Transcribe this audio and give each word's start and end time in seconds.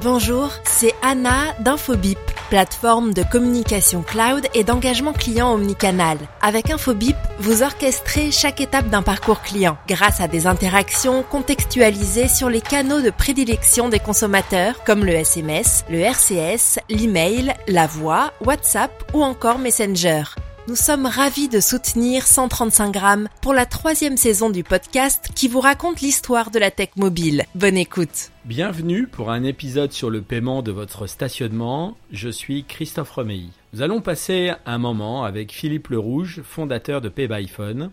Bonjour, 0.00 0.52
c'est 0.62 0.94
Anna 1.02 1.54
d'Infobip, 1.58 2.20
plateforme 2.50 3.12
de 3.12 3.24
communication 3.24 4.02
cloud 4.02 4.46
et 4.54 4.62
d'engagement 4.62 5.12
client 5.12 5.52
omnicanal. 5.52 6.18
Avec 6.40 6.70
Infobip, 6.70 7.16
vous 7.40 7.64
orchestrez 7.64 8.30
chaque 8.30 8.60
étape 8.60 8.90
d'un 8.90 9.02
parcours 9.02 9.42
client 9.42 9.76
grâce 9.88 10.20
à 10.20 10.28
des 10.28 10.46
interactions 10.46 11.24
contextualisées 11.24 12.28
sur 12.28 12.48
les 12.48 12.60
canaux 12.60 13.00
de 13.00 13.10
prédilection 13.10 13.88
des 13.88 13.98
consommateurs 13.98 14.84
comme 14.84 15.04
le 15.04 15.14
SMS, 15.14 15.84
le 15.90 15.98
RCS, 15.98 16.78
l'email, 16.88 17.54
la 17.66 17.88
voix, 17.88 18.32
WhatsApp 18.44 18.92
ou 19.14 19.24
encore 19.24 19.58
Messenger. 19.58 20.22
Nous 20.68 20.76
sommes 20.76 21.06
ravis 21.06 21.48
de 21.48 21.60
soutenir 21.60 22.26
135 22.26 22.92
grammes 22.92 23.28
pour 23.40 23.54
la 23.54 23.64
troisième 23.64 24.18
saison 24.18 24.50
du 24.50 24.64
podcast 24.64 25.30
qui 25.34 25.48
vous 25.48 25.60
raconte 25.60 26.02
l'histoire 26.02 26.50
de 26.50 26.58
la 26.58 26.70
tech 26.70 26.90
mobile. 26.96 27.44
Bonne 27.54 27.78
écoute. 27.78 28.30
Bienvenue 28.44 29.06
pour 29.06 29.30
un 29.30 29.44
épisode 29.44 29.92
sur 29.92 30.10
le 30.10 30.20
paiement 30.20 30.60
de 30.60 30.70
votre 30.70 31.06
stationnement. 31.06 31.96
Je 32.12 32.28
suis 32.28 32.64
Christophe 32.64 33.12
Romeilly. 33.12 33.48
Nous 33.72 33.80
allons 33.80 34.02
passer 34.02 34.52
un 34.66 34.76
moment 34.76 35.24
avec 35.24 35.52
Philippe 35.52 35.88
Lerouge, 35.88 36.42
fondateur 36.42 37.00
de 37.00 37.08
PayByPhone, 37.08 37.90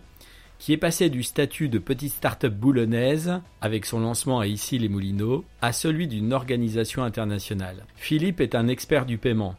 qui 0.58 0.74
est 0.74 0.76
passé 0.76 1.08
du 1.08 1.22
statut 1.22 1.70
de 1.70 1.78
petite 1.78 2.12
start-up 2.12 2.52
boulonnaise, 2.52 3.40
avec 3.62 3.86
son 3.86 4.00
lancement 4.00 4.40
à 4.40 4.46
Ici 4.46 4.78
les 4.78 4.90
Moulineaux, 4.90 5.46
à 5.62 5.72
celui 5.72 6.08
d'une 6.08 6.34
organisation 6.34 7.04
internationale. 7.04 7.86
Philippe 7.96 8.42
est 8.42 8.54
un 8.54 8.68
expert 8.68 9.06
du 9.06 9.16
paiement. 9.16 9.54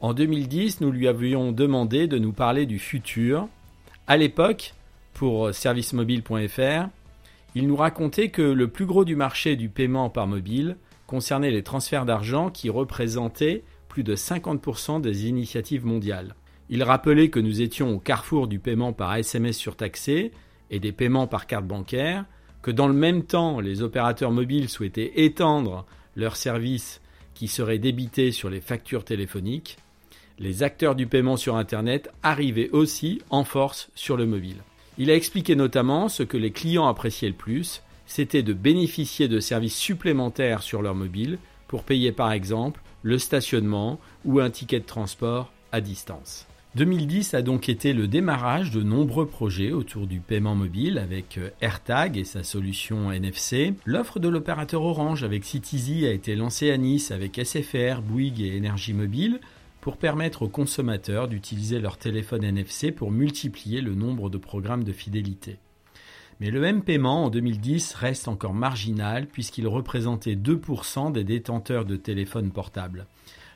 En 0.00 0.12
2010, 0.12 0.82
nous 0.82 0.90
lui 0.90 1.08
avions 1.08 1.52
demandé 1.52 2.06
de 2.06 2.18
nous 2.18 2.32
parler 2.32 2.66
du 2.66 2.78
futur. 2.78 3.48
À 4.06 4.18
l'époque, 4.18 4.74
pour 5.14 5.54
servicemobile.fr, 5.54 6.88
il 7.54 7.66
nous 7.66 7.76
racontait 7.76 8.28
que 8.28 8.42
le 8.42 8.68
plus 8.68 8.84
gros 8.84 9.06
du 9.06 9.16
marché 9.16 9.56
du 9.56 9.70
paiement 9.70 10.10
par 10.10 10.26
mobile 10.26 10.76
concernait 11.06 11.50
les 11.50 11.62
transferts 11.62 12.04
d'argent 12.04 12.50
qui 12.50 12.68
représentaient 12.68 13.64
plus 13.88 14.02
de 14.02 14.14
50% 14.14 15.00
des 15.00 15.28
initiatives 15.28 15.86
mondiales. 15.86 16.34
Il 16.68 16.82
rappelait 16.82 17.30
que 17.30 17.40
nous 17.40 17.62
étions 17.62 17.94
au 17.94 17.98
carrefour 17.98 18.48
du 18.48 18.58
paiement 18.58 18.92
par 18.92 19.14
SMS 19.14 19.56
surtaxé 19.56 20.32
et 20.70 20.78
des 20.78 20.92
paiements 20.92 21.26
par 21.26 21.46
carte 21.46 21.64
bancaire, 21.64 22.26
que 22.60 22.70
dans 22.70 22.88
le 22.88 22.94
même 22.94 23.22
temps, 23.22 23.60
les 23.60 23.80
opérateurs 23.80 24.32
mobiles 24.32 24.68
souhaitaient 24.68 25.24
étendre 25.24 25.86
leurs 26.16 26.36
services 26.36 27.00
qui 27.32 27.48
seraient 27.48 27.78
débités 27.78 28.32
sur 28.32 28.50
les 28.50 28.60
factures 28.60 29.04
téléphoniques, 29.04 29.78
les 30.38 30.62
acteurs 30.62 30.94
du 30.94 31.06
paiement 31.06 31.36
sur 31.36 31.56
Internet 31.56 32.10
arrivaient 32.22 32.70
aussi 32.70 33.20
en 33.30 33.44
force 33.44 33.90
sur 33.94 34.16
le 34.16 34.26
mobile. 34.26 34.62
Il 34.98 35.10
a 35.10 35.14
expliqué 35.14 35.56
notamment 35.56 36.08
ce 36.08 36.22
que 36.22 36.36
les 36.36 36.50
clients 36.50 36.86
appréciaient 36.86 37.28
le 37.28 37.34
plus, 37.34 37.82
c'était 38.06 38.42
de 38.42 38.52
bénéficier 38.52 39.28
de 39.28 39.40
services 39.40 39.76
supplémentaires 39.76 40.62
sur 40.62 40.82
leur 40.82 40.94
mobile 40.94 41.38
pour 41.68 41.82
payer 41.82 42.12
par 42.12 42.32
exemple 42.32 42.80
le 43.02 43.18
stationnement 43.18 43.98
ou 44.24 44.40
un 44.40 44.50
ticket 44.50 44.80
de 44.80 44.86
transport 44.86 45.52
à 45.72 45.80
distance. 45.80 46.46
2010 46.76 47.32
a 47.32 47.40
donc 47.40 47.70
été 47.70 47.94
le 47.94 48.06
démarrage 48.06 48.70
de 48.70 48.82
nombreux 48.82 49.26
projets 49.26 49.72
autour 49.72 50.06
du 50.06 50.20
paiement 50.20 50.54
mobile 50.54 50.98
avec 50.98 51.38
euh, 51.38 51.48
AirTag 51.62 52.18
et 52.18 52.24
sa 52.24 52.42
solution 52.42 53.10
NFC. 53.10 53.72
L'offre 53.86 54.18
de 54.18 54.28
l'opérateur 54.28 54.82
Orange 54.82 55.24
avec 55.24 55.46
CityZ 55.46 56.04
a 56.04 56.10
été 56.10 56.36
lancée 56.36 56.70
à 56.70 56.76
Nice 56.76 57.12
avec 57.12 57.40
SFR, 57.42 58.02
Bouygues 58.02 58.42
et 58.42 58.56
Énergie 58.56 58.92
Mobile 58.92 59.40
pour 59.86 59.98
permettre 59.98 60.42
aux 60.42 60.48
consommateurs 60.48 61.28
d'utiliser 61.28 61.78
leur 61.78 61.96
téléphone 61.96 62.42
NFC 62.42 62.90
pour 62.90 63.12
multiplier 63.12 63.80
le 63.80 63.94
nombre 63.94 64.28
de 64.30 64.36
programmes 64.36 64.82
de 64.82 64.90
fidélité. 64.90 65.58
Mais 66.40 66.50
le 66.50 66.58
même 66.58 66.82
paiement 66.82 67.26
en 67.26 67.30
2010 67.30 67.94
reste 67.94 68.26
encore 68.26 68.52
marginal 68.52 69.28
puisqu'il 69.28 69.68
représentait 69.68 70.34
2% 70.34 71.12
des 71.12 71.22
détenteurs 71.22 71.84
de 71.84 71.94
téléphones 71.94 72.50
portables. 72.50 73.06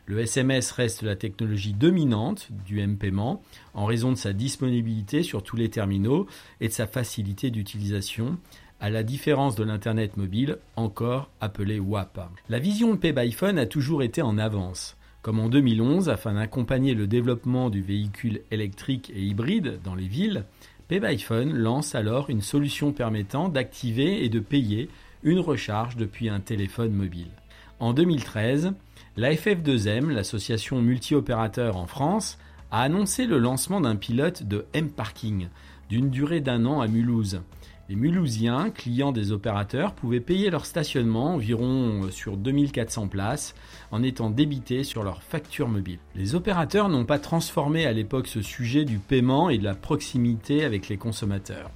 Le 0.07 0.21
SMS 0.21 0.71
reste 0.71 1.03
la 1.03 1.17
technologie 1.17 1.73
dominante 1.73 2.47
du 2.65 2.79
M-paiement 2.79 3.43
en 3.75 3.85
raison 3.85 4.13
de 4.13 4.17
sa 4.17 4.33
disponibilité 4.33 5.25
sur 5.25 5.43
tous 5.43 5.57
les 5.57 5.69
terminaux 5.69 6.29
et 6.61 6.69
de 6.69 6.73
sa 6.73 6.87
facilité 6.87 7.51
d'utilisation, 7.51 8.39
à 8.79 8.89
la 8.89 9.03
différence 9.03 9.57
de 9.57 9.65
l'Internet 9.65 10.17
mobile, 10.17 10.59
encore 10.77 11.29
appelé 11.41 11.81
WAP. 11.81 12.21
La 12.49 12.61
vision 12.61 12.95
de 12.95 12.99
Pay 12.99 13.13
by 13.13 13.33
Phone 13.33 13.59
a 13.59 13.67
toujours 13.67 14.05
été 14.05 14.23
en 14.23 14.39
avance. 14.39 14.97
Comme 15.23 15.39
en 15.39 15.51
2011, 15.51 16.09
afin 16.09 16.35
d'accompagner 16.35 16.95
le 16.95 17.07
développement 17.07 17.69
du 17.69 17.83
véhicule 17.83 18.41
électrique 18.51 19.13
et 19.15 19.21
hybride 19.21 19.79
dans 19.85 19.95
les 19.95 20.09
villes, 20.09 20.45
PayByPhone 20.89 21.53
lance 21.53 21.95
alors 21.95 22.31
une 22.31 22.41
solution 22.41 22.93
permettant 22.93 23.51
d'activer 23.51 24.25
et 24.25 24.31
de 24.31 24.41
payer 24.41 24.89
une 25.23 25.39
recharge 25.39 25.97
depuis 25.97 26.31
un 26.31 26.41
téléphone 26.41 26.93
mobile. 26.93 27.31
En 27.81 27.93
2013, 27.93 28.73
la 29.19 29.35
FF2M, 29.35 30.09
l'association 30.09 30.81
multi-opérateur 30.81 31.77
en 31.77 31.87
France, 31.87 32.39
a 32.71 32.81
annoncé 32.81 33.27
le 33.27 33.39
lancement 33.39 33.83
d'un 33.83 33.97
pilote 33.97 34.45
de 34.45 34.65
M-Parking 34.73 35.49
d'une 35.91 36.09
durée 36.09 36.41
d'un 36.41 36.65
an 36.65 36.81
à 36.81 36.89
Mulhouse. 36.89 37.43
Les 37.91 37.97
Mulhousiens, 37.97 38.71
clients 38.71 39.11
des 39.11 39.33
opérateurs, 39.33 39.95
pouvaient 39.95 40.21
payer 40.21 40.49
leur 40.49 40.65
stationnement 40.65 41.35
environ 41.35 42.05
euh, 42.05 42.11
sur 42.13 42.37
2400 42.37 43.09
places 43.09 43.57
en 43.91 44.05
étant 44.05 44.31
débités 44.31 44.85
sur 44.85 45.03
leur 45.03 45.25
facture 45.25 45.67
mobile. 45.67 45.99
Les 46.15 46.37
opérateurs 46.37 46.89
n'ont 46.89 47.05
pas 47.05 47.19
transformé 47.19 47.87
à 47.87 47.93
l'époque 47.93 48.29
ce 48.29 48.43
sujet 48.43 48.85
du 48.85 48.99
paiement 48.99 49.51
et 49.51 49.59
de 49.59 49.65
la 49.65 49.75
proximité 49.75 50.63
avec 50.63 50.89
les 50.89 50.99
consommateurs. 50.99 51.73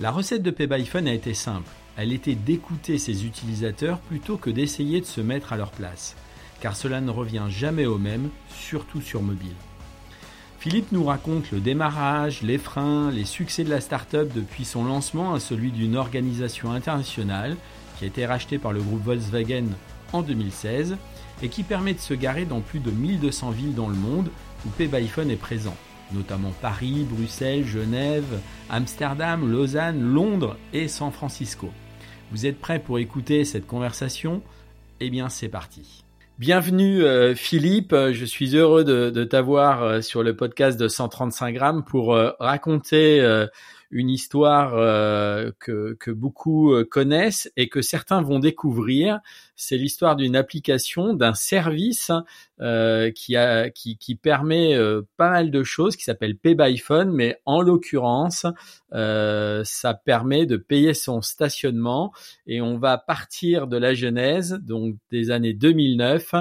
La 0.00 0.10
recette 0.10 0.42
de 0.42 0.50
PayByPhone 0.50 1.06
a 1.06 1.14
été 1.14 1.34
simple. 1.34 1.70
Elle 1.96 2.12
était 2.12 2.34
d'écouter 2.34 2.98
ses 2.98 3.24
utilisateurs 3.24 4.00
plutôt 4.00 4.38
que 4.38 4.50
d'essayer 4.50 5.00
de 5.00 5.06
se 5.06 5.20
mettre 5.20 5.52
à 5.52 5.56
leur 5.56 5.70
place. 5.70 6.16
Car 6.62 6.74
cela 6.74 7.00
ne 7.00 7.12
revient 7.12 7.46
jamais 7.48 7.86
au 7.86 7.98
même, 7.98 8.28
surtout 8.48 9.00
sur 9.00 9.22
mobile. 9.22 9.54
Philippe 10.64 10.92
nous 10.92 11.04
raconte 11.04 11.50
le 11.50 11.60
démarrage, 11.60 12.40
les 12.40 12.56
freins, 12.56 13.10
les 13.10 13.26
succès 13.26 13.64
de 13.64 13.68
la 13.68 13.82
start-up 13.82 14.32
depuis 14.34 14.64
son 14.64 14.82
lancement 14.82 15.34
à 15.34 15.38
celui 15.38 15.70
d'une 15.70 15.94
organisation 15.94 16.72
internationale 16.72 17.58
qui 17.98 18.04
a 18.04 18.06
été 18.06 18.24
rachetée 18.24 18.56
par 18.56 18.72
le 18.72 18.80
groupe 18.80 19.04
Volkswagen 19.04 19.66
en 20.14 20.22
2016 20.22 20.96
et 21.42 21.50
qui 21.50 21.64
permet 21.64 21.92
de 21.92 21.98
se 21.98 22.14
garer 22.14 22.46
dans 22.46 22.62
plus 22.62 22.78
de 22.78 22.90
1200 22.90 23.50
villes 23.50 23.74
dans 23.74 23.90
le 23.90 23.94
monde 23.94 24.30
où 24.64 24.70
PayByPhone 24.70 25.30
est 25.30 25.36
présent, 25.36 25.76
notamment 26.12 26.54
Paris, 26.62 27.06
Bruxelles, 27.10 27.66
Genève, 27.66 28.40
Amsterdam, 28.70 29.46
Lausanne, 29.52 30.00
Londres 30.00 30.56
et 30.72 30.88
San 30.88 31.12
Francisco. 31.12 31.68
Vous 32.32 32.46
êtes 32.46 32.58
prêts 32.58 32.78
pour 32.78 32.98
écouter 32.98 33.44
cette 33.44 33.66
conversation? 33.66 34.40
Eh 35.00 35.10
bien 35.10 35.28
c'est 35.28 35.50
parti. 35.50 36.03
Bienvenue 36.40 37.04
euh, 37.04 37.36
Philippe, 37.36 37.94
je 37.94 38.24
suis 38.24 38.56
heureux 38.56 38.82
de, 38.82 39.22
t'avoir 39.22 39.84
euh, 39.84 40.00
sur 40.00 40.24
le 40.24 40.34
podcast 40.34 40.76
de 40.80 40.88
135 40.88 41.52
grammes 41.52 41.84
pour 41.84 42.12
euh, 42.12 42.32
raconter 42.40 43.20
une 43.94 44.10
histoire 44.10 44.74
euh, 44.74 45.52
que, 45.60 46.10
beaucoup 46.10 46.72
euh, 46.72 46.84
connaissent 46.84 47.50
et 47.56 47.68
que 47.68 47.80
certains 47.80 48.20
vont 48.20 48.40
découvrir. 48.40 49.20
C'est 49.54 49.76
l'histoire 49.76 50.16
d'une 50.16 50.34
application, 50.34 51.14
d'un 51.14 51.32
service 51.32 52.10
euh, 52.60 53.12
qui, 53.12 54.18
permet 54.20 54.76
pas 55.16 55.30
mal 55.30 55.52
de 55.52 55.62
choses, 55.62 55.94
qui 55.94 56.02
s'appelle 56.02 56.36
Pay 56.36 56.56
by 56.56 56.76
Phone, 56.76 57.12
mais 57.12 57.38
en 57.46 57.60
l'occurrence, 57.60 58.46
ça 58.90 59.94
permet 60.04 60.46
de 60.46 60.56
payer 60.56 60.92
son 60.92 61.22
stationnement 61.22 62.12
et 62.48 62.60
on 62.60 62.78
va 62.78 62.98
partir 62.98 63.68
de 63.68 63.76
la 63.76 63.94
genèse, 63.94 64.58
donc 64.60 64.96
des 65.12 65.30
années 65.30 65.54
2009 65.54 66.34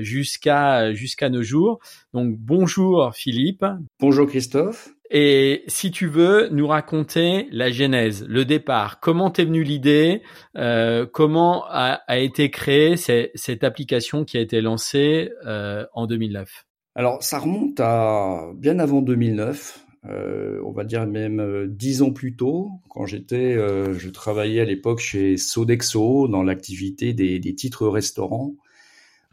jusqu'à 0.00 0.94
jusqu'à 0.94 1.28
nos 1.28 1.42
jours. 1.42 1.80
Donc 2.14 2.36
bonjour 2.36 3.12
Philippe. 3.14 3.64
Bonjour 3.98 4.28
Christophe. 4.28 4.90
Et 5.14 5.62
si 5.66 5.90
tu 5.90 6.06
veux 6.06 6.48
nous 6.50 6.66
raconter 6.66 7.46
la 7.52 7.70
genèse, 7.70 8.24
le 8.26 8.46
départ, 8.46 8.98
comment 8.98 9.30
t'es 9.30 9.44
venue 9.44 9.62
l'idée, 9.62 10.22
euh, 10.56 11.04
comment 11.04 11.66
a, 11.68 12.00
a, 12.08 12.18
été 12.18 12.50
créée 12.50 12.96
cette 12.96 13.62
application 13.62 14.24
qui 14.24 14.38
a 14.38 14.40
été 14.40 14.62
lancée 14.62 15.30
euh, 15.46 15.84
en 15.92 16.06
2009 16.06 16.64
Alors 16.94 17.22
ça 17.22 17.38
remonte 17.38 17.78
à 17.78 18.52
bien 18.56 18.78
avant 18.78 19.02
2009. 19.02 19.84
Euh, 20.08 20.60
on 20.64 20.72
va 20.72 20.84
dire 20.84 21.06
même 21.06 21.40
euh, 21.40 21.66
dix 21.68 22.02
ans 22.02 22.10
plus 22.10 22.34
tôt, 22.34 22.70
quand 22.88 23.06
j'étais, 23.06 23.54
euh, 23.54 23.92
je 23.92 24.08
travaillais 24.08 24.60
à 24.60 24.64
l'époque 24.64 24.98
chez 24.98 25.36
Sodexo 25.36 26.26
dans 26.26 26.42
l'activité 26.42 27.12
des, 27.12 27.38
des, 27.38 27.54
titres 27.54 27.86
restaurants, 27.86 28.54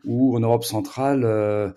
où 0.05 0.35
en 0.35 0.41
Europe 0.41 0.63
centrale, 0.65 1.23
euh, 1.23 1.71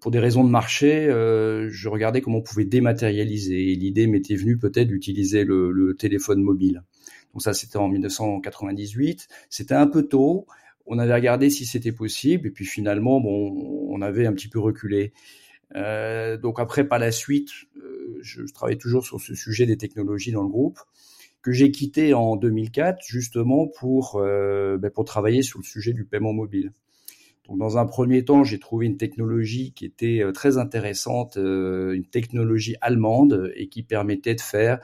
pour 0.00 0.10
des 0.10 0.18
raisons 0.18 0.44
de 0.44 0.50
marché, 0.50 1.06
euh, 1.06 1.70
je 1.70 1.88
regardais 1.88 2.20
comment 2.20 2.38
on 2.38 2.42
pouvait 2.42 2.64
dématérialiser. 2.64 3.72
Et 3.72 3.74
l'idée 3.74 4.06
m'était 4.06 4.36
venue 4.36 4.58
peut-être 4.58 4.88
d'utiliser 4.88 5.44
le, 5.44 5.70
le, 5.70 5.94
téléphone 5.94 6.42
mobile. 6.42 6.82
Donc 7.32 7.42
ça, 7.42 7.54
c'était 7.54 7.78
en 7.78 7.88
1998. 7.88 9.28
C'était 9.48 9.74
un 9.74 9.86
peu 9.86 10.02
tôt. 10.02 10.46
On 10.84 10.98
avait 10.98 11.14
regardé 11.14 11.48
si 11.48 11.64
c'était 11.64 11.92
possible, 11.92 12.48
et 12.48 12.50
puis 12.50 12.66
finalement, 12.66 13.20
bon, 13.20 13.86
on 13.88 14.02
avait 14.02 14.26
un 14.26 14.32
petit 14.32 14.48
peu 14.48 14.58
reculé. 14.58 15.12
Euh, 15.74 16.36
donc 16.36 16.60
après, 16.60 16.86
par 16.86 16.98
la 16.98 17.12
suite, 17.12 17.50
euh, 17.78 18.18
je, 18.20 18.44
je 18.44 18.52
travaille 18.52 18.76
toujours 18.76 19.06
sur 19.06 19.20
ce 19.20 19.34
sujet 19.34 19.64
des 19.64 19.78
technologies 19.78 20.32
dans 20.32 20.42
le 20.42 20.50
groupe. 20.50 20.80
que 21.40 21.50
j'ai 21.52 21.70
quitté 21.70 22.14
en 22.14 22.36
2004 22.36 22.98
justement 23.06 23.66
pour 23.66 24.20
ben, 24.20 24.90
pour 24.90 25.04
travailler 25.04 25.42
sur 25.42 25.58
le 25.60 25.64
sujet 25.64 25.92
du 25.92 26.04
paiement 26.04 26.32
mobile. 26.32 26.72
Donc, 27.48 27.58
dans 27.58 27.76
un 27.76 27.86
premier 27.86 28.24
temps, 28.24 28.44
j'ai 28.44 28.58
trouvé 28.58 28.86
une 28.86 28.96
technologie 28.96 29.72
qui 29.72 29.84
était 29.84 30.22
très 30.32 30.58
intéressante, 30.58 31.36
une 31.36 32.06
technologie 32.10 32.76
allemande 32.80 33.52
et 33.56 33.68
qui 33.68 33.82
permettait 33.82 34.36
de 34.36 34.40
faire 34.40 34.78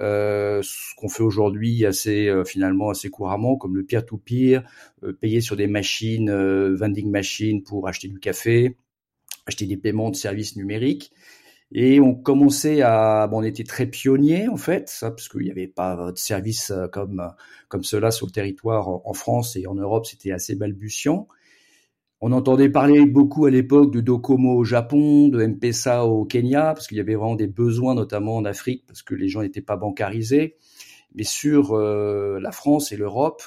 euh, 0.00 0.60
ce 0.62 0.94
qu'on 0.96 1.08
fait 1.08 1.22
aujourd'hui 1.22 1.86
assez 1.86 2.26
euh, 2.28 2.44
finalement 2.44 2.90
assez 2.90 3.10
couramment, 3.10 3.56
comme 3.56 3.76
le 3.76 3.84
peer-to-peer, 3.84 4.64
euh, 5.04 5.12
payer 5.12 5.40
sur 5.40 5.56
des 5.56 5.66
machines, 5.68 6.30
vending 6.74 7.10
machines 7.10 7.62
pour 7.62 7.86
acheter 7.86 8.08
du 8.08 8.18
café, 8.18 8.76
acheter 9.46 9.66
des 9.66 9.76
paiements 9.76 10.10
de 10.10 10.16
services 10.16 10.56
numériques. 10.56 11.12
Et 11.72 12.00
on 12.00 12.14
commençait 12.14 12.82
à, 12.82 13.26
bon, 13.28 13.38
on 13.40 13.42
était 13.42 13.64
très 13.64 13.86
pionniers 13.86 14.48
en 14.48 14.56
fait, 14.56 14.88
ça, 14.88 15.10
parce 15.10 15.28
qu'il 15.28 15.42
n'y 15.42 15.50
avait 15.50 15.66
pas 15.68 16.12
de 16.12 16.18
service 16.18 16.72
comme 16.92 17.32
comme 17.68 17.84
cela 17.84 18.10
sur 18.10 18.26
le 18.26 18.32
territoire 18.32 18.88
en 18.88 19.12
France 19.14 19.56
et 19.56 19.66
en 19.66 19.74
Europe, 19.74 20.06
c'était 20.06 20.32
assez 20.32 20.54
balbutiant. 20.56 21.28
On 22.26 22.32
entendait 22.32 22.70
parler 22.70 23.04
beaucoup 23.04 23.44
à 23.44 23.50
l'époque 23.50 23.92
de 23.92 24.00
Docomo 24.00 24.54
au 24.54 24.64
Japon, 24.64 25.28
de 25.28 25.42
M-Pesa 25.42 26.06
au 26.06 26.24
Kenya, 26.24 26.72
parce 26.72 26.88
qu'il 26.88 26.96
y 26.96 27.00
avait 27.00 27.16
vraiment 27.16 27.34
des 27.34 27.48
besoins, 27.48 27.94
notamment 27.94 28.36
en 28.36 28.46
Afrique, 28.46 28.84
parce 28.86 29.02
que 29.02 29.14
les 29.14 29.28
gens 29.28 29.42
n'étaient 29.42 29.60
pas 29.60 29.76
bancarisés. 29.76 30.56
Mais 31.14 31.24
sur 31.24 31.72
euh, 31.72 32.40
la 32.40 32.50
France 32.50 32.92
et 32.92 32.96
l'Europe, 32.96 33.42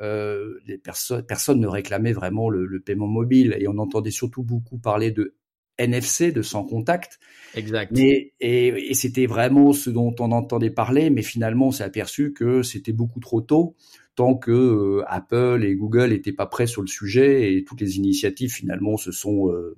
euh, 0.00 0.60
les 0.64 0.78
personne 0.78 1.58
ne 1.58 1.66
réclamait 1.66 2.12
vraiment 2.12 2.50
le, 2.50 2.78
paiement 2.78 3.08
mobile. 3.08 3.56
Et 3.58 3.66
on 3.66 3.78
entendait 3.78 4.12
surtout 4.12 4.44
beaucoup 4.44 4.78
parler 4.78 5.10
de 5.10 5.34
NFC, 5.78 6.30
de 6.30 6.42
sans 6.42 6.62
contact. 6.62 7.18
Exact. 7.56 7.90
Mais, 7.90 8.32
et, 8.38 8.68
et 8.68 8.94
c'était 8.94 9.26
vraiment 9.26 9.72
ce 9.72 9.90
dont 9.90 10.14
on 10.20 10.30
entendait 10.30 10.70
parler, 10.70 11.10
mais 11.10 11.22
finalement, 11.22 11.66
on 11.66 11.72
s'est 11.72 11.82
aperçu 11.82 12.32
que 12.32 12.62
c'était 12.62 12.92
beaucoup 12.92 13.18
trop 13.18 13.40
tôt 13.40 13.74
tant 14.14 14.34
que 14.34 14.50
euh, 14.50 15.04
Apple 15.06 15.62
et 15.64 15.74
Google 15.74 16.10
n'étaient 16.10 16.32
pas 16.32 16.46
prêts 16.46 16.66
sur 16.66 16.82
le 16.82 16.88
sujet 16.88 17.54
et 17.54 17.64
toutes 17.64 17.80
les 17.80 17.96
initiatives 17.96 18.52
finalement 18.52 18.96
se 18.96 19.12
sont 19.12 19.50
euh, 19.50 19.76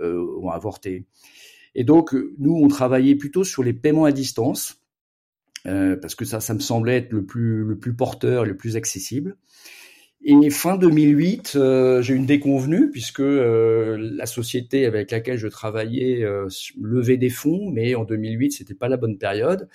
euh, 0.00 0.24
ont 0.40 0.50
avorté. 0.50 1.04
Et 1.74 1.84
donc 1.84 2.14
nous 2.38 2.54
on 2.54 2.68
travaillait 2.68 3.14
plutôt 3.14 3.44
sur 3.44 3.62
les 3.62 3.72
paiements 3.72 4.04
à 4.04 4.12
distance 4.12 4.76
parce 5.64 6.14
que 6.14 6.24
ça 6.24 6.40
ça 6.40 6.54
me 6.54 6.60
semblait 6.60 6.96
être 6.96 7.12
le 7.12 7.24
plus 7.24 7.64
le 7.64 7.78
plus 7.78 7.94
porteur, 7.94 8.44
le 8.44 8.56
plus 8.56 8.76
accessible. 8.76 9.36
Et 10.22 10.50
fin 10.50 10.76
2008, 10.76 11.58
j'ai 12.00 12.14
une 12.14 12.26
déconvenue 12.26 12.90
puisque 12.90 13.22
la 13.22 14.26
société 14.26 14.84
avec 14.86 15.10
laquelle 15.10 15.38
je 15.38 15.48
travaillais 15.48 16.26
levait 16.80 17.18
des 17.18 17.30
fonds, 17.30 17.70
mais 17.70 17.94
en 17.94 18.04
2008 18.04 18.52
c'était 18.52 18.74
pas 18.74 18.88
la 18.88 18.96
bonne 18.96 19.18
période. 19.18 19.68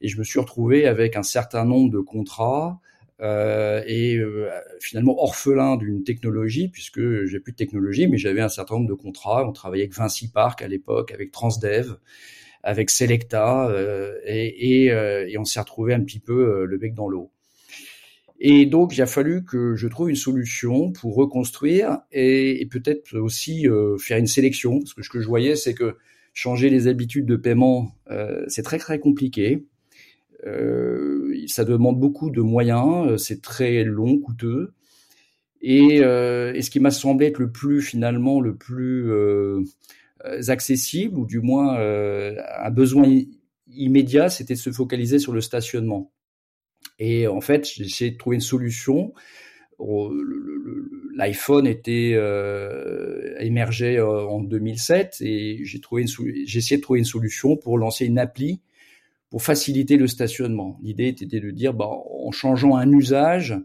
Et 0.00 0.08
je 0.08 0.18
me 0.18 0.24
suis 0.24 0.40
retrouvé 0.40 0.86
avec 0.86 1.16
un 1.16 1.22
certain 1.22 1.64
nombre 1.64 1.90
de 1.90 2.00
contrats 2.00 2.80
euh, 3.22 3.82
et 3.86 4.16
euh, 4.16 4.48
finalement 4.80 5.22
orphelin 5.22 5.76
d'une 5.76 6.04
technologie 6.04 6.68
puisque 6.68 7.00
j'ai 7.26 7.38
plus 7.38 7.52
de 7.52 7.56
technologie, 7.56 8.06
mais 8.06 8.16
j'avais 8.16 8.40
un 8.40 8.48
certain 8.48 8.76
nombre 8.76 8.88
de 8.88 8.94
contrats. 8.94 9.46
On 9.46 9.52
travaillait 9.52 9.84
avec 9.84 9.94
Vinci 9.94 10.30
Park 10.30 10.62
à 10.62 10.68
l'époque, 10.68 11.12
avec 11.12 11.30
Transdev, 11.30 11.96
avec 12.62 12.88
Selecta, 12.88 13.68
euh, 13.68 14.14
et, 14.24 15.36
on 15.38 15.44
s'est 15.44 15.60
retrouvé 15.60 15.92
un 15.92 16.00
petit 16.00 16.20
peu 16.20 16.64
le 16.64 16.78
bec 16.78 16.94
dans 16.94 17.08
l'eau. 17.08 17.30
Et 18.42 18.64
donc, 18.64 18.96
il 18.96 19.02
a 19.02 19.06
fallu 19.06 19.44
que 19.44 19.74
je 19.74 19.86
trouve 19.86 20.08
une 20.08 20.16
solution 20.16 20.92
pour 20.92 21.14
reconstruire 21.14 21.98
et 22.10 22.66
peut-être 22.70 23.18
aussi 23.18 23.66
faire 23.98 24.16
une 24.16 24.26
sélection, 24.26 24.78
parce 24.78 24.94
que 24.94 25.02
ce 25.02 25.10
que 25.10 25.20
je 25.20 25.28
voyais, 25.28 25.56
c'est 25.56 25.74
que 25.74 25.96
changer 26.32 26.70
les 26.70 26.86
habitudes 26.88 27.26
de 27.26 27.36
paiement, 27.36 27.92
c'est 28.48 28.62
très 28.62 28.78
très 28.78 28.98
compliqué. 28.98 29.66
Euh, 30.46 31.34
ça 31.48 31.64
demande 31.64 31.98
beaucoup 31.98 32.30
de 32.30 32.40
moyens, 32.40 33.08
euh, 33.08 33.16
c'est 33.16 33.42
très 33.42 33.84
long, 33.84 34.18
coûteux. 34.18 34.72
Et, 35.62 36.00
euh, 36.02 36.54
et, 36.54 36.62
ce 36.62 36.70
qui 36.70 36.80
m'a 36.80 36.90
semblé 36.90 37.26
être 37.26 37.38
le 37.38 37.50
plus 37.52 37.82
finalement 37.82 38.40
le 38.40 38.56
plus 38.56 39.12
accessible, 40.48 41.18
ou 41.18 41.26
du 41.26 41.40
moins 41.40 41.76
un 41.78 42.70
besoin 42.70 43.06
immédiat, 43.68 44.30
c'était 44.30 44.54
de 44.54 44.58
se 44.58 44.70
focaliser 44.72 45.18
sur 45.18 45.32
le 45.32 45.40
stationnement. 45.40 46.12
Et 46.98 47.26
en 47.26 47.40
fait, 47.40 47.68
j'ai 47.68 47.84
essayé 47.84 48.10
de 48.12 48.16
trouver 48.16 48.36
une 48.36 48.40
solution. 48.40 49.12
L'iPhone 51.14 51.66
était 51.66 52.18
émergé 53.38 54.00
en 54.00 54.40
2007 54.40 55.18
et 55.20 55.60
j'ai 55.64 55.78
essayé 56.56 56.76
de 56.78 56.82
trouver 56.82 57.00
une 57.00 57.04
solution 57.04 57.56
pour 57.56 57.76
lancer 57.76 58.06
une 58.06 58.18
appli 58.18 58.62
pour 59.30 59.42
faciliter 59.42 59.96
le 59.96 60.06
stationnement. 60.08 60.78
L'idée 60.82 61.08
était 61.08 61.26
de 61.26 61.50
dire, 61.50 61.72
bah, 61.72 61.86
en 61.88 62.30
changeant 62.32 62.76
un 62.76 62.90
usage 62.92 63.56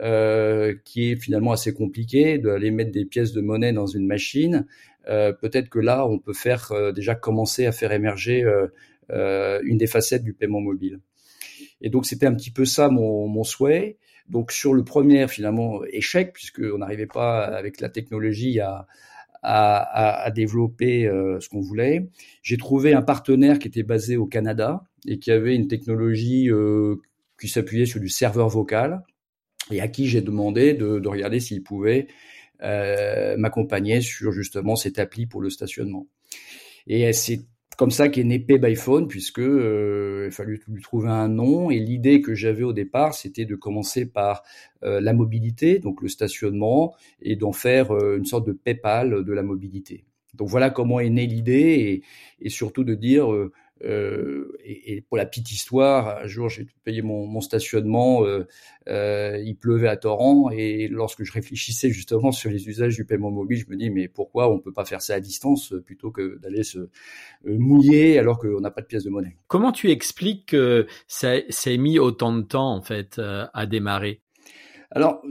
euh, 0.00 0.74
qui 0.84 1.10
est 1.10 1.16
finalement 1.16 1.52
assez 1.52 1.74
compliqué, 1.74 2.38
d'aller 2.38 2.70
mettre 2.70 2.90
des 2.90 3.04
pièces 3.04 3.32
de 3.32 3.42
monnaie 3.42 3.72
dans 3.72 3.86
une 3.86 4.06
machine, 4.06 4.66
euh, 5.08 5.32
peut-être 5.32 5.68
que 5.68 5.78
là, 5.78 6.06
on 6.06 6.18
peut 6.18 6.32
faire 6.32 6.72
euh, 6.72 6.92
déjà 6.92 7.14
commencer 7.14 7.66
à 7.66 7.72
faire 7.72 7.92
émerger 7.92 8.42
euh, 8.44 8.66
euh, 9.10 9.60
une 9.64 9.76
des 9.76 9.86
facettes 9.86 10.24
du 10.24 10.32
paiement 10.32 10.60
mobile. 10.60 11.00
Et 11.82 11.90
donc, 11.90 12.06
c'était 12.06 12.26
un 12.26 12.34
petit 12.34 12.50
peu 12.50 12.64
ça 12.64 12.88
mon, 12.88 13.26
mon 13.28 13.44
souhait. 13.44 13.98
Donc, 14.28 14.52
sur 14.52 14.72
le 14.72 14.84
premier, 14.84 15.26
finalement, 15.28 15.82
échec, 15.84 16.32
puisqu'on 16.32 16.78
n'arrivait 16.78 17.06
pas 17.06 17.44
avec 17.44 17.80
la 17.80 17.88
technologie 17.88 18.60
à, 18.60 18.86
à, 19.42 20.24
à, 20.24 20.30
développer 20.30 21.06
euh, 21.06 21.40
ce 21.40 21.48
qu'on 21.48 21.60
voulait. 21.60 22.08
J'ai 22.42 22.56
trouvé 22.56 22.92
un 22.94 23.02
partenaire 23.02 23.58
qui 23.58 23.68
était 23.68 23.82
basé 23.82 24.16
au 24.16 24.26
Canada 24.26 24.84
et 25.06 25.18
qui 25.18 25.30
avait 25.30 25.54
une 25.54 25.68
technologie 25.68 26.50
euh, 26.50 26.96
qui 27.40 27.48
s'appuyait 27.48 27.86
sur 27.86 28.00
du 28.00 28.08
serveur 28.08 28.48
vocal 28.48 29.02
et 29.70 29.80
à 29.80 29.88
qui 29.88 30.08
j'ai 30.08 30.20
demandé 30.20 30.74
de, 30.74 30.98
de 30.98 31.08
regarder 31.08 31.40
s'il 31.40 31.62
pouvait 31.62 32.08
euh, 32.62 33.38
m'accompagner 33.38 34.02
sur 34.02 34.32
justement 34.32 34.76
cette 34.76 34.98
appli 34.98 35.24
pour 35.24 35.40
le 35.40 35.48
stationnement. 35.48 36.06
Et 36.86 37.10
c'est 37.14 37.40
comme 37.78 37.90
ça 37.90 38.10
qu'est 38.10 38.24
né 38.24 38.38
Pay 38.38 38.58
by 38.58 38.74
Phone, 38.74 39.08
puisque 39.08 39.38
euh, 39.38 40.26
il 40.26 40.32
fallu 40.32 40.60
lui 40.68 40.82
trouver 40.82 41.08
un 41.08 41.28
nom. 41.28 41.70
Et 41.70 41.78
l'idée 41.78 42.20
que 42.20 42.34
j'avais 42.34 42.62
au 42.62 42.74
départ, 42.74 43.14
c'était 43.14 43.46
de 43.46 43.54
commencer 43.54 44.04
par 44.04 44.42
euh, 44.82 45.00
la 45.00 45.14
mobilité, 45.14 45.78
donc 45.78 46.02
le 46.02 46.08
stationnement, 46.08 46.94
et 47.22 47.34
d'en 47.34 47.52
faire 47.52 47.92
une 47.92 48.26
sorte 48.26 48.46
de 48.46 48.52
PayPal 48.52 49.24
de 49.24 49.32
la 49.32 49.42
mobilité. 49.42 50.04
Donc 50.34 50.48
voilà 50.48 50.68
comment 50.68 51.00
est 51.00 51.08
née 51.08 51.26
l'idée, 51.26 52.02
et, 52.42 52.48
surtout 52.50 52.84
de 52.84 52.94
dire 52.94 53.28
euh, 53.84 54.56
et, 54.64 54.94
et, 54.94 55.00
pour 55.00 55.16
la 55.16 55.26
petite 55.26 55.50
histoire, 55.50 56.22
un 56.22 56.26
jour 56.26 56.48
j'ai 56.48 56.66
payé 56.84 57.02
mon, 57.02 57.26
mon 57.26 57.40
stationnement, 57.40 58.24
euh, 58.24 58.46
euh, 58.88 59.40
il 59.44 59.56
pleuvait 59.56 59.88
à 59.88 59.96
torrent 59.96 60.50
et 60.50 60.88
lorsque 60.88 61.24
je 61.24 61.32
réfléchissais 61.32 61.90
justement 61.90 62.32
sur 62.32 62.50
les 62.50 62.68
usages 62.68 62.96
du 62.96 63.04
paiement 63.04 63.30
mobile, 63.30 63.58
je 63.58 63.70
me 63.70 63.76
dis 63.76 63.90
mais 63.90 64.08
pourquoi 64.08 64.50
on 64.50 64.58
peut 64.58 64.72
pas 64.72 64.84
faire 64.84 65.02
ça 65.02 65.14
à 65.14 65.20
distance 65.20 65.74
plutôt 65.84 66.10
que 66.10 66.38
d'aller 66.38 66.62
se 66.62 66.88
mouiller 67.44 68.18
alors 68.18 68.38
qu'on 68.38 68.60
n'a 68.60 68.70
pas 68.70 68.82
de 68.82 68.86
pièce 68.86 69.04
de 69.04 69.10
monnaie? 69.10 69.36
Comment 69.48 69.72
tu 69.72 69.90
expliques 69.90 70.46
que 70.46 70.86
ça, 71.06 71.36
ait 71.36 71.76
mis 71.78 71.98
autant 71.98 72.34
de 72.34 72.42
temps 72.42 72.74
en 72.74 72.82
fait 72.82 73.20
à 73.20 73.66
démarrer? 73.66 74.22
Alors, 74.92 75.22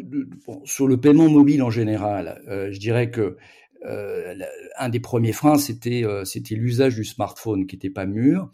bon, 0.46 0.62
sur 0.64 0.88
le 0.88 0.98
paiement 0.98 1.28
mobile 1.28 1.62
en 1.64 1.70
général, 1.70 2.42
euh, 2.48 2.72
je 2.72 2.80
dirais 2.80 3.12
que 3.12 3.36
euh, 3.86 4.36
un 4.78 4.90
des 4.90 5.00
premiers 5.00 5.32
freins, 5.32 5.58
c'était 5.58 6.04
euh, 6.04 6.24
l'usage 6.52 6.96
du 6.96 7.06
smartphone 7.06 7.66
qui 7.66 7.76
n'était 7.76 7.90
pas 7.90 8.06
mûr, 8.06 8.52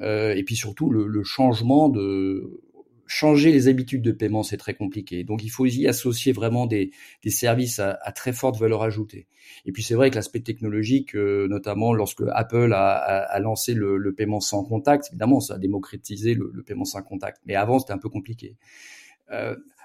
euh, 0.00 0.34
et 0.34 0.42
puis 0.42 0.56
surtout 0.56 0.90
le, 0.90 1.22
changement 1.22 1.88
de 1.88 2.62
changer 3.06 3.52
les 3.52 3.68
habitudes 3.68 4.00
de 4.00 4.12
paiement, 4.12 4.42
c'est 4.42 4.56
très 4.56 4.74
compliqué. 4.74 5.24
Donc 5.24 5.44
il 5.44 5.50
faut 5.50 5.66
y 5.66 5.86
associer 5.86 6.32
vraiment 6.32 6.66
des, 6.66 6.90
services 7.26 7.78
à, 7.78 8.12
très 8.12 8.32
forte 8.32 8.58
valeur 8.58 8.82
ajoutée. 8.82 9.26
Et 9.66 9.72
puis 9.72 9.82
c'est 9.82 9.94
vrai 9.94 10.10
que 10.10 10.14
l'aspect 10.14 10.40
technologique, 10.40 11.14
notamment 11.14 11.92
lorsque 11.92 12.22
Apple 12.32 12.72
a, 12.72 13.38
lancé 13.40 13.74
le, 13.74 14.14
paiement 14.14 14.40
sans 14.40 14.64
contact, 14.64 15.08
évidemment 15.10 15.40
ça 15.40 15.54
a 15.54 15.58
démocratisé 15.58 16.34
le 16.34 16.62
paiement 16.62 16.86
sans 16.86 17.02
contact. 17.02 17.42
Mais 17.44 17.54
avant 17.54 17.78
c'était 17.78 17.92
un 17.92 17.98
peu 17.98 18.08
compliqué. 18.08 18.56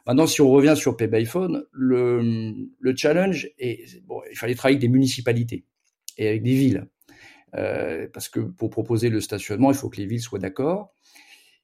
Maintenant, 0.08 0.28
si 0.28 0.42
on 0.42 0.50
revient 0.50 0.76
sur 0.76 0.98
Pay 0.98 1.08
by 1.08 1.26
Phone, 1.26 1.66
le, 1.72 2.54
le 2.80 2.96
challenge 2.96 3.50
est 3.60 4.02
bon, 4.06 4.22
il 4.32 4.38
fallait 4.38 4.56
travailler 4.56 4.76
avec 4.76 4.82
des 4.82 4.92
municipalités 4.92 5.66
et 6.18 6.28
avec 6.28 6.44
des 6.44 6.54
villes, 6.54 6.88
euh, 7.56 8.08
parce 8.14 8.30
que 8.30 8.40
pour 8.40 8.70
proposer 8.70 9.10
le 9.10 9.22
stationnement, 9.22 9.72
il 9.72 9.78
faut 9.78 9.90
que 9.90 9.98
les 9.98 10.06
villes 10.06 10.22
soient 10.22 10.40
d'accord. 10.40 10.94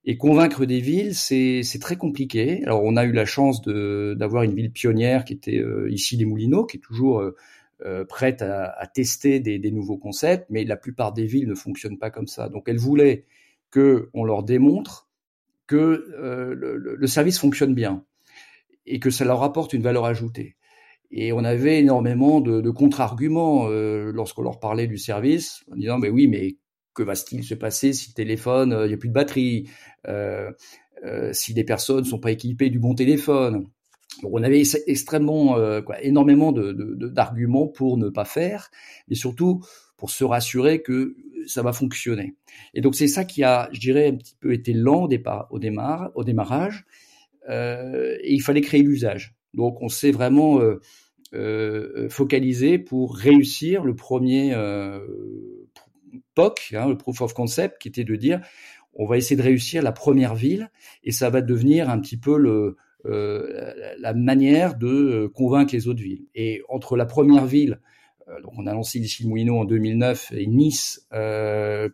Et 0.06 0.18
convaincre 0.18 0.66
des 0.66 0.80
villes, 0.82 1.16
c'est 1.16 1.80
très 1.82 1.96
compliqué. 1.96 2.64
Alors, 2.64 2.84
on 2.84 2.96
a 2.96 3.06
eu 3.06 3.12
la 3.12 3.26
chance 3.26 3.62
d'avoir 3.64 4.44
une 4.44 4.54
ville 4.54 4.72
pionnière 4.72 5.26
qui 5.26 5.34
était 5.34 5.58
euh, 5.58 5.90
ici 5.92 6.16
les 6.16 6.26
Moulineaux, 6.26 6.66
qui 6.66 6.78
est 6.78 6.80
toujours 6.80 7.22
euh, 7.22 8.06
prête 8.06 8.44
à, 8.44 8.88
tester 8.94 9.40
des, 9.40 9.72
nouveaux 9.72 9.98
concepts, 9.98 10.46
mais 10.50 10.64
la 10.64 10.78
plupart 10.78 11.12
des 11.12 11.26
villes 11.26 11.48
ne 11.48 11.56
fonctionnent 11.56 11.98
pas 11.98 12.12
comme 12.12 12.28
ça. 12.28 12.50
Donc, 12.50 12.70
elles 12.70 12.78
voulaient 12.78 13.26
que 13.72 14.10
on 14.14 14.24
leur 14.24 14.44
démontre 14.44 15.10
que 15.66 16.08
le, 16.56 17.08
service 17.08 17.40
fonctionne 17.40 17.74
bien 17.74 18.06
et 18.86 19.00
que 19.00 19.10
ça 19.10 19.26
leur 19.26 19.44
apporte 19.44 19.74
une 19.74 19.82
valeur 19.82 20.06
ajoutée. 20.06 20.56
Et 21.12 21.32
on 21.32 21.44
avait 21.44 21.80
énormément 21.80 22.42
de, 22.42 22.62
de 22.62 22.70
contre-arguments 22.70 23.68
euh, 23.70 24.12
lorsqu'on 24.12 24.42
leur 24.42 24.60
parlait 24.60 24.88
du 24.88 24.98
service, 24.98 25.64
en 25.72 25.76
disant 25.76 25.98
mais 25.98 26.10
oui, 26.10 26.28
mais 26.28 26.58
que 26.94 27.04
va-t-il 27.04 27.44
se 27.44 27.54
passer 27.54 27.94
si 27.94 28.10
le 28.10 28.14
téléphone, 28.14 28.70
il 28.72 28.76
euh, 28.76 28.88
n'y 28.88 28.94
a 28.94 28.98
plus 28.98 29.10
de 29.10 29.14
batterie, 29.14 29.70
euh, 30.08 30.52
si 31.34 31.54
des 31.54 31.64
personnes 31.64 32.00
ne 32.00 32.10
sont 32.10 32.20
pas 32.20 32.32
équipées 32.32 32.70
du 32.70 32.80
bon 32.80 32.96
téléphone. 32.96 33.68
on 34.24 34.42
avait 34.42 34.64
extrêmement, 34.88 35.56
quoi, 35.84 36.02
énormément 36.02 36.52
d'arguments 36.52 37.66
de, 37.66 37.72
pour 37.72 37.98
ne 37.98 38.10
pas 38.10 38.26
faire, 38.26 38.72
mais 39.08 39.16
surtout 39.16 39.62
pour 39.98 40.10
se 40.10 40.24
rassurer 40.24 40.82
que 40.82 41.16
ça 41.46 41.62
va 41.62 41.74
fonctionner. 41.74 42.36
Et 42.74 42.82
donc 42.82 42.96
c'est 42.96 43.08
ça 43.08 43.24
qui 43.24 43.44
a, 43.44 43.70
je 43.72 43.80
dirais, 43.80 44.08
un 44.08 44.16
petit 44.16 44.36
peu 44.40 44.54
été 44.54 44.74
lent 44.74 45.04
au 45.04 45.08
départ, 45.08 45.48
au 45.52 45.60
démarrage. 45.60 46.86
Euh, 47.50 48.18
et 48.22 48.34
il 48.34 48.42
fallait 48.42 48.62
créer 48.62 48.82
l'usage. 48.82 49.36
Donc 49.54 49.82
on 49.82 49.90
s'est 49.90 50.12
vraiment 50.12 50.60
euh, 50.60 50.82
euh, 51.34 52.10
focalisé 52.10 52.80
pour 52.80 53.16
réussir 53.16 53.84
le 53.84 53.96
premier 53.96 54.56
POC, 56.34 56.74
hein, 56.74 56.90
le 56.90 56.98
Proof 56.98 57.22
of 57.22 57.34
Concept, 57.34 57.80
qui 57.80 57.88
était 57.88 58.04
de 58.04 58.16
dire 58.16 58.42
on 58.98 59.06
va 59.06 59.18
essayer 59.18 59.36
de 59.36 59.42
réussir 59.42 59.84
la 59.84 59.92
première 59.92 60.36
ville 60.36 60.72
et 61.04 61.12
ça 61.12 61.30
va 61.30 61.42
devenir 61.42 61.90
un 61.90 62.00
petit 62.00 62.18
peu 62.18 62.38
le, 62.38 62.78
la 63.04 64.14
manière 64.14 64.78
de 64.78 65.30
convaincre 65.34 65.74
les 65.74 65.88
autres 65.88 66.02
villes. 66.02 66.26
Et 66.34 66.62
entre 66.70 66.96
la 66.96 67.06
première 67.06 67.46
ville 67.46 67.80
donc 68.42 68.54
on 68.58 68.66
a 68.66 68.74
lancé 68.74 68.98
ici 68.98 69.24
le 69.24 69.52
en 69.52 69.66
2009 69.66 70.32
et 70.32 70.48
Nice 70.48 71.08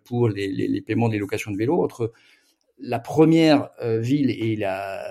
pour 0.05 0.29
les, 0.29 0.47
les, 0.47 0.81
paiements 0.81 1.09
des 1.09 1.17
locations 1.17 1.51
de 1.51 1.57
vélos. 1.57 1.83
Entre 1.83 2.13
la 2.79 2.99
première 2.99 3.69
ville 3.81 4.29
et 4.29 4.55
la, 4.55 5.03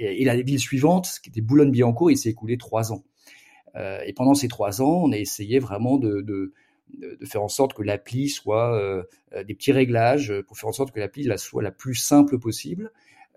et, 0.00 0.24
la 0.24 0.40
ville 0.40 0.58
suivante, 0.58 1.08
qui 1.22 1.30
était 1.30 1.40
Boulogne-Billancourt, 1.40 2.10
il 2.10 2.18
s'est 2.18 2.30
écoulé 2.30 2.56
trois 2.56 2.92
ans. 2.92 3.04
Euh, 3.76 4.00
et 4.06 4.12
pendant 4.12 4.34
ces 4.34 4.48
trois 4.48 4.82
ans, 4.82 5.02
on 5.04 5.12
a 5.12 5.18
essayé 5.18 5.58
vraiment 5.58 5.98
de, 5.98 6.52
faire 7.24 7.42
en 7.42 7.48
sorte 7.48 7.74
que 7.74 7.82
l'appli 7.82 8.28
soit 8.28 8.78
euh, 8.78 9.02
des 9.44 9.54
petits 9.54 9.72
réglages 9.72 10.32
pour 10.46 10.56
faire 10.56 10.68
en 10.68 10.72
sorte 10.72 10.92
que 10.92 11.00
l'appli 11.00 11.28
soit 11.38 11.62
la 11.62 11.72
plus 11.72 11.94
simple 11.94 12.38
possible 12.38 12.92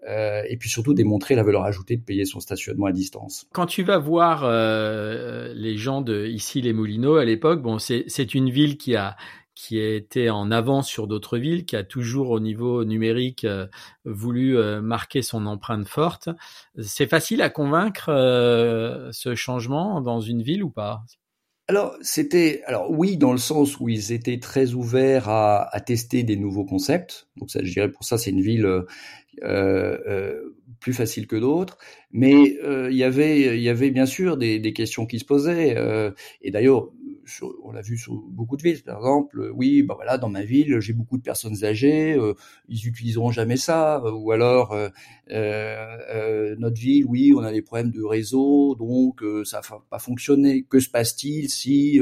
euh, 0.07 0.43
et 0.47 0.57
puis 0.57 0.69
surtout 0.69 0.93
démontrer 0.93 1.33
la 1.33 1.43
valeur 1.43 1.63
ajoutée 1.63 1.95
de 1.95 2.03
payer 2.03 2.25
son 2.25 2.39
stationnement 2.39 2.85
à 2.85 2.91
distance. 2.91 3.47
Quand 3.53 3.65
tu 3.65 3.83
vas 3.83 3.97
voir 3.97 4.43
les 5.55 5.77
gens 5.77 6.01
de 6.01 6.27
ici 6.27 6.61
les 6.61 6.73
Moulineaux 6.73 7.15
à 7.15 7.25
l'époque, 7.25 7.61
bon 7.61 7.79
c'est 7.79 8.35
une 8.35 8.51
ville 8.51 8.77
qui 8.77 8.95
a 8.95 9.15
qui 9.57 9.79
été 9.79 10.29
en 10.29 10.51
avance 10.51 10.87
sur 10.87 11.07
d'autres 11.07 11.39
villes, 11.39 11.65
qui 11.65 11.75
a 11.75 11.83
toujours 11.83 12.29
au 12.29 12.39
niveau 12.39 12.85
numérique 12.85 13.43
euh, 13.43 13.65
voulu 14.05 14.55
euh, 14.55 14.81
marquer 14.81 15.23
son 15.23 15.47
empreinte 15.47 15.87
forte. 15.87 16.29
C'est 16.79 17.09
facile 17.09 17.41
à 17.41 17.49
convaincre 17.49 18.09
euh, 18.09 19.09
ce 19.11 19.33
changement 19.33 19.99
dans 19.99 20.21
une 20.21 20.43
ville 20.43 20.63
ou 20.63 20.69
pas? 20.69 21.01
Alors 21.67 21.97
c'était 22.01 22.61
alors 22.67 22.91
oui 22.91 23.17
dans 23.17 23.31
le 23.31 23.39
sens 23.39 23.79
où 23.79 23.89
ils 23.89 24.11
étaient 24.11 24.39
très 24.39 24.73
ouverts 24.73 25.27
à, 25.27 25.81
tester 25.85 26.21
des 26.21 26.37
nouveaux 26.37 26.63
concepts. 26.63 27.27
Donc 27.37 27.49
je 27.51 27.73
dirais 27.73 27.91
pour 27.91 28.03
ça 28.03 28.19
c'est 28.19 28.29
une 28.29 28.41
ville 28.41 28.85
plus 30.79 30.93
facile 30.93 31.27
que 31.27 31.35
d'autres. 31.35 31.77
Mais 32.11 32.57
il 32.89 32.95
y 32.95 33.03
avait, 33.03 33.57
il 33.57 33.61
y 33.61 33.69
avait 33.69 33.91
bien 33.91 34.05
sûr 34.05 34.37
des, 34.37 34.59
des 34.59 34.71
questions 34.71 35.05
qui 35.07 35.19
se 35.19 35.25
posaient. 35.25 35.75
et 36.41 36.51
d'ailleurs, 36.51 36.89
on 37.63 37.71
l'a 37.71 37.81
vu 37.81 37.97
sur 37.97 38.13
beaucoup 38.13 38.57
de 38.57 38.63
villes, 38.63 38.83
par 38.83 38.97
exemple. 38.97 39.51
Oui, 39.53 39.83
bah 39.83 39.95
voilà, 39.95 40.17
dans 40.17 40.29
ma 40.29 40.43
ville, 40.43 40.79
j'ai 40.79 40.93
beaucoup 40.93 41.17
de 41.17 41.23
personnes 41.23 41.63
âgées. 41.63 42.17
ils 42.67 42.87
utiliseront 42.87 43.31
jamais 43.31 43.57
ça. 43.57 44.01
Ou 44.03 44.31
alors, 44.31 44.75
notre 45.29 46.79
ville, 46.79 47.05
oui, 47.05 47.33
on 47.35 47.39
a 47.39 47.51
des 47.51 47.61
problèmes 47.61 47.91
de 47.91 48.03
réseau, 48.03 48.75
donc 48.75 49.23
ça 49.45 49.61
va 49.69 49.83
pas 49.89 49.99
fonctionner. 49.99 50.63
Que 50.63 50.79
se 50.79 50.89
passe-t-il 50.89 51.49
si 51.49 51.99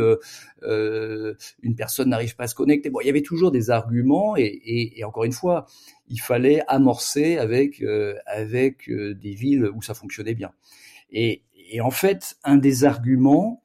une 0.62 1.76
personne 1.76 2.10
n'arrive 2.10 2.36
pas 2.36 2.46
à 2.46 2.48
se 2.48 2.56
connecter? 2.56 2.90
Bon, 2.90 3.00
il 3.02 3.08
y 3.08 3.10
avait 3.10 3.22
toujours 3.22 3.52
des 3.52 3.70
arguments. 3.70 4.36
Et, 4.38 5.04
encore 5.04 5.24
une 5.24 5.32
fois, 5.32 5.66
il 6.08 6.20
fallait 6.20 6.62
amorcer 6.68 7.38
avec 7.38 7.82
euh, 7.82 8.16
avec 8.26 8.90
euh, 8.90 9.14
des 9.16 9.34
villes 9.34 9.70
où 9.74 9.82
ça 9.82 9.94
fonctionnait 9.94 10.36
bien. 10.36 10.52
Et 11.12 11.42
en 11.82 11.92
fait, 11.92 12.38
un 12.44 12.58
des 12.58 12.84
arguments 12.84 13.64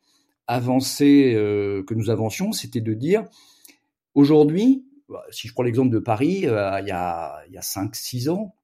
avancés 0.50 1.32
euh, 1.34 1.82
que 1.84 1.94
nous 1.94 2.10
avancions, 2.10 2.52
c'était 2.52 2.80
de 2.80 2.92
dire 2.92 3.24
aujourd'hui, 4.14 4.84
bah, 5.08 5.24
si 5.30 5.48
je 5.48 5.52
prends 5.52 5.62
l'exemple 5.62 5.90
de 5.90 5.98
Paris, 5.98 6.40
il 6.40 6.42
y 6.42 6.90
a 6.90 7.42
il 7.48 7.54
y 7.54 7.58
a 7.58 7.62
5 7.62 7.94
6 7.94 8.28
ans, 8.28 8.54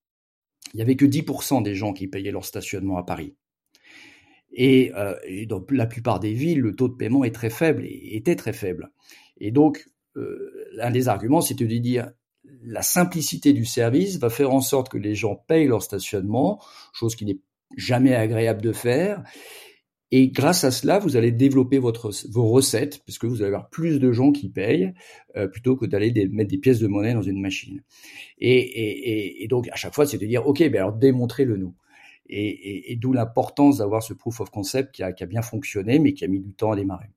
il 0.74 0.80
y 0.80 0.82
avait 0.82 0.96
que 0.96 1.06
10% 1.06 1.62
des 1.62 1.74
gens 1.74 1.92
qui 1.92 2.08
payaient 2.08 2.32
leur 2.32 2.44
stationnement 2.44 2.98
à 2.98 3.04
Paris. 3.04 3.34
Et, 4.52 4.92
et, 5.26 5.44
dans 5.44 5.62
la 5.70 5.86
plupart 5.86 6.18
des 6.18 6.32
villes, 6.32 6.60
le 6.60 6.74
taux 6.74 6.88
de 6.88 6.94
paiement 6.94 7.24
est 7.24 7.34
très 7.34 7.50
faible 7.50 7.84
et 7.84 8.16
était 8.16 8.36
très 8.36 8.54
faible. 8.54 8.90
Et 9.38 9.50
donc, 9.50 9.86
l'un 10.14 10.90
des 10.90 11.08
arguments, 11.08 11.42
c'était 11.42 11.66
de 11.66 11.76
dire 11.76 12.10
la 12.62 12.82
simplicité 12.82 13.52
du 13.52 13.64
service 13.64 14.18
va 14.18 14.30
faire 14.30 14.52
en 14.52 14.60
sorte 14.60 14.88
que 14.88 14.98
les 14.98 15.14
gens 15.14 15.36
payent 15.36 15.66
leur 15.66 15.82
stationnement, 15.82 16.60
chose 16.92 17.16
qui 17.16 17.26
n'est 17.26 17.38
jamais 17.76 18.14
agréable 18.14 18.62
de 18.62 18.72
faire. 18.72 19.22
Et 20.12 20.28
grâce 20.28 20.62
à 20.64 20.70
cela, 20.70 20.98
vous 20.98 21.16
allez 21.16 21.32
développer 21.32 21.78
votre, 21.78 22.12
vos 22.30 22.46
recettes, 22.48 23.02
puisque 23.04 23.24
vous 23.24 23.42
allez 23.42 23.48
avoir 23.48 23.70
plus 23.70 23.98
de 23.98 24.12
gens 24.12 24.30
qui 24.30 24.48
payent, 24.48 24.92
euh, 25.36 25.48
plutôt 25.48 25.76
que 25.76 25.84
d'aller 25.84 26.12
mettre 26.28 26.50
des 26.50 26.58
pièces 26.58 26.78
de 26.78 26.86
monnaie 26.86 27.14
dans 27.14 27.22
une 27.22 27.40
machine. 27.40 27.82
Et, 28.38 29.46
donc, 29.50 29.68
à 29.68 29.76
chaque 29.76 29.94
fois, 29.94 30.06
c'est 30.06 30.18
de 30.18 30.26
dire, 30.26 30.46
OK, 30.46 30.60
ben 30.60 30.76
alors 30.76 30.92
démontrez-le 30.92 31.56
nous. 31.56 31.74
Et, 32.28 32.92
et 32.92 32.96
d'où 32.96 33.12
l'importance 33.12 33.78
d'avoir 33.78 34.02
ce 34.02 34.12
proof 34.12 34.40
of 34.40 34.50
concept 34.50 34.94
qui 34.94 35.02
a, 35.02 35.12
qui 35.12 35.22
a 35.22 35.26
bien 35.26 35.42
fonctionné, 35.42 35.98
mais 35.98 36.12
qui 36.12 36.24
a 36.24 36.28
mis 36.28 36.40
du 36.40 36.52
temps 36.54 36.72
à 36.72 36.76
démarrer. 36.76 37.10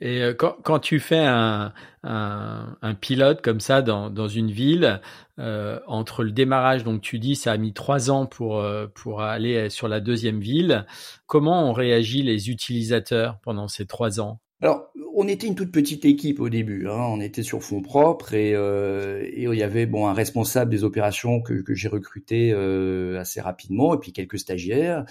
Et 0.00 0.22
euh, 0.22 0.34
quand, 0.34 0.56
quand, 0.62 0.78
tu 0.78 0.98
fais 0.98 1.24
un, 1.24 1.72
un, 2.02 2.76
un, 2.82 2.94
pilote 2.94 3.40
comme 3.42 3.60
ça 3.60 3.82
dans, 3.82 4.10
dans 4.10 4.28
une 4.28 4.50
ville, 4.50 5.00
euh, 5.38 5.78
entre 5.86 6.24
le 6.24 6.32
démarrage, 6.32 6.84
donc 6.84 7.02
tu 7.02 7.18
dis 7.18 7.36
ça 7.36 7.52
a 7.52 7.56
mis 7.56 7.72
trois 7.72 8.10
ans 8.10 8.26
pour, 8.26 8.58
euh, 8.58 8.86
pour 8.94 9.22
aller 9.22 9.70
sur 9.70 9.88
la 9.88 10.00
deuxième 10.00 10.40
ville, 10.40 10.86
comment 11.26 11.68
ont 11.68 11.72
réagi 11.72 12.22
les 12.22 12.50
utilisateurs 12.50 13.38
pendant 13.42 13.68
ces 13.68 13.86
trois 13.86 14.20
ans? 14.20 14.40
Alors, 14.62 14.92
on 15.16 15.26
était 15.26 15.48
une 15.48 15.56
toute 15.56 15.72
petite 15.72 16.04
équipe 16.04 16.38
au 16.38 16.48
début. 16.48 16.86
Hein. 16.86 16.96
On 17.08 17.20
était 17.20 17.42
sur 17.42 17.62
fonds 17.64 17.82
propres 17.82 18.32
et, 18.32 18.54
euh, 18.54 19.20
et, 19.24 19.42
il 19.42 19.58
y 19.58 19.62
avait 19.64 19.86
bon 19.86 20.06
un 20.06 20.14
responsable 20.14 20.70
des 20.70 20.84
opérations 20.84 21.42
que, 21.42 21.54
que 21.54 21.74
j'ai 21.74 21.88
recruté 21.88 22.52
euh, 22.52 23.18
assez 23.18 23.40
rapidement 23.40 23.92
et 23.94 23.98
puis 23.98 24.12
quelques 24.12 24.38
stagiaires. 24.38 25.04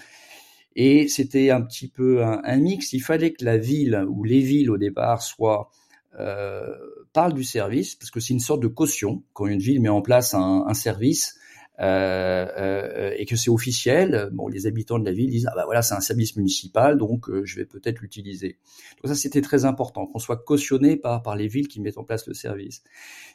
Et 0.74 1.08
c'était 1.08 1.50
un 1.50 1.62
petit 1.62 1.88
peu 1.88 2.24
un, 2.24 2.56
mix. 2.56 2.92
Il 2.92 3.00
fallait 3.00 3.32
que 3.32 3.44
la 3.44 3.58
ville 3.58 4.04
ou 4.08 4.24
les 4.24 4.40
villes 4.40 4.70
au 4.70 4.78
départ 4.78 5.22
soient 5.22 5.70
euh, 6.18 6.66
parlent 7.12 7.34
du 7.34 7.44
service 7.44 7.94
parce 7.94 8.10
que 8.10 8.20
c'est 8.20 8.34
une 8.34 8.40
sorte 8.40 8.62
de 8.62 8.68
caution 8.68 9.22
quand 9.32 9.46
une 9.46 9.58
ville 9.58 9.80
met 9.80 9.88
en 9.88 10.02
place 10.02 10.34
un, 10.34 10.64
un 10.66 10.74
service. 10.74 11.38
Euh, 11.80 12.46
euh, 12.58 13.14
et 13.16 13.24
que 13.24 13.34
c'est 13.34 13.48
officiel, 13.48 14.28
bon, 14.32 14.46
les 14.46 14.66
habitants 14.66 14.98
de 14.98 15.06
la 15.06 15.12
ville 15.12 15.30
disent 15.30 15.48
ah 15.50 15.54
bah 15.56 15.62
voilà 15.64 15.80
c'est 15.80 15.94
un 15.94 16.00
service 16.00 16.36
municipal 16.36 16.98
donc 16.98 17.30
euh, 17.30 17.46
je 17.46 17.56
vais 17.56 17.64
peut-être 17.64 18.00
l'utiliser. 18.00 18.58
Donc 19.02 19.08
ça 19.08 19.14
c'était 19.14 19.40
très 19.40 19.64
important 19.64 20.06
qu'on 20.06 20.18
soit 20.18 20.36
cautionné 20.36 20.96
par 20.98 21.22
par 21.22 21.34
les 21.34 21.48
villes 21.48 21.68
qui 21.68 21.80
mettent 21.80 21.96
en 21.96 22.04
place 22.04 22.26
le 22.26 22.34
service. 22.34 22.82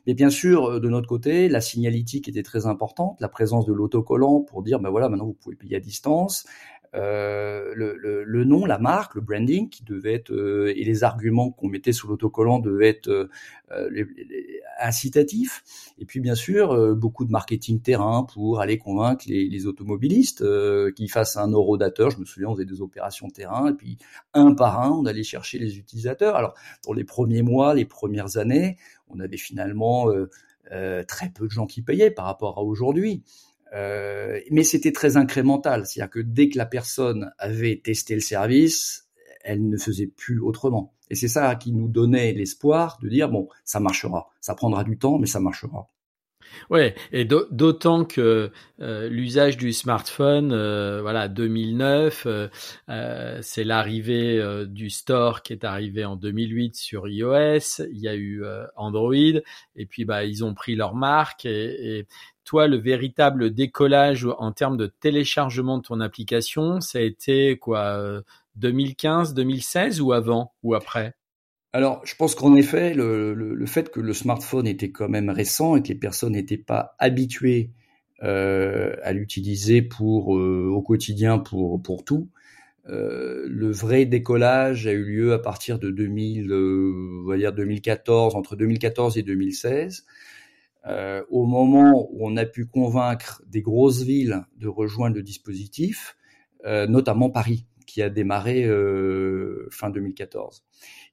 Mais 0.05 0.13
bien 0.13 0.29
sûr 0.29 0.79
de 0.79 0.87
notre 0.87 1.07
côté 1.07 1.49
la 1.49 1.61
signalétique 1.61 2.29
était 2.29 2.43
très 2.43 2.67
importante, 2.67 3.17
la 3.21 3.27
présence 3.27 3.65
de 3.65 3.73
l'autocollant 3.73 4.41
pour 4.41 4.61
dire 4.61 4.79
bah 4.79 4.91
voilà 4.91 5.09
maintenant 5.09 5.25
vous 5.25 5.33
pouvez 5.33 5.55
payer 5.55 5.75
à 5.75 5.79
distance, 5.79 6.45
euh, 6.95 7.73
le, 7.75 7.95
le, 7.97 8.23
le, 8.23 8.43
nom, 8.43 8.65
la 8.65 8.79
marque, 8.79 9.15
le 9.15 9.21
branding 9.21 9.69
qui 9.69 9.83
devait 9.83 10.13
être 10.13 10.31
euh, 10.31 10.73
et 10.75 10.83
les 10.83 11.03
arguments 11.03 11.51
qu'on 11.51 11.67
mettait 11.67 11.91
sur 11.91 12.07
l'autocollant 12.07 12.59
devaient 12.59 12.89
être 12.89 13.09
euh, 13.09 13.89
les, 13.91 14.05
incitatifs. 14.79 15.63
Et 15.99 16.05
puis 16.05 16.19
bien 16.19 16.35
sûr 16.35 16.95
beaucoup 16.95 17.25
de 17.25 17.31
marketing 17.31 17.81
terrain 17.81 18.23
pour 18.33 18.59
aller 18.59 18.77
convaincre 18.77 19.25
les, 19.27 19.65
automobilistes 19.65 20.43
qu'ils 20.95 21.11
fassent 21.11 21.37
un 21.37 21.49
eurodateur. 21.49 22.11
Je 22.11 22.19
me 22.19 22.25
souviens 22.25 22.49
on 22.49 22.55
faisait 22.55 22.65
des 22.65 22.81
opérations 22.81 23.29
terrain 23.29 23.71
et 23.71 23.73
puis 23.73 23.97
un 24.33 24.53
par 24.53 24.81
un 24.81 24.91
on 24.91 25.05
allait 25.05 25.23
chercher 25.23 25.59
les 25.59 25.77
utilisateurs. 25.77 26.35
Alors 26.35 26.53
pour 26.83 26.95
les 26.95 27.03
premiers 27.03 27.41
mois, 27.41 27.73
les 27.73 27.85
premières 27.85 28.37
années, 28.37 28.77
on 29.09 29.19
avait 29.19 29.37
finalement 29.37 30.07
très 31.07 31.29
peu 31.29 31.45
de 31.45 31.51
gens 31.51 31.65
qui 31.65 31.81
payaient 31.81 32.11
par 32.11 32.25
rapport 32.25 32.57
à 32.57 32.61
aujourd'hui. 32.61 33.23
Euh, 33.73 34.39
mais 34.51 34.63
c'était 34.63 34.91
très 34.91 35.17
incrémental, 35.17 35.85
c'est-à-dire 35.85 36.09
que 36.09 36.19
dès 36.19 36.49
que 36.49 36.57
la 36.57 36.65
personne 36.65 37.31
avait 37.37 37.81
testé 37.83 38.15
le 38.15 38.21
service, 38.21 39.07
elle 39.43 39.67
ne 39.67 39.77
faisait 39.77 40.07
plus 40.07 40.39
autrement. 40.39 40.93
Et 41.09 41.15
c'est 41.15 41.27
ça 41.27 41.55
qui 41.55 41.71
nous 41.71 41.87
donnait 41.87 42.33
l'espoir 42.33 42.97
de 43.01 43.09
dire 43.09 43.29
bon, 43.29 43.47
ça 43.63 43.79
marchera, 43.79 44.29
ça 44.41 44.55
prendra 44.55 44.83
du 44.83 44.97
temps, 44.97 45.19
mais 45.19 45.27
ça 45.27 45.39
marchera. 45.39 45.89
Ouais, 46.69 46.95
et 47.11 47.25
d'autant 47.25 48.05
que 48.05 48.51
euh, 48.81 49.09
l'usage 49.09 49.57
du 49.57 49.73
smartphone, 49.73 50.51
euh, 50.51 51.01
voilà, 51.01 51.27
2009, 51.27 52.27
euh, 52.89 53.39
c'est 53.41 53.63
l'arrivée 53.63 54.65
du 54.67 54.89
store 54.89 55.43
qui 55.43 55.53
est 55.53 55.63
arrivé 55.63 56.05
en 56.05 56.15
2008 56.15 56.75
sur 56.75 57.07
iOS. 57.07 57.83
Il 57.91 57.99
y 57.99 58.07
a 58.07 58.15
eu 58.15 58.43
Android, 58.75 59.13
et 59.13 59.85
puis 59.85 60.05
bah 60.05 60.25
ils 60.25 60.43
ont 60.43 60.53
pris 60.53 60.75
leur 60.75 60.95
marque 60.95 61.45
et 61.45 62.07
toi, 62.43 62.67
le 62.67 62.77
véritable 62.77 63.53
décollage 63.53 64.25
en 64.37 64.53
termes 64.53 64.77
de 64.77 64.87
téléchargement 64.87 65.79
de 65.79 65.83
ton 65.83 65.99
application, 65.99 66.79
ça 66.79 66.99
a 66.99 67.01
été 67.01 67.57
quoi 67.57 68.21
2015, 68.55 69.33
2016 69.33 69.99
ou 70.01 70.13
avant 70.13 70.53
ou 70.63 70.73
après? 70.73 71.13
Alors, 71.73 72.01
je 72.05 72.15
pense 72.15 72.33
qu'en 72.33 72.55
effet, 72.55 72.93
le, 72.93 73.65
fait 73.67 73.91
que 73.91 73.99
le 73.99 74.13
smartphone 74.13 74.65
était 74.65 74.89
quand 74.89 75.09
même 75.09 75.29
récent 75.29 75.75
et 75.75 75.83
que 75.83 75.89
les 75.89 75.95
personnes 75.95 76.33
n'étaient 76.33 76.57
pas 76.57 76.95
habituées 76.97 77.71
à 78.21 79.13
l'utiliser 79.13 79.81
pour 79.83 80.29
au 80.29 80.81
quotidien 80.81 81.37
pour 81.37 82.03
tout. 82.05 82.29
le 82.85 83.69
vrai 83.69 84.05
décollage 84.05 84.87
a 84.87 84.91
eu 84.93 85.03
lieu 85.03 85.33
à 85.33 85.39
partir 85.39 85.77
de 85.77 85.91
2000, 85.91 86.51
on 86.51 87.27
va 87.27 87.37
dire 87.37 87.53
2014, 87.53 88.35
entre 88.35 88.55
2014 88.55 89.17
et 89.17 89.23
2016. 89.23 90.05
Euh, 90.87 91.23
au 91.29 91.45
moment 91.45 92.07
où 92.11 92.25
on 92.25 92.37
a 92.37 92.45
pu 92.45 92.65
convaincre 92.65 93.41
des 93.45 93.61
grosses 93.61 94.03
villes 94.03 94.45
de 94.57 94.67
rejoindre 94.67 95.17
le 95.17 95.23
dispositif, 95.23 96.15
euh, 96.65 96.87
notamment 96.87 97.29
Paris, 97.29 97.65
qui 97.85 98.01
a 98.01 98.09
démarré 98.09 98.63
euh, 98.63 99.67
fin 99.69 99.89
2014. 99.89 100.63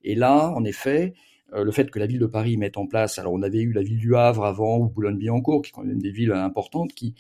Et 0.04 0.14
là, 0.14 0.50
en 0.50 0.64
effet, 0.64 1.14
le 1.52 1.70
fait 1.70 1.90
que 1.90 1.98
la 1.98 2.06
ville 2.06 2.18
de 2.18 2.26
Paris 2.26 2.56
mette 2.56 2.76
en 2.76 2.86
place, 2.86 3.18
alors 3.18 3.32
on 3.32 3.42
avait 3.42 3.60
eu 3.60 3.72
la 3.72 3.82
ville 3.82 3.98
du 3.98 4.16
Havre 4.16 4.44
avant 4.44 4.78
ou 4.78 4.88
Boulogne-Billancourt, 4.88 5.62
qui 5.62 5.70
sont 5.70 5.82
quand 5.82 5.86
même 5.86 6.02
des 6.02 6.10
villes 6.10 6.32
importantes, 6.32 6.92
qui, 6.94 7.14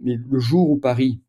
mais 0.00 0.16
le 0.16 0.38
jour 0.38 0.70
où 0.70 0.76
Paris 0.76 1.20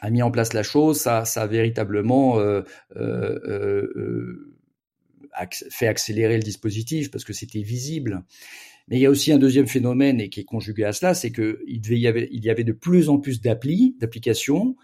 a 0.00 0.10
mis 0.10 0.22
en 0.22 0.30
place 0.30 0.52
la 0.52 0.62
chose, 0.62 1.00
ça, 1.00 1.24
ça 1.24 1.42
a 1.42 1.46
véritablement 1.46 2.38
euh, 2.38 2.62
euh, 2.96 4.54
fait 5.70 5.86
accélérer 5.86 6.36
le 6.36 6.42
dispositif 6.42 7.10
parce 7.10 7.24
que 7.24 7.32
c'était 7.32 7.62
visible. 7.62 8.22
Mais 8.88 8.98
il 8.98 9.00
y 9.00 9.06
a 9.06 9.10
aussi 9.10 9.32
un 9.32 9.38
deuxième 9.38 9.66
phénomène 9.66 10.20
et 10.20 10.28
qui 10.28 10.40
est 10.40 10.44
conjugué 10.44 10.84
à 10.84 10.92
cela, 10.92 11.14
c'est 11.14 11.32
qu'il 11.32 11.98
y 11.98 12.06
avait, 12.06 12.28
il 12.32 12.44
y 12.44 12.50
avait 12.50 12.64
de 12.64 12.72
plus 12.72 13.08
en 13.08 13.18
plus 13.18 13.40
d'applications, 13.40 14.76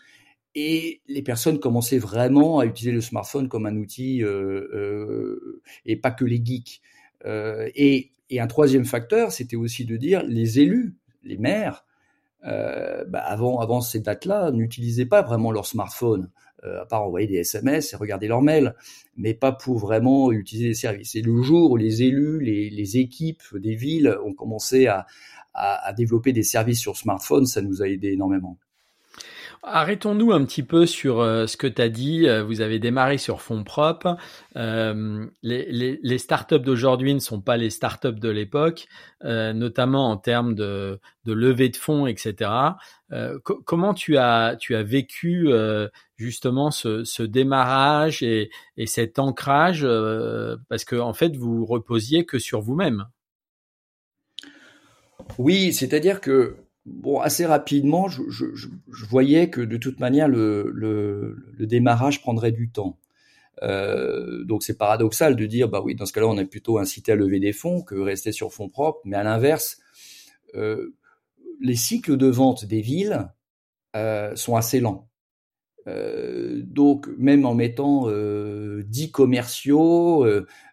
et 0.54 1.00
les 1.07 1.23
personnes 1.23 1.61
commençaient 1.61 1.99
vraiment 1.99 2.59
à 2.59 2.66
utiliser 2.66 2.92
le 2.92 3.00
smartphone 3.00 3.49
comme 3.49 3.66
un 3.66 3.76
outil 3.76 4.23
euh, 4.23 4.69
euh, 4.75 5.62
et 5.87 5.97
pas 5.97 6.11
que 6.11 6.25
les 6.25 6.40
geeks. 6.45 6.80
Euh, 7.25 7.69
et, 7.75 8.11
et, 8.30 8.40
un 8.40 8.47
troisième 8.47 8.85
facteur, 8.85 9.30
c'était 9.30 9.57
aussi 9.57 9.85
de 9.85 9.97
dire 9.97 10.23
les 10.25 10.61
élus, 10.61 10.97
les 11.23 11.37
maires, 11.37 11.85
bah 12.42 13.19
avant, 13.19 13.61
avant 13.61 13.83
ces 13.83 14.00
dates-là, 14.00 14.50
n'utilisaient 14.50 15.07
pas 15.07 15.23
vraiment 15.23 15.52
leur 15.52 15.66
smartphone. 15.66 16.30
À 16.62 16.85
part 16.85 17.04
envoyer 17.04 17.26
des 17.26 17.37
SMS 17.37 17.95
et 17.95 17.97
regarder 17.97 18.28
leurs 18.28 18.42
mails, 18.42 18.75
mais 19.16 19.33
pas 19.33 19.50
pour 19.50 19.78
vraiment 19.78 20.30
utiliser 20.30 20.69
les 20.69 20.75
services. 20.75 21.14
Et 21.14 21.23
le 21.23 21.40
jour 21.40 21.71
où 21.71 21.76
les 21.78 22.02
élus, 22.02 22.38
les, 22.38 22.69
les 22.69 22.99
équipes 22.99 23.42
des 23.54 23.75
villes 23.75 24.14
ont 24.26 24.35
commencé 24.35 24.87
à, 24.87 25.07
à, 25.54 25.87
à 25.87 25.92
développer 25.95 26.35
des 26.35 26.42
services 26.42 26.80
sur 26.80 26.99
smartphone, 26.99 27.47
ça 27.47 27.62
nous 27.62 27.83
a 27.83 27.88
aidé 27.88 28.09
énormément. 28.09 28.59
Arrêtons-nous 29.62 30.33
un 30.33 30.43
petit 30.47 30.62
peu 30.62 30.87
sur 30.87 31.21
euh, 31.21 31.47
ce 31.47 31.59
que 31.59 31.67
tu 31.67 31.83
as 31.83 31.90
dit. 31.90 32.26
Euh, 32.26 32.43
vous 32.43 32.62
avez 32.62 32.79
démarré 32.79 33.19
sur 33.19 33.43
fonds 33.43 33.62
propres. 33.62 34.17
Euh, 34.57 35.26
les, 35.43 36.19
startups 36.19 36.61
d'aujourd'hui 36.61 37.12
ne 37.12 37.19
sont 37.19 37.43
pas 37.43 37.59
les 37.59 37.69
startups 37.69 38.19
de 38.19 38.31
l'époque, 38.31 38.87
notamment 39.23 40.11
en 40.11 40.17
termes 40.17 40.55
de, 40.55 40.99
levée 41.26 41.69
de 41.69 41.76
fonds, 41.76 42.07
etc. 42.07 42.50
comment 43.64 43.95
tu 43.95 44.17
as, 44.17 44.57
vécu 44.71 45.49
justement 46.17 46.71
ce, 46.71 47.05
ce, 47.05 47.23
démarrage 47.23 48.23
et, 48.23 48.50
et 48.76 48.87
cet 48.87 49.19
ancrage 49.19 49.87
Parce 50.69 50.85
que 50.85 50.97
en 50.97 51.12
fait, 51.12 51.37
vous 51.37 51.64
reposiez 51.67 52.25
que 52.25 52.38
sur 52.38 52.61
vous-même? 52.61 53.07
Oui, 55.38 55.73
c'est-à-dire 55.73 56.21
que 56.21 56.57
bon, 56.90 57.20
assez 57.20 57.47
rapidement, 57.47 58.09
je, 58.09 58.23
je, 58.28 58.47
je, 58.54 59.04
voyais 59.06 59.50
que 59.50 59.61
de 59.61 59.76
toute 59.76 60.00
manière, 60.00 60.28
le, 60.28 60.70
le, 60.75 61.37
le 61.59 61.66
démarrage 61.66 62.20
prendrait 62.20 62.52
du 62.52 62.70
temps. 62.70 62.99
Euh, 63.62 64.44
donc 64.44 64.62
c'est 64.62 64.76
paradoxal 64.78 65.37
de 65.37 65.47
dire, 65.47 65.68
bah 65.68 65.82
oui, 65.85 65.94
dans 65.94 66.06
ce 66.06 66.12
cas-là, 66.12 66.26
on 66.28 66.38
est 66.38 66.47
plutôt 66.47 66.78
incité 66.78 67.12
à 67.12 67.16
lever 67.16 67.40
des 67.40 67.52
fonds 67.52 67.82
que 67.82 67.94
rester 67.94 68.32
sur 68.32 68.52
fonds 68.52 68.68
propres. 68.68 69.00
Mais 69.04 69.16
à 69.16 69.23
l'inverse, 69.23 69.78
euh, 70.54 70.94
les 71.61 71.76
cycles 71.76 72.16
de 72.16 72.26
vente 72.26 72.64
des 72.64 72.80
villes 72.80 73.28
euh, 73.97 74.35
sont 74.37 74.56
assez 74.56 74.80
lents. 74.80 75.11
Euh, 75.87 76.61
donc 76.64 77.09
même 77.18 77.47
en 77.47 77.54
mettant 77.54 78.04
euh, 78.09 78.82
10 78.87 79.11
commerciaux 79.11 80.26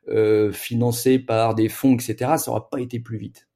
euh, 0.08 0.52
financés 0.52 1.20
par 1.20 1.56
des 1.56 1.70
fonds, 1.70 1.96
etc., 1.96 2.34
ça 2.38 2.52
n'aura 2.52 2.70
pas 2.70 2.80
été 2.82 3.00
plus 3.00 3.18
vite. 3.18 3.47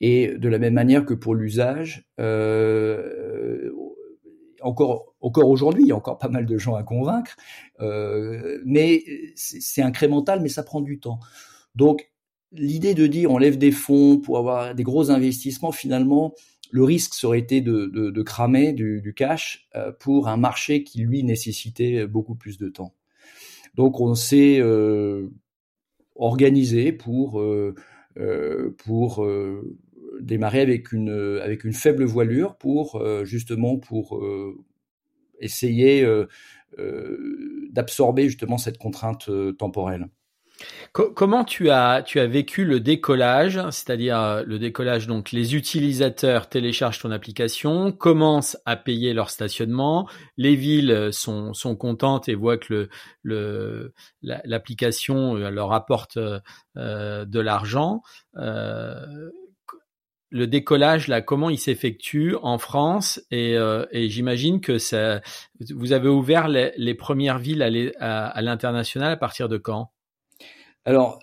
Et 0.00 0.28
de 0.36 0.48
la 0.48 0.58
même 0.58 0.74
manière 0.74 1.04
que 1.04 1.14
pour 1.14 1.34
l'usage, 1.34 2.08
euh, 2.20 3.70
encore, 4.60 5.14
encore 5.20 5.48
aujourd'hui, 5.48 5.84
il 5.84 5.88
y 5.88 5.92
a 5.92 5.96
encore 5.96 6.18
pas 6.18 6.28
mal 6.28 6.46
de 6.46 6.58
gens 6.58 6.74
à 6.74 6.82
convaincre, 6.82 7.36
euh, 7.80 8.60
mais 8.64 9.04
c'est 9.34 9.82
incrémental, 9.82 10.40
mais 10.40 10.48
ça 10.48 10.62
prend 10.62 10.80
du 10.80 10.98
temps. 10.98 11.18
Donc, 11.74 12.10
l'idée 12.52 12.94
de 12.94 13.06
dire 13.06 13.30
on 13.30 13.38
lève 13.38 13.58
des 13.58 13.72
fonds 13.72 14.18
pour 14.18 14.38
avoir 14.38 14.74
des 14.74 14.82
gros 14.82 15.10
investissements, 15.10 15.72
finalement, 15.72 16.34
le 16.70 16.84
risque 16.84 17.14
serait 17.14 17.38
été 17.38 17.60
de, 17.60 17.86
de, 17.86 18.10
de 18.10 18.22
cramer 18.22 18.72
du, 18.72 19.00
du 19.00 19.14
cash 19.14 19.68
euh, 19.74 19.92
pour 19.98 20.28
un 20.28 20.36
marché 20.36 20.84
qui, 20.84 21.00
lui, 21.00 21.24
nécessitait 21.24 22.06
beaucoup 22.06 22.34
plus 22.34 22.58
de 22.58 22.68
temps. 22.68 22.94
Donc, 23.74 24.00
on 24.00 24.14
s'est 24.14 24.58
euh, 24.60 25.30
organisé 26.16 26.92
pour, 26.92 27.40
euh, 27.40 27.74
euh 28.18 28.74
pour 28.84 29.26
démarrer 30.20 30.60
avec 30.60 30.92
une 30.92 31.40
avec 31.42 31.64
une 31.64 31.72
faible 31.72 32.04
voilure 32.04 32.56
pour 32.56 32.96
euh, 32.96 33.24
justement 33.24 33.78
pour 33.78 34.18
euh, 34.18 34.56
essayer 35.40 36.02
euh, 36.04 36.26
d'absorber 37.70 38.28
justement 38.28 38.58
cette 38.58 38.78
contrainte 38.78 39.30
temporelle. 39.56 40.08
Comment 40.92 41.44
tu 41.44 41.70
as 41.70 42.02
tu 42.02 42.18
as 42.18 42.26
vécu 42.26 42.64
le 42.64 42.80
décollage, 42.80 43.60
c'est-à-dire 43.70 44.42
le 44.44 44.58
décollage 44.58 45.06
donc 45.06 45.30
les 45.30 45.54
utilisateurs 45.54 46.48
téléchargent 46.48 47.00
ton 47.00 47.12
application, 47.12 47.92
commencent 47.92 48.56
à 48.66 48.74
payer 48.74 49.14
leur 49.14 49.30
stationnement, 49.30 50.08
les 50.36 50.56
villes 50.56 51.10
sont 51.12 51.54
sont 51.54 51.76
contentes 51.76 52.28
et 52.28 52.34
voient 52.34 52.58
que 52.58 52.88
le 53.22 53.92
l'application 54.22 55.34
leur 55.34 55.72
apporte 55.72 56.18
de 56.74 57.40
l'argent. 57.40 58.02
Le 60.30 60.46
décollage 60.46 61.08
là, 61.08 61.22
comment 61.22 61.50
il 61.50 61.58
s'effectue 61.58 62.34
en 62.42 62.58
France 62.58 63.20
et, 63.30 63.56
euh, 63.56 63.86
et 63.92 64.08
j'imagine 64.08 64.60
que 64.60 64.78
ça, 64.78 65.20
vous 65.60 65.92
avez 65.92 66.08
ouvert 66.08 66.48
les, 66.48 66.94
premières 66.94 67.38
villes 67.38 67.62
à, 67.98 68.42
l'international 68.42 69.12
à 69.12 69.16
partir 69.16 69.48
de 69.48 69.56
quand? 69.56 69.90
Alors, 70.84 71.20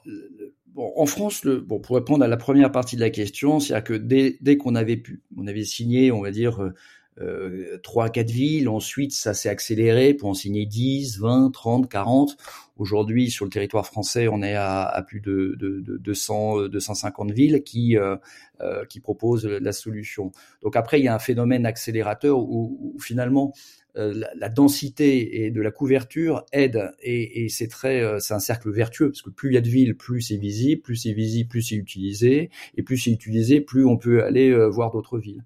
bon, 0.67 0.91
en 0.95 1.05
France, 1.05 1.43
le, 1.43 1.59
bon, 1.59 1.79
pour 1.79 1.95
répondre 1.95 2.23
à 2.23 2.27
la 2.27 2.37
première 2.37 2.71
partie 2.71 2.95
de 2.95 3.01
la 3.01 3.09
question, 3.09 3.59
c'est-à-dire 3.59 3.83
que 3.83 3.93
dès, 3.93 4.37
dès 4.41 4.57
qu'on 4.57 4.75
avait 4.75 4.97
pu, 4.97 5.21
on 5.37 5.47
avait 5.47 5.63
signé, 5.63 6.11
on 6.11 6.21
va 6.21 6.31
dire, 6.31 6.61
euh, 6.61 6.73
euh, 7.21 7.77
trois, 7.81 8.09
quatre 8.09 8.31
villes. 8.31 8.67
Ensuite, 8.67 9.13
ça 9.13 9.33
s'est 9.33 9.49
accéléré 9.49 10.13
pour 10.13 10.29
en 10.29 10.33
signer 10.33 10.65
10, 10.65 11.19
20, 11.19 11.51
30, 11.51 11.89
40. 11.89 12.35
Aujourd'hui, 12.77 13.31
sur 13.31 13.45
le 13.45 13.51
territoire 13.51 13.85
français, 13.85 14.27
on 14.27 14.41
est 14.41 14.55
à, 14.55 14.83
à 14.83 15.01
plus 15.01 15.21
de, 15.21 15.55
de, 15.57 15.79
de 15.79 15.97
200, 15.97 16.67
250 16.67 17.31
villes 17.31 17.63
qui, 17.63 17.97
euh, 17.97 18.17
euh, 18.61 18.85
qui 18.85 18.99
proposent 18.99 19.45
la 19.45 19.71
solution. 19.71 20.31
Donc 20.61 20.75
après, 20.75 20.99
il 20.99 21.03
y 21.03 21.07
a 21.07 21.15
un 21.15 21.19
phénomène 21.19 21.65
accélérateur 21.65 22.39
où, 22.39 22.93
où 22.95 22.99
finalement 22.99 23.53
euh, 23.97 24.13
la, 24.35 24.49
densité 24.49 25.45
et 25.45 25.51
de 25.51 25.61
la 25.61 25.71
couverture 25.71 26.45
aide 26.51 26.91
et, 27.01 27.45
et 27.45 27.49
c'est 27.49 27.67
très, 27.67 28.01
euh, 28.01 28.19
c'est 28.19 28.33
un 28.33 28.39
cercle 28.39 28.69
vertueux 28.71 29.09
parce 29.09 29.21
que 29.21 29.29
plus 29.29 29.51
il 29.51 29.53
y 29.53 29.57
a 29.57 29.61
de 29.61 29.69
villes, 29.69 29.95
plus 29.95 30.21
c'est 30.21 30.35
visible, 30.35 30.81
plus 30.81 30.97
c'est 30.97 31.13
visible, 31.13 31.49
plus 31.49 31.61
c'est 31.61 31.75
utilisé 31.75 32.49
et 32.75 32.83
plus 32.83 32.97
c'est 32.97 33.11
utilisé, 33.11 33.61
plus 33.61 33.85
on 33.85 33.97
peut 33.97 34.23
aller 34.23 34.53
voir 34.69 34.91
d'autres 34.91 35.17
villes. 35.17 35.43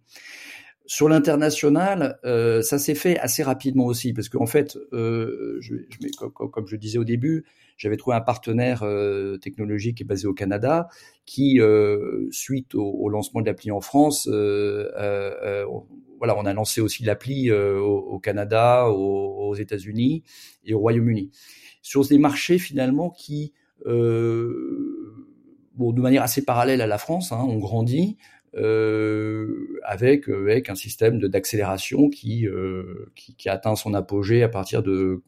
Sur 0.90 1.08
l'international, 1.08 2.18
euh, 2.26 2.64
ça 2.64 2.80
s'est 2.80 2.96
fait 2.96 3.20
assez 3.20 3.44
rapidement 3.44 3.86
aussi, 3.86 4.12
parce 4.12 4.28
qu'en 4.28 4.48
fait, 4.48 4.76
euh, 4.92 5.60
je, 5.62 5.76
je, 5.88 6.00
comme, 6.18 6.50
comme, 6.50 6.66
je 6.66 6.76
disais 6.78 6.98
au 6.98 7.04
début, 7.04 7.46
j'avais 7.78 7.96
trouvé 7.96 8.16
un 8.18 8.22
partenaire 8.22 8.82
euh, 8.82 9.38
technologique 9.38 10.04
basé 10.08 10.26
au 10.26 10.34
Canada 10.34 10.88
qui, 11.28 11.62
euh, 11.62 12.28
suite 12.32 12.74
au, 12.74 12.90
au, 12.90 13.08
lancement 13.10 13.42
de 13.42 13.46
l'appli 13.46 13.70
en 13.70 13.82
France, 13.82 14.28
euh, 14.32 14.90
euh, 14.98 15.64
voilà, 16.18 16.36
on 16.36 16.46
a 16.48 16.54
lancé 16.54 16.82
aussi 16.82 17.04
l'appli 17.04 17.52
au, 17.52 17.86
au, 17.86 18.18
Canada, 18.18 18.90
aux, 18.90 19.50
aux 19.50 19.54
États-Unis 19.54 20.24
et 20.66 20.74
au 20.74 20.80
Royaume-Uni. 20.80 21.30
Sur 21.84 22.04
des 22.08 22.18
marchés 22.18 22.58
finalement 22.58 23.12
qui, 23.12 23.54
bon, 23.86 23.94
de 25.94 26.02
manière 26.02 26.24
assez 26.24 26.44
parallèle 26.44 26.82
à 26.82 26.88
la 26.88 26.98
France, 26.98 27.32
hein, 27.32 27.46
ont 27.48 27.60
grandi. 27.60 28.18
Euh, 28.56 29.80
avec 29.84 30.28
avec 30.28 30.70
un 30.70 30.76
système 30.76 31.20
d'accélération 31.20 32.10
qui, 32.10 32.48
euh, 32.48 33.12
qui, 33.16 33.36
qui 33.36 33.48
atteint 33.48 33.76
son 33.76 33.94
apogée 33.94 34.42
à 34.42 34.50
partir 34.50 34.82
de 34.82 35.22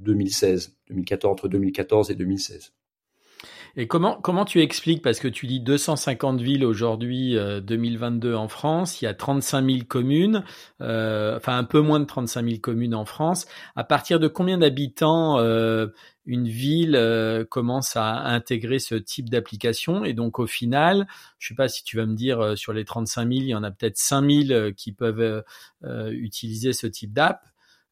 2016, 0.00 0.76
2014 0.88 1.32
entre 1.32 1.48
2014 1.48 2.10
et 2.10 2.14
2016. 2.14 2.72
Et 3.78 3.86
comment 3.86 4.18
comment 4.20 4.46
tu 4.46 4.62
expliques 4.62 5.02
parce 5.02 5.20
que 5.20 5.28
tu 5.28 5.46
dis 5.46 5.60
250 5.60 6.40
villes 6.40 6.64
aujourd'hui 6.64 7.36
2022 7.62 8.34
en 8.34 8.48
France, 8.48 9.02
il 9.02 9.04
y 9.04 9.08
a 9.08 9.12
35 9.12 9.70
000 9.70 9.78
communes, 9.86 10.44
enfin 10.80 11.58
un 11.58 11.64
peu 11.64 11.80
moins 11.80 12.00
de 12.00 12.06
35 12.06 12.46
000 12.46 12.60
communes 12.60 12.94
en 12.94 13.04
France. 13.04 13.46
À 13.74 13.84
partir 13.84 14.18
de 14.18 14.28
combien 14.28 14.56
d'habitants 14.56 15.38
une 16.26 16.48
ville 16.48 16.96
euh, 16.96 17.44
commence 17.44 17.96
à 17.96 18.26
intégrer 18.26 18.78
ce 18.78 18.94
type 18.96 19.30
d'application? 19.30 20.04
Et 20.04 20.12
donc 20.12 20.38
au 20.38 20.46
final, 20.46 21.06
je 21.38 21.48
sais 21.48 21.54
pas 21.54 21.68
si 21.68 21.84
tu 21.84 21.96
vas 21.96 22.06
me 22.06 22.14
dire 22.14 22.40
euh, 22.40 22.56
sur 22.56 22.72
les 22.72 22.84
35 22.84 23.22
000, 23.22 23.32
il 23.32 23.48
y 23.48 23.54
en 23.54 23.62
a 23.62 23.70
peut-être 23.70 23.96
5 23.96 24.28
000 24.28 24.50
euh, 24.50 24.72
qui 24.72 24.92
peuvent 24.92 25.44
utiliser 26.10 26.72
ce 26.72 26.86
type 26.86 27.12
d'app. 27.12 27.40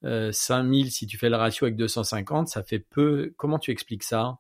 5 0.03 0.33
000 0.71 0.89
si 0.91 1.07
tu 1.07 1.17
fais 1.17 1.31
le 1.31 1.37
ratio 1.37 1.65
avec 1.65 1.77
250, 1.77 2.49
ça 2.49 2.63
fait 2.63 2.79
peu. 2.79 3.33
Comment 3.37 3.59
tu 3.59 3.71
expliques 3.71 4.03
ça? 4.03 4.39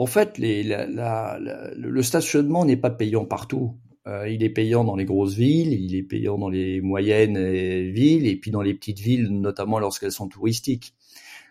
En 0.00 0.06
fait, 0.06 0.38
le 0.38 2.02
stationnement 2.02 2.64
n'est 2.64 2.78
pas 2.78 2.88
payant 2.88 3.26
partout. 3.26 3.76
il 4.06 4.42
est 4.42 4.48
payant 4.48 4.82
dans 4.82 4.96
les 4.96 5.04
grosses 5.04 5.34
villes, 5.34 5.74
il 5.74 5.94
est 5.94 6.02
payant 6.02 6.38
dans 6.38 6.48
les 6.48 6.80
moyennes 6.80 7.38
villes 7.90 8.26
et 8.26 8.36
puis 8.36 8.50
dans 8.50 8.62
les 8.62 8.72
petites 8.72 8.98
villes, 8.98 9.28
notamment 9.28 9.78
lorsqu'elles 9.78 10.12
sont 10.12 10.26
touristiques. 10.26 10.94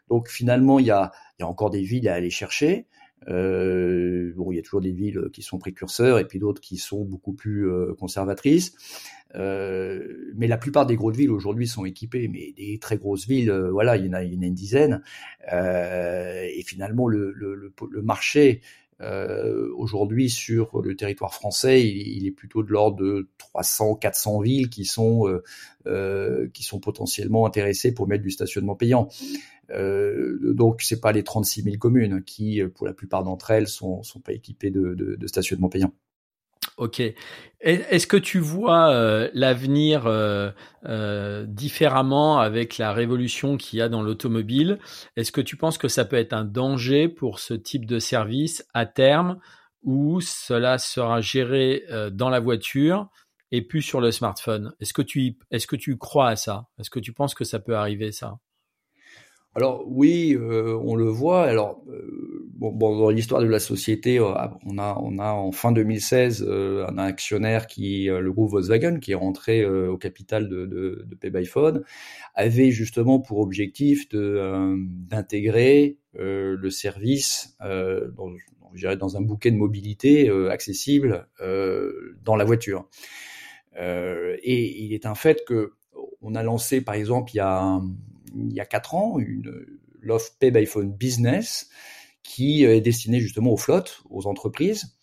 Donc 0.09 0.29
finalement, 0.29 0.79
il 0.79 0.87
y 0.87 0.89
a, 0.89 1.11
encore 1.43 1.69
des 1.69 1.83
villes 1.83 2.09
à 2.09 2.15
aller 2.15 2.31
chercher. 2.31 2.87
Euh, 3.27 4.33
bon, 4.35 4.51
il 4.51 4.55
y 4.55 4.59
a 4.59 4.63
toujours 4.63 4.81
des 4.81 4.93
villes 4.93 5.29
qui 5.31 5.43
sont 5.43 5.59
précurseurs 5.59 6.17
et 6.17 6.25
puis 6.25 6.39
d'autres 6.39 6.59
qui 6.59 6.77
sont 6.77 7.05
beaucoup 7.05 7.33
plus 7.33 7.69
euh, 7.69 7.93
conservatrices. 7.99 8.73
Euh, 9.35 10.31
mais 10.35 10.47
la 10.47 10.57
plupart 10.57 10.85
des 10.85 10.95
grosses 10.95 11.17
villes 11.17 11.31
aujourd'hui 11.31 11.67
sont 11.67 11.85
équipées, 11.85 12.27
mais 12.27 12.53
des 12.57 12.79
très 12.79 12.97
grosses 12.97 13.27
villes, 13.27 13.51
euh, 13.51 13.69
voilà, 13.71 13.97
il 13.97 14.05
y 14.05 14.09
en 14.09 14.13
a, 14.13 14.23
une 14.23 14.53
dizaine. 14.53 15.01
Euh, 15.53 16.47
et 16.51 16.63
finalement, 16.63 17.07
le, 17.07 17.33
marché 18.01 18.61
aujourd'hui, 19.77 20.29
sur 20.29 20.81
le 20.81 20.93
territoire 20.95 21.33
français, 21.33 21.87
il, 21.87 22.27
est 22.27 22.31
plutôt 22.31 22.63
de 22.63 22.71
l'ordre 22.71 22.97
de 22.97 23.29
300, 23.37 23.95
400 23.95 24.41
villes 24.41 24.69
qui 24.69 24.83
sont 24.83 25.25
qui 26.53 26.63
sont 26.63 26.79
potentiellement 26.79 27.45
intéressées 27.45 27.93
pour 27.93 28.07
mettre 28.07 28.23
du 28.23 28.31
stationnement 28.31 28.75
payant. 28.75 29.07
Euh, 29.71 30.53
donc, 30.53 30.81
c'est 30.81 30.99
pas 30.99 31.11
les 31.13 31.23
36 31.23 31.63
000 31.63 31.77
communes 31.77 32.23
qui, 32.23 32.61
pour 32.75 32.87
la 32.87 32.93
plupart 32.93 33.23
d'entre 33.23 33.51
elles, 33.51 33.67
sont 33.67 34.03
sont 34.03 34.19
pas 34.19 34.33
équipées 34.33 34.71
de, 34.71 34.93
de 34.95 35.27
stationnement 35.27 35.69
payant. 35.69 35.93
Ok. 36.79 37.01
Est-ce 37.59 38.07
que 38.07 38.15
tu 38.15 38.39
vois 38.39 38.93
euh, 38.93 39.29
l'avenir 39.33 40.07
euh, 40.07 40.49
euh, 40.85 41.45
différemment 41.45 42.39
avec 42.39 42.77
la 42.77 42.93
révolution 42.93 43.57
qu'il 43.57 43.79
y 43.79 43.81
a 43.81 43.89
dans 43.89 44.01
l'automobile? 44.01 44.79
Est-ce 45.17 45.33
que 45.33 45.41
tu 45.41 45.57
penses 45.57 45.77
que 45.77 45.89
ça 45.89 46.05
peut 46.05 46.15
être 46.15 46.31
un 46.31 46.45
danger 46.45 47.09
pour 47.09 47.39
ce 47.39 47.53
type 47.53 47.85
de 47.85 47.99
service 47.99 48.65
à 48.73 48.85
terme 48.85 49.39
où 49.83 50.21
cela 50.21 50.77
sera 50.77 51.19
géré 51.19 51.83
dans 52.13 52.29
la 52.29 52.39
voiture 52.39 53.09
et 53.51 53.61
plus 53.61 53.81
sur 53.81 53.99
le 53.99 54.11
smartphone? 54.11 54.73
Est-ce 54.79 54.93
que 54.93 55.01
tu 55.01 55.37
est-ce 55.51 55.67
que 55.67 55.75
tu 55.75 55.97
crois 55.97 56.29
à 56.29 56.37
ça? 56.37 56.69
Est-ce 56.79 56.89
que 56.89 57.01
tu 57.01 57.11
penses 57.11 57.35
que 57.35 57.43
ça 57.43 57.59
peut 57.59 57.75
arriver 57.75 58.13
ça? 58.13 58.39
Alors 59.55 59.83
oui, 59.87 60.37
euh, 60.39 60.77
on 60.83 60.95
le 60.95 61.05
voit. 61.05 61.43
Alors 61.45 61.83
euh, 61.89 62.47
bon, 62.53 62.71
dans 62.99 63.09
l'histoire 63.09 63.41
de 63.41 63.47
la 63.47 63.59
société, 63.59 64.19
euh, 64.19 64.31
on 64.65 64.77
a 64.77 64.97
on 65.01 65.17
a 65.17 65.31
en 65.31 65.51
fin 65.51 65.71
2016 65.71 66.47
un 66.47 66.97
actionnaire 66.99 67.65
qui 67.65 68.05
le 68.05 68.31
groupe 68.31 68.51
Volkswagen 68.51 68.99
qui 68.99 69.11
est 69.13 69.15
rentré 69.15 69.65
au 69.65 69.97
capital 69.97 70.49
de, 70.49 70.65
de, 70.65 71.03
de 71.05 71.15
PayByPhone 71.15 71.83
avait 72.35 72.69
justement 72.69 73.19
pour 73.19 73.39
objectif 73.39 74.07
d'intégrer 74.09 75.97
le 76.13 76.69
service 76.69 77.57
dans, 77.59 78.29
dans 78.97 79.17
un 79.17 79.21
bouquet 79.21 79.51
de 79.51 79.57
mobilité 79.57 80.29
accessible 80.49 81.27
dans 82.23 82.35
la 82.35 82.45
voiture. 82.45 82.87
et 83.75 84.83
il 84.83 84.93
est 84.93 85.07
un 85.07 85.15
fait 85.15 85.43
que 85.45 85.73
on 86.21 86.35
a 86.35 86.43
lancé 86.43 86.81
par 86.81 86.95
exemple 86.95 87.31
il 87.33 87.37
y 87.37 87.41
a 87.41 87.81
il 88.35 88.53
y 88.53 88.59
a 88.59 88.65
quatre 88.65 88.95
ans 88.95 89.17
l'offre 90.01 90.31
Pay 90.39 90.51
by 90.51 90.65
Phone 90.65 90.91
Business 90.91 91.69
qui 92.23 92.63
est 92.63 92.81
destinée 92.81 93.19
justement 93.19 93.51
aux 93.51 93.57
flottes, 93.57 94.01
aux 94.09 94.27
entreprises 94.27 94.97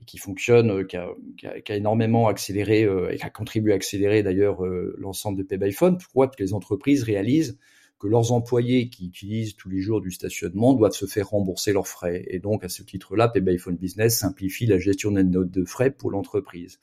et 0.00 0.04
qui 0.04 0.18
fonctionne, 0.18 0.70
euh, 0.70 0.84
qui 0.84 0.96
a, 0.96 1.76
énormément 1.76 2.28
accéléré 2.28 2.84
euh, 2.84 3.12
et 3.12 3.16
qui 3.16 3.24
a 3.24 3.30
contribué 3.30 3.72
à 3.72 3.76
accélérer 3.76 4.22
d'ailleurs 4.22 4.64
euh, 4.64 4.94
l'ensemble 4.98 5.38
de 5.38 5.42
Pay 5.44 5.58
by 5.58 5.72
Phone. 5.72 5.98
Pourquoi 5.98 6.26
Parce 6.26 6.36
que 6.36 6.42
les 6.42 6.54
entreprises 6.54 7.02
réalisent 7.02 7.58
que 8.00 8.08
leurs 8.08 8.32
employés 8.32 8.90
qui 8.90 9.06
utilisent 9.06 9.54
tous 9.54 9.68
les 9.68 9.80
jours 9.80 10.00
du 10.00 10.10
stationnement 10.10 10.74
doivent 10.74 10.92
se 10.92 11.06
faire 11.06 11.28
rembourser 11.28 11.72
leurs 11.72 11.86
frais. 11.86 12.24
Et 12.28 12.38
donc, 12.38 12.64
à 12.64 12.68
ce 12.68 12.82
titre-là, 12.82 13.28
Pay 13.28 13.40
by 13.40 13.56
Phone 13.56 13.76
Business 13.76 14.18
simplifie 14.18 14.66
la 14.66 14.78
gestion 14.78 15.12
des 15.12 15.24
notes 15.24 15.50
de 15.50 15.64
frais 15.64 15.90
pour 15.90 16.10
l'entreprise. 16.10 16.80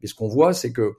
Mais 0.00 0.08
ce 0.08 0.14
qu'on 0.14 0.28
voit, 0.28 0.52
c'est 0.52 0.72
que 0.72 0.94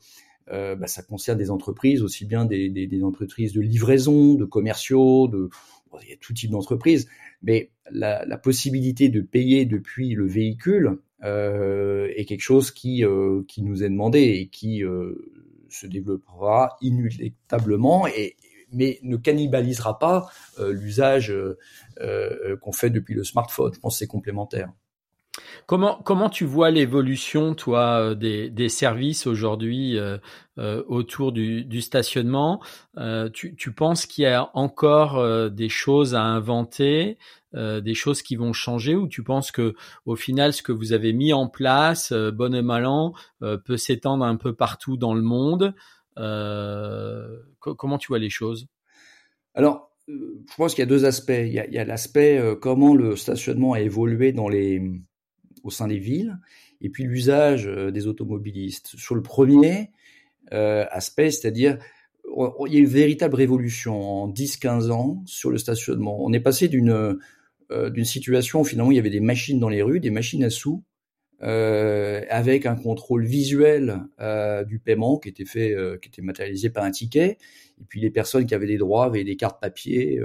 euh, 0.51 0.75
bah, 0.75 0.87
ça 0.87 1.01
concerne 1.01 1.37
des 1.37 1.49
entreprises, 1.49 2.03
aussi 2.03 2.25
bien 2.25 2.45
des, 2.45 3.03
entreprises 3.03 3.53
de 3.53 3.61
livraison, 3.61 4.35
de 4.35 4.45
commerciaux, 4.45 5.27
de 5.27 5.49
bon, 5.91 5.97
il 6.03 6.09
y 6.09 6.13
a 6.13 6.17
tout 6.17 6.33
type 6.33 6.51
d'entreprises, 6.51 7.07
mais 7.41 7.71
la, 7.91 8.37
possibilité 8.37 9.09
de 9.09 9.21
payer 9.21 9.65
depuis 9.65 10.13
le 10.13 10.27
véhicule 10.27 10.99
euh, 11.23 12.09
est 12.15 12.25
quelque 12.25 12.41
chose 12.41 12.71
qui, 12.71 13.03
euh, 13.03 13.41
qui 13.47 13.63
nous 13.63 13.83
est 13.83 13.89
demandé 13.89 14.19
et 14.19 14.47
qui 14.47 14.83
se 15.69 15.87
développera 15.87 16.77
inéluctablement, 16.81 18.05
mais 18.71 18.99
ne 19.01 19.17
cannibalisera 19.17 19.97
pas 19.97 20.29
l'usage 20.59 21.33
qu'on 22.61 22.71
fait 22.71 22.91
depuis 22.91 23.15
le 23.15 23.23
smartphone. 23.23 23.73
Je 23.73 23.79
pense 23.79 23.95
que 23.95 23.99
c'est 23.99 24.07
complémentaire. 24.07 24.71
Comment 25.65 25.99
comment 26.03 26.29
tu 26.29 26.45
vois 26.45 26.69
l'évolution 26.69 27.55
toi 27.55 27.99
euh, 27.99 28.15
des, 28.15 28.49
des 28.49 28.69
services 28.69 29.25
aujourd'hui 29.25 29.97
euh, 29.97 30.17
euh, 30.59 30.83
autour 30.87 31.31
du, 31.31 31.65
du 31.65 31.81
stationnement? 31.81 32.61
Euh, 32.97 33.29
tu, 33.29 33.55
tu 33.55 33.73
penses 33.73 34.05
qu'il 34.05 34.23
y 34.23 34.27
a 34.27 34.49
encore 34.53 35.17
euh, 35.17 35.49
des 35.49 35.69
choses 35.69 36.13
à 36.15 36.21
inventer, 36.21 37.17
des 37.53 37.93
choses 37.93 38.21
qui 38.21 38.35
vont 38.35 38.51
changer 38.51 38.95
ou 38.95 39.07
tu 39.07 39.23
penses 39.23 39.49
que 39.49 39.75
au 40.05 40.17
final 40.17 40.51
ce 40.51 40.61
que 40.61 40.73
vous 40.73 40.91
avez 40.91 41.13
mis 41.13 41.31
en 41.31 41.47
place, 41.47 42.11
bon 42.11 42.53
et 42.53 42.61
mal 42.61 42.85
peut 43.39 43.77
s'étendre 43.77 44.25
un 44.25 44.35
peu 44.35 44.53
partout 44.53 44.97
dans 44.97 45.13
le 45.13 45.21
monde? 45.21 45.73
Comment 46.17 47.97
tu 47.97 48.07
vois 48.09 48.19
les 48.19 48.29
choses? 48.29 48.67
Alors 49.53 49.89
je 50.09 50.55
pense 50.57 50.75
qu'il 50.75 50.81
y 50.81 50.83
a 50.83 50.89
deux 50.89 51.05
aspects. 51.05 51.29
Il 51.29 51.53
y 51.53 51.77
a 51.77 51.85
l'aspect 51.85 52.43
comment 52.61 52.93
le 52.93 53.15
stationnement 53.15 53.71
a 53.71 53.79
évolué 53.79 54.33
dans 54.33 54.49
les 54.49 54.81
au 55.65 55.71
sein 55.71 55.87
des 55.87 55.97
villes, 55.97 56.37
et 56.79 56.89
puis 56.89 57.03
l'usage 57.03 57.67
euh, 57.67 57.91
des 57.91 58.07
automobilistes. 58.07 58.95
Sur 58.95 59.15
le 59.15 59.21
premier 59.21 59.91
euh, 60.53 60.85
aspect, 60.91 61.31
c'est-à-dire 61.31 61.77
il 62.67 62.73
y 62.73 62.77
a 62.77 62.79
une 62.79 62.85
véritable 62.85 63.35
révolution 63.35 64.01
en 64.01 64.31
10-15 64.31 64.91
ans 64.91 65.23
sur 65.25 65.51
le 65.51 65.57
stationnement. 65.57 66.17
On 66.23 66.33
est 66.33 66.39
passé 66.39 66.67
d'une 66.67 67.17
euh, 67.71 67.89
d'une 67.89 68.05
situation 68.05 68.61
où 68.61 68.63
finalement 68.63 68.91
il 68.91 68.95
y 68.95 68.99
avait 68.99 69.09
des 69.09 69.19
machines 69.19 69.59
dans 69.59 69.69
les 69.69 69.81
rues, 69.81 69.99
des 69.99 70.11
machines 70.11 70.43
à 70.43 70.51
sous, 70.51 70.83
avec 71.39 72.67
un 72.67 72.75
contrôle 72.75 73.25
visuel 73.25 74.03
du 74.67 74.77
paiement 74.77 75.17
qui 75.17 75.29
était 75.29 75.45
fait, 75.45 75.75
qui 75.99 76.09
était 76.09 76.21
matérialisé 76.21 76.69
par 76.69 76.83
un 76.83 76.91
ticket, 76.91 77.39
et 77.81 77.83
puis 77.87 77.99
les 78.01 78.11
personnes 78.11 78.45
qui 78.45 78.53
avaient 78.53 78.67
des 78.67 78.77
droits 78.77 79.05
avaient 79.05 79.23
des 79.23 79.35
cartes 79.35 79.59
papier, 79.59 80.21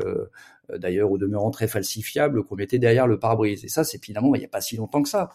d'ailleurs 0.78 1.10
au 1.10 1.18
demeurant 1.18 1.50
très 1.50 1.68
falsifiables, 1.68 2.44
qu'on 2.44 2.56
mettait 2.56 2.78
derrière 2.78 3.06
le 3.06 3.18
pare-brise. 3.18 3.64
Et 3.64 3.68
ça, 3.68 3.84
c'est 3.84 4.02
finalement 4.02 4.34
il 4.34 4.38
n'y 4.38 4.44
a 4.44 4.48
pas 4.48 4.60
si 4.60 4.76
longtemps 4.76 5.02
que 5.02 5.08
ça. 5.08 5.30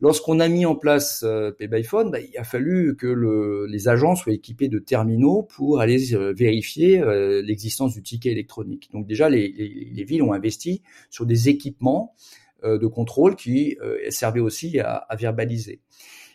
Lorsqu'on 0.00 0.40
a 0.40 0.48
mis 0.48 0.66
en 0.66 0.74
place 0.74 1.22
euh, 1.24 1.52
PayByPhone, 1.52 2.10
bah, 2.10 2.18
il 2.20 2.36
a 2.36 2.44
fallu 2.44 2.96
que 2.96 3.06
le, 3.06 3.66
les 3.66 3.88
agents 3.88 4.16
soient 4.16 4.32
équipés 4.32 4.68
de 4.68 4.78
terminaux 4.78 5.44
pour 5.44 5.80
aller 5.80 6.14
euh, 6.14 6.32
vérifier 6.32 7.00
euh, 7.00 7.42
l'existence 7.42 7.94
du 7.94 8.02
ticket 8.02 8.30
électronique. 8.30 8.90
Donc 8.92 9.06
déjà, 9.06 9.28
les, 9.28 9.52
les, 9.52 9.90
les, 9.92 10.04
villes 10.04 10.22
ont 10.22 10.32
investi 10.32 10.82
sur 11.10 11.26
des 11.26 11.48
équipements 11.48 12.14
de 12.62 12.86
contrôle 12.86 13.36
qui 13.36 13.76
servaient 14.08 14.40
aussi 14.40 14.80
à, 14.80 15.06
verbaliser. 15.18 15.82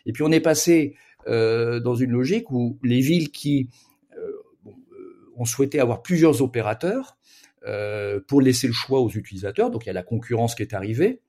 Et 0.06 0.12
puis 0.12 0.22
on 0.22 0.30
est 0.30 0.38
passé 0.38 0.94
dans 1.26 1.94
une 1.96 2.12
logique 2.12 2.52
où 2.52 2.78
les 2.84 3.00
villes 3.00 3.32
qui 3.32 3.68
ont 5.36 5.44
souhaité 5.44 5.80
avoir 5.80 6.02
plusieurs 6.02 6.40
opérateurs 6.40 7.16
euh, 7.16 7.19
pour 8.26 8.40
laisser 8.40 8.66
le 8.66 8.72
choix 8.72 9.00
aux 9.00 9.10
utilisateurs. 9.10 9.70
Donc 9.70 9.84
il 9.84 9.88
y 9.88 9.90
a 9.90 9.94
la 9.94 10.02
concurrence 10.02 10.54
qui 10.54 10.62
est 10.62 10.74
arrivée 10.74 11.20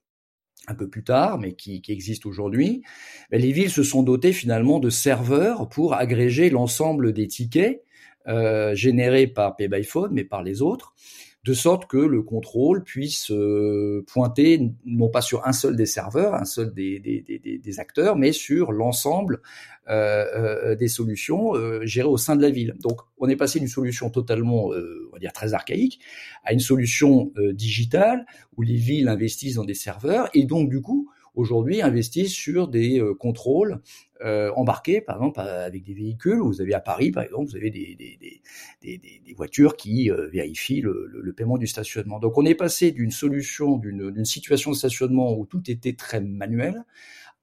un 0.68 0.74
peu 0.74 0.88
plus 0.88 1.04
tard, 1.04 1.38
mais 1.38 1.54
qui, 1.54 1.82
qui 1.82 1.92
existe 1.92 2.26
aujourd'hui. 2.26 2.82
Les 3.30 3.52
villes 3.52 3.70
se 3.70 3.82
sont 3.82 4.02
dotées 4.02 4.32
finalement 4.32 4.78
de 4.78 4.90
serveurs 4.90 5.68
pour 5.68 5.94
agréger 5.94 6.50
l'ensemble 6.50 7.12
des 7.12 7.26
tickets 7.26 7.82
euh, 8.28 8.74
générés 8.74 9.26
par 9.26 9.56
PayByPhone, 9.56 10.12
mais 10.12 10.24
par 10.24 10.42
les 10.42 10.62
autres 10.62 10.94
de 11.44 11.54
sorte 11.54 11.86
que 11.86 11.96
le 11.96 12.22
contrôle 12.22 12.84
puisse 12.84 13.30
euh, 13.32 14.04
pointer 14.06 14.70
non 14.84 15.08
pas 15.08 15.20
sur 15.20 15.46
un 15.46 15.52
seul 15.52 15.74
des 15.74 15.86
serveurs, 15.86 16.34
un 16.34 16.44
seul 16.44 16.72
des, 16.72 17.00
des, 17.00 17.20
des, 17.20 17.58
des 17.58 17.80
acteurs, 17.80 18.16
mais 18.16 18.30
sur 18.32 18.70
l'ensemble 18.70 19.40
euh, 19.88 20.24
euh, 20.36 20.74
des 20.76 20.86
solutions 20.86 21.54
gérées 21.82 22.06
au 22.06 22.16
sein 22.16 22.36
de 22.36 22.42
la 22.42 22.50
ville. 22.50 22.76
Donc 22.80 23.00
on 23.18 23.28
est 23.28 23.34
passé 23.34 23.58
d'une 23.58 23.66
solution 23.66 24.10
totalement, 24.10 24.72
euh, 24.72 25.08
on 25.10 25.14
va 25.14 25.18
dire 25.18 25.32
très 25.32 25.54
archaïque, 25.54 25.98
à 26.44 26.52
une 26.52 26.60
solution 26.60 27.32
digitale 27.52 28.24
où 28.56 28.62
les 28.62 28.76
villes 28.76 29.08
investissent 29.08 29.56
dans 29.56 29.64
des 29.64 29.74
serveurs 29.74 30.28
et 30.34 30.44
donc 30.44 30.70
du 30.70 30.80
coup 30.80 31.10
aujourd'hui 31.34 31.82
investissent 31.82 32.32
sur 32.32 32.68
des 32.68 33.02
contrôles 33.18 33.80
euh, 34.24 34.52
embarqués, 34.54 35.00
par 35.00 35.16
exemple, 35.16 35.40
avec 35.40 35.82
des 35.82 35.94
véhicules. 35.94 36.38
Vous 36.38 36.60
avez 36.60 36.74
à 36.74 36.80
Paris, 36.80 37.10
par 37.10 37.24
exemple, 37.24 37.50
vous 37.50 37.56
avez 37.56 37.70
des, 37.70 39.34
voitures 39.34 39.76
qui 39.76 40.10
euh, 40.10 40.28
vérifient 40.28 40.80
le, 40.80 41.32
paiement 41.36 41.58
du 41.58 41.66
stationnement. 41.66 42.20
Donc 42.20 42.38
on 42.38 42.44
est 42.44 42.54
passé 42.54 42.92
d'une 42.92 43.10
solution, 43.10 43.78
d'une 43.78 44.24
situation 44.24 44.70
de 44.70 44.76
stationnement 44.76 45.36
où 45.36 45.46
tout 45.46 45.70
était 45.70 45.94
très 45.94 46.20
manuel, 46.20 46.84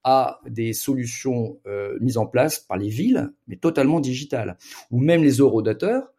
à 0.04 0.39
des 0.48 0.72
solutions 0.74 1.60
euh, 1.68 1.98
mises 2.00 2.18
en 2.18 2.26
place 2.26 2.60
par 2.60 2.78
les 2.78 2.89
villes, 2.89 3.34
mais 3.48 3.58
totalement 3.58 4.00
digitales, 4.00 4.58
ou 4.92 5.00
même 5.00 5.24
les 5.24 5.38
eurodateurs, 5.38 6.12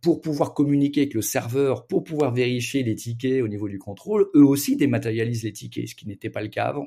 pour 0.00 0.22
pouvoir 0.22 0.54
communiquer 0.54 1.02
avec 1.02 1.12
le 1.12 1.20
serveur, 1.20 1.86
pour 1.86 2.04
pouvoir 2.04 2.32
vérifier 2.32 2.82
les 2.82 2.94
tickets 2.94 3.42
au 3.42 3.48
niveau 3.48 3.68
du 3.68 3.78
contrôle, 3.78 4.30
eux 4.34 4.44
aussi 4.44 4.76
dématérialisent 4.76 5.42
les 5.42 5.52
tickets, 5.52 5.88
ce 5.88 5.94
qui 5.94 6.08
n'était 6.08 6.30
pas 6.30 6.40
le 6.40 6.48
cas 6.48 6.64
avant. 6.64 6.86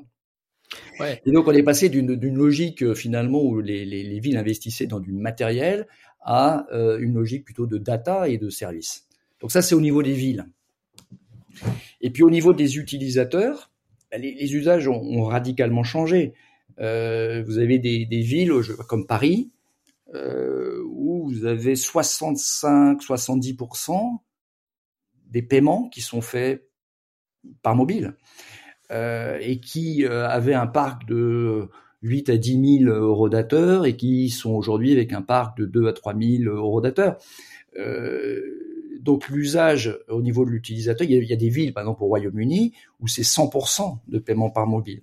Et 1.24 1.32
donc 1.32 1.48
on 1.48 1.52
est 1.52 1.62
passé 1.62 1.88
d'une 1.88 2.34
logique 2.34 2.82
euh, 2.82 2.94
finalement 2.94 3.42
où 3.42 3.60
les, 3.60 3.84
les, 3.84 4.02
les, 4.02 4.20
villes 4.20 4.36
investissaient 4.36 4.86
dans 4.86 5.00
du 5.00 5.12
matériel 5.12 5.86
à 6.20 6.66
euh, 6.72 6.98
une 7.00 7.14
logique 7.14 7.44
plutôt 7.44 7.66
de 7.66 7.78
data 7.78 8.28
et 8.28 8.38
de 8.38 8.50
services. 8.50 9.06
Donc 9.40 9.50
ça 9.50 9.62
c'est 9.62 9.74
au 9.74 9.80
niveau 9.80 10.02
des 10.02 10.12
villes. 10.12 10.46
Et 12.00 12.10
puis 12.10 12.22
au 12.22 12.30
niveau 12.30 12.52
des 12.52 12.78
utilisateurs, 12.78 13.70
bah, 14.10 14.18
les, 14.18 14.54
usages 14.54 14.86
ont, 14.88 15.24
radicalement 15.24 15.82
changé. 15.82 16.34
Euh, 16.78 17.42
vous 17.46 17.58
avez 17.58 17.78
des, 17.78 18.04
villes 18.04 18.52
comme 18.88 19.06
Paris 19.06 19.50
où 20.12 21.30
vous 21.30 21.46
avez 21.46 21.74
65-70% 21.74 24.18
des 25.26 25.42
paiements 25.42 25.88
qui 25.88 26.00
sont 26.00 26.20
faits 26.20 26.68
par 27.62 27.76
mobile 27.76 28.16
et 28.90 29.60
qui 29.60 30.04
euh, 30.04 30.28
avaient 30.28 30.54
un 30.54 30.66
parc 30.66 31.06
de 31.06 31.68
8 32.02 32.30
à 32.30 32.36
10 32.36 32.78
000 32.84 32.92
eurodateurs 32.92 33.86
et 33.86 33.96
qui 33.96 34.30
sont 34.30 34.52
aujourd'hui 34.52 34.92
avec 34.92 35.12
un 35.12 35.22
parc 35.22 35.58
de 35.58 35.66
2 35.66 35.88
à 35.88 35.92
3 35.92 36.14
000 36.14 36.44
eurodateurs. 36.44 37.16
Euh, 37.78 38.40
donc 39.00 39.28
l'usage 39.28 39.98
au 40.08 40.22
niveau 40.22 40.44
de 40.44 40.50
l'utilisateur, 40.50 41.06
il, 41.08 41.24
y 41.24 41.32
a 41.32 41.36
des 41.36 41.48
villes, 41.48 41.72
par 41.72 41.84
exemple 41.84 42.02
au 42.02 42.06
Royaume-Uni, 42.06 42.74
où 43.00 43.06
c'est 43.06 43.22
100% 43.22 43.98
de 44.08 44.18
paiement 44.18 44.50
par 44.50 44.66
mobile. 44.66 45.00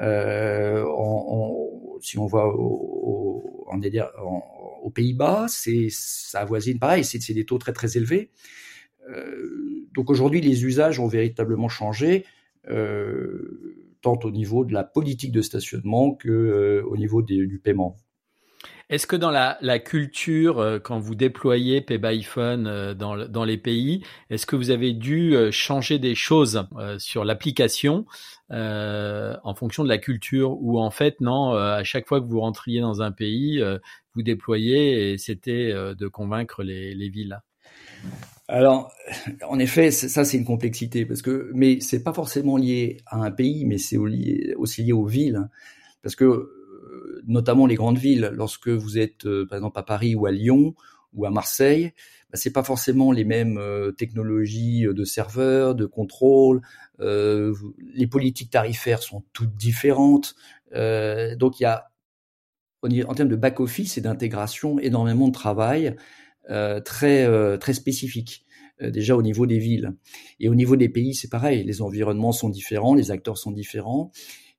Euh, 0.00 0.84
si 2.00 2.18
on 2.18 2.26
en, 2.26 2.52
aux 4.82 4.90
Pays-Bas, 4.90 5.46
c'est 5.48 5.88
ça 5.90 6.40
avoisine 6.40 6.78
pareil, 6.78 7.04
c'est 7.04 7.32
des 7.32 7.44
taux 7.44 7.58
très 7.58 7.72
très 7.72 7.96
élevés. 7.96 8.30
Euh, 9.08 9.86
donc 9.94 10.10
aujourd'hui, 10.10 10.40
les 10.40 10.64
usages 10.64 10.98
ont 10.98 11.06
véritablement 11.06 11.68
changé, 11.68 12.24
euh, 12.24 12.41
tant 12.66 14.18
au 14.24 14.30
niveau 14.30 14.64
de 14.64 14.72
la 14.72 14.84
politique 14.84 15.32
de 15.32 15.40
stationnement 15.40 16.14
que 16.14 16.28
euh, 16.28 16.82
au 16.86 16.96
niveau 16.96 17.22
du 17.22 17.60
paiement. 17.62 17.96
Est-ce 18.90 19.06
que 19.06 19.16
dans 19.16 19.30
la, 19.30 19.78
culture, 19.78 20.58
euh, 20.58 20.78
quand 20.78 20.98
vous 20.98 21.14
déployez 21.14 21.80
Pay 21.80 21.96
by 21.96 22.22
Phone 22.22 22.66
euh, 22.66 22.94
dans, 22.94 23.44
les 23.44 23.56
pays, 23.56 24.04
est-ce 24.28 24.44
que 24.44 24.54
vous 24.54 24.70
avez 24.70 24.92
dû 24.92 25.34
euh, 25.34 25.50
changer 25.50 25.98
des 25.98 26.14
choses 26.14 26.66
sur 26.98 27.24
l'application 27.24 28.04
euh, 28.50 29.34
en 29.44 29.54
fonction 29.54 29.82
de 29.82 29.88
la 29.88 29.98
culture 29.98 30.60
ou 30.60 30.78
en 30.78 30.90
fait 30.90 31.20
non, 31.22 31.54
à 31.54 31.82
chaque 31.84 32.06
fois 32.06 32.20
que 32.20 32.26
vous 32.26 32.40
rentriez 32.40 32.80
dans 32.80 33.00
un 33.00 33.12
pays, 33.12 33.62
vous 34.14 34.22
déployez 34.22 35.12
et 35.12 35.18
c'était 35.18 35.72
de 35.72 36.08
convaincre 36.08 36.62
les 36.62 37.08
villes? 37.08 37.40
Alors, 38.52 38.92
en 39.48 39.58
effet, 39.58 39.90
ça 39.90 40.24
c'est 40.24 40.36
une 40.36 40.44
complexité 40.44 41.06
parce 41.06 41.22
que, 41.22 41.50
mais 41.54 41.80
c'est 41.80 42.02
pas 42.02 42.12
forcément 42.12 42.56
lié 42.56 42.98
à 43.06 43.16
un 43.16 43.30
pays, 43.30 43.64
mais 43.64 43.78
c'est 43.78 43.96
aussi 43.96 44.82
lié 44.82 44.92
aux 44.92 45.06
villes, 45.06 45.48
parce 46.02 46.16
que 46.16 46.50
notamment 47.26 47.66
les 47.66 47.74
grandes 47.74 47.98
villes. 47.98 48.30
Lorsque 48.34 48.68
vous 48.68 48.98
êtes, 48.98 49.26
euh, 49.26 49.46
par 49.46 49.56
exemple, 49.56 49.78
à 49.78 49.82
Paris 49.82 50.14
ou 50.14 50.26
à 50.26 50.32
Lyon 50.32 50.74
ou 51.12 51.26
à 51.26 51.30
Marseille, 51.30 51.92
bah, 52.30 52.38
c'est 52.38 52.52
pas 52.52 52.62
forcément 52.62 53.12
les 53.12 53.24
mêmes 53.24 53.58
euh, 53.58 53.92
technologies 53.92 54.86
de 54.88 55.04
serveurs, 55.04 55.74
de 55.74 55.86
contrôle. 55.86 56.62
Euh, 57.00 57.54
les 57.94 58.06
politiques 58.06 58.50
tarifaires 58.50 59.02
sont 59.02 59.22
toutes 59.32 59.56
différentes. 59.56 60.34
donc 60.72 61.60
il 61.60 61.64
y 61.64 61.66
a, 61.66 61.88
en 62.82 63.14
termes 63.14 63.28
de 63.28 63.36
back 63.36 63.60
office 63.60 63.98
et 63.98 64.00
d'intégration, 64.00 64.78
énormément 64.78 65.28
de 65.28 65.32
travail 65.32 65.96
très 66.84 67.58
très 67.58 67.72
spécifique 67.72 68.44
déjà 68.80 69.16
au 69.16 69.22
niveau 69.22 69.46
des 69.46 69.58
villes. 69.58 69.94
Et 70.40 70.48
au 70.48 70.54
niveau 70.54 70.76
des 70.76 70.88
pays, 70.88 71.14
c'est 71.14 71.30
pareil, 71.30 71.62
les 71.64 71.82
environnements 71.82 72.32
sont 72.32 72.48
différents, 72.48 72.94
les 72.94 73.10
acteurs 73.10 73.38
sont 73.38 73.52
différents. 73.52 74.10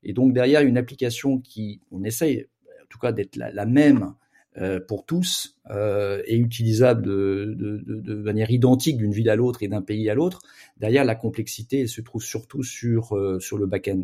Et 0.03 0.13
donc 0.13 0.33
derrière 0.33 0.61
une 0.61 0.77
application 0.77 1.39
qui, 1.39 1.81
on 1.91 2.03
essaye 2.03 2.47
en 2.83 2.85
tout 2.89 2.99
cas 2.99 3.11
d'être 3.11 3.35
la, 3.35 3.65
même 3.65 4.13
euh, 4.57 4.79
pour 4.79 5.03
tous 5.03 5.59
euh, 5.71 6.21
et 6.27 6.37
utilisable 6.37 7.01
de, 7.01 7.55
de, 7.57 7.81
de, 7.83 8.13
manière 8.13 8.51
identique 8.51 8.97
d'une 8.97 9.11
ville 9.11 9.31
à 9.31 9.35
l'autre 9.35 9.63
et 9.63 9.67
d'un 9.67 9.81
pays 9.81 10.11
à 10.11 10.13
l'autre, 10.13 10.41
derrière 10.77 11.05
la 11.05 11.15
complexité 11.15 11.87
se 11.87 12.01
trouve 12.01 12.21
surtout 12.21 12.61
sur 12.61 13.17
euh, 13.17 13.39
sur 13.39 13.57
le 13.57 13.65
back-end. 13.65 14.03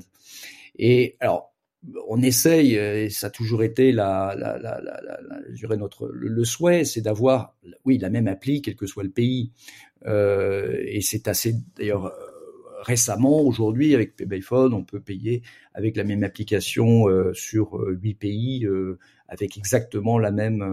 Et 0.76 1.18
alors 1.20 1.54
on 2.08 2.22
essaye, 2.22 2.76
et 2.76 3.10
ça 3.10 3.28
a 3.28 3.30
toujours 3.30 3.64
été 3.64 3.92
la, 3.92 4.36
la, 4.38 4.58
la, 4.60 4.82
la 4.82 5.20
je 5.50 5.56
dirais 5.56 5.78
notre 5.78 6.10
le, 6.12 6.44
souhait, 6.44 6.84
c'est 6.84 7.02
d'avoir, 7.02 7.56
oui, 7.86 7.98
la 7.98 8.10
même 8.10 8.28
appli 8.28 8.62
quel 8.62 8.76
que 8.76 8.86
soit 8.86 9.04
le 9.04 9.10
pays. 9.10 9.52
Euh, 10.06 10.82
et 10.86 11.02
c'est 11.02 11.28
assez 11.28 11.56
d'ailleurs 11.78 12.14
récemment, 12.82 13.42
aujourd'hui, 13.42 13.94
avec 13.94 14.16
PayPayPhone, 14.16 14.74
on 14.74 14.84
peut 14.84 15.00
payer 15.00 15.44
avec 15.74 15.96
la 15.96 16.04
même 16.04 16.24
application 16.24 17.08
euh, 17.08 17.34
sur 17.34 17.78
euh, 17.78 17.98
huit 18.02 18.16
pays, 18.16 18.66
euh, 18.66 18.98
avec 19.28 19.58
exactement 19.58 20.18
la 20.18 20.32
même 20.32 20.66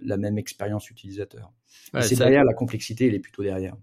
la 0.00 0.16
même 0.16 0.38
expérience 0.38 0.88
utilisateur. 0.88 1.52
c'est 2.00 2.16
derrière 2.16 2.44
la 2.44 2.54
complexité, 2.54 3.06
elle 3.08 3.14
est 3.14 3.20
plutôt 3.20 3.42
derrière. 3.42 3.76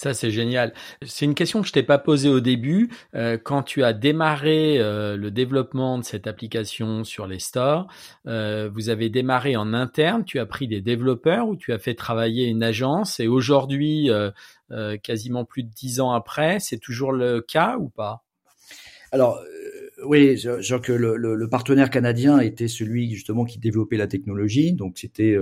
Ça, 0.00 0.14
c'est 0.14 0.30
génial. 0.30 0.72
C'est 1.04 1.26
une 1.26 1.34
question 1.34 1.60
que 1.60 1.68
je 1.68 1.74
t'ai 1.74 1.82
pas 1.82 1.98
posée 1.98 2.30
au 2.30 2.40
début. 2.40 2.88
Euh, 3.14 3.36
quand 3.36 3.62
tu 3.62 3.84
as 3.84 3.92
démarré 3.92 4.78
euh, 4.78 5.14
le 5.14 5.30
développement 5.30 5.98
de 5.98 6.04
cette 6.04 6.26
application 6.26 7.04
sur 7.04 7.26
les 7.26 7.38
stores, 7.38 7.86
euh, 8.26 8.70
vous 8.72 8.88
avez 8.88 9.10
démarré 9.10 9.56
en 9.56 9.74
interne, 9.74 10.24
tu 10.24 10.38
as 10.38 10.46
pris 10.46 10.68
des 10.68 10.80
développeurs 10.80 11.48
ou 11.48 11.54
tu 11.54 11.74
as 11.74 11.78
fait 11.78 11.92
travailler 11.92 12.46
une 12.46 12.62
agence 12.62 13.20
et 13.20 13.28
aujourd'hui, 13.28 14.08
quasiment 15.02 15.44
plus 15.44 15.64
de 15.64 15.70
dix 15.70 16.00
ans 16.00 16.12
après, 16.12 16.60
c'est 16.60 16.78
toujours 16.78 17.12
le 17.12 17.42
cas 17.42 17.76
ou 17.76 17.90
pas? 17.90 18.24
Alors, 19.12 19.38
oui, 20.06 20.38
je, 20.38 20.76
que 20.76 20.92
le, 20.92 21.14
le, 21.16 21.48
partenaire 21.50 21.90
canadien 21.90 22.38
était 22.40 22.68
celui 22.68 23.12
justement 23.12 23.44
qui 23.44 23.58
développait 23.58 23.98
la 23.98 24.06
technologie, 24.06 24.72
donc 24.72 24.96
c'était 24.96 25.36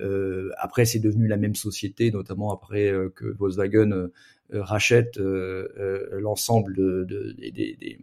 euh, 0.00 0.50
après, 0.58 0.84
c'est 0.84 0.98
devenu 0.98 1.26
la 1.26 1.36
même 1.36 1.54
société, 1.54 2.10
notamment 2.10 2.52
après 2.52 2.90
euh, 2.90 3.08
que 3.14 3.26
Volkswagen 3.26 3.92
euh, 3.92 4.12
rachète 4.52 5.18
l'ensemble 5.18 6.74
de, 6.76 7.04
de, 7.04 7.32
des, 7.32 7.98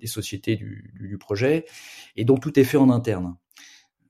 des, 0.00 0.06
sociétés 0.06 0.56
du, 0.56 0.92
du, 0.98 1.18
projet. 1.18 1.66
Et 2.16 2.24
donc, 2.24 2.40
tout 2.40 2.58
est 2.58 2.64
fait 2.64 2.78
en 2.78 2.90
interne. 2.90 3.36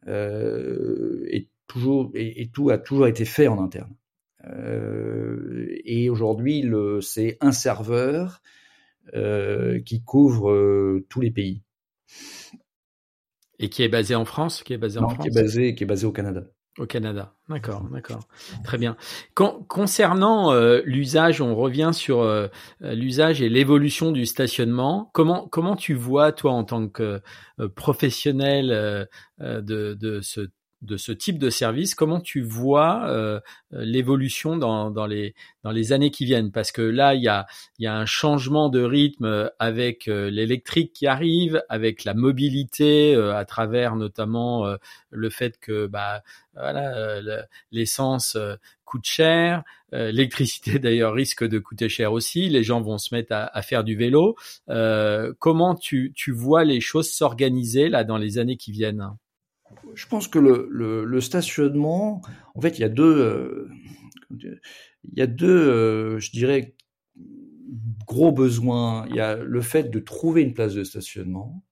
et, 0.07 1.49
toujours, 1.67 2.13
et, 2.15 2.49
tout 2.53 2.71
a 2.71 2.79
toujours 2.79 3.09
été 3.09 3.25
fait 3.25 3.49
en 3.49 3.61
interne. 3.61 3.93
et 5.85 6.09
aujourd'hui, 6.11 6.65
c'est 7.01 7.39
un 7.41 7.51
serveur 7.53 8.41
qui 9.13 10.03
couvre 10.05 11.01
tous 11.09 11.21
les 11.21 11.33
pays. 11.33 11.63
Et 13.59 13.69
qui 13.69 13.83
est 13.83 13.89
basé 13.89 14.15
en 14.15 14.25
France, 14.25 14.63
qui 14.63 14.75
est 14.75 14.79
basé 14.79 15.01
en 15.01 15.09
France. 15.09 15.25
Qui 15.25 15.29
est 15.29 15.43
basé, 15.43 15.75
qui 15.75 15.83
est 15.83 15.87
basé 15.87 16.07
au 16.07 16.13
Canada. 16.13 16.45
Au 16.79 16.85
Canada, 16.85 17.33
d'accord, 17.49 17.85
d'accord, 17.91 18.29
très 18.63 18.77
bien. 18.77 18.99
concernant 19.35 20.53
euh, 20.53 20.83
l'usage, 20.85 21.41
on 21.41 21.55
revient 21.55 21.91
sur 21.95 22.21
euh, 22.21 22.49
l'usage 22.81 23.41
et 23.41 23.49
l'évolution 23.49 24.13
du 24.13 24.27
stationnement. 24.27 25.11
Comment 25.15 25.49
comment 25.49 25.75
tu 25.75 25.95
vois 25.95 26.33
toi 26.33 26.53
en 26.53 26.65
tant 26.65 26.87
que 26.89 27.23
euh, 27.61 27.69
professionnel 27.71 29.09
de, 29.41 29.95
de 29.95 30.21
ce 30.21 30.49
de 30.87 30.97
ce 30.97 31.13
type 31.13 31.39
de 31.39 31.51
service, 31.51 31.95
comment 31.95 32.21
tu 32.21 32.41
vois 32.41 33.09
euh, 33.09 33.41
l'évolution 33.73 34.57
dans, 34.57 35.07
les, 35.07 35.35
années 35.93 36.11
qui 36.11 36.25
viennent? 36.25 36.53
Parce 36.53 36.73
que 36.73 36.83
là, 36.83 37.15
il 37.15 37.23
y 37.23 37.29
a, 37.29 37.47
un 37.81 38.07
changement 38.07 38.69
de 38.69 38.83
rythme 38.83 39.51
avec 39.59 40.09
euh, 40.09 40.31
l'électrique 40.31 40.93
qui 40.93 41.07
arrive, 41.07 41.63
avec 41.69 42.05
la 42.05 42.15
mobilité 42.15 43.15
euh, 43.15 43.35
à 43.37 43.45
travers 43.45 43.97
notamment 43.97 44.67
euh, 44.67 44.77
le 45.11 45.31
fait 45.31 45.59
que 45.59 45.87
bah, 45.87 46.23
l'essence 47.71 48.39
coûte 48.85 49.05
cher, 49.05 49.63
l'électricité 49.93 50.79
d'ailleurs 50.79 51.13
risque 51.13 51.45
de 51.45 51.59
coûter 51.59 51.89
cher 51.89 52.13
aussi, 52.13 52.49
les 52.49 52.63
gens 52.63 52.81
vont 52.81 52.99
se 52.99 53.15
mettre 53.15 53.33
à, 53.33 53.45
à 53.57 53.63
faire 53.63 53.85
du 53.85 53.97
vélo. 53.97 54.37
comment 55.39 55.75
tu, 55.75 56.13
tu 56.15 56.33
vois 56.33 56.65
les 56.65 56.81
choses 56.81 57.11
s'organiser 57.11 57.89
là 57.89 58.05
dans 58.05 58.17
les 58.17 58.39
années 58.39 58.57
qui 58.57 58.73
viennent? 58.73 59.17
Je 59.95 60.07
pense 60.07 60.29
que 60.29 60.39
le, 60.39 61.21
stationnement, 61.21 62.21
en 62.55 62.61
fait, 62.61 62.79
il 62.79 62.83
y 62.83 62.85
a 62.85 62.89
deux, 62.89 63.19
euh, 63.19 63.69
il 64.31 65.19
y 65.19 65.23
a 65.23 65.27
deux, 65.27 65.49
euh, 65.49 66.19
je 66.19 66.31
dirais, 66.31 66.75
gros 68.07 68.33
besoins. 68.33 69.07
Il 69.11 69.17
y 69.17 69.21
a 69.21 69.37
le 69.37 69.61
fait 69.61 69.91
de 69.91 69.99
trouver 69.99 70.43
une 70.43 70.55
place 70.55 70.75
de 70.75 70.85
stationnement 70.85 71.63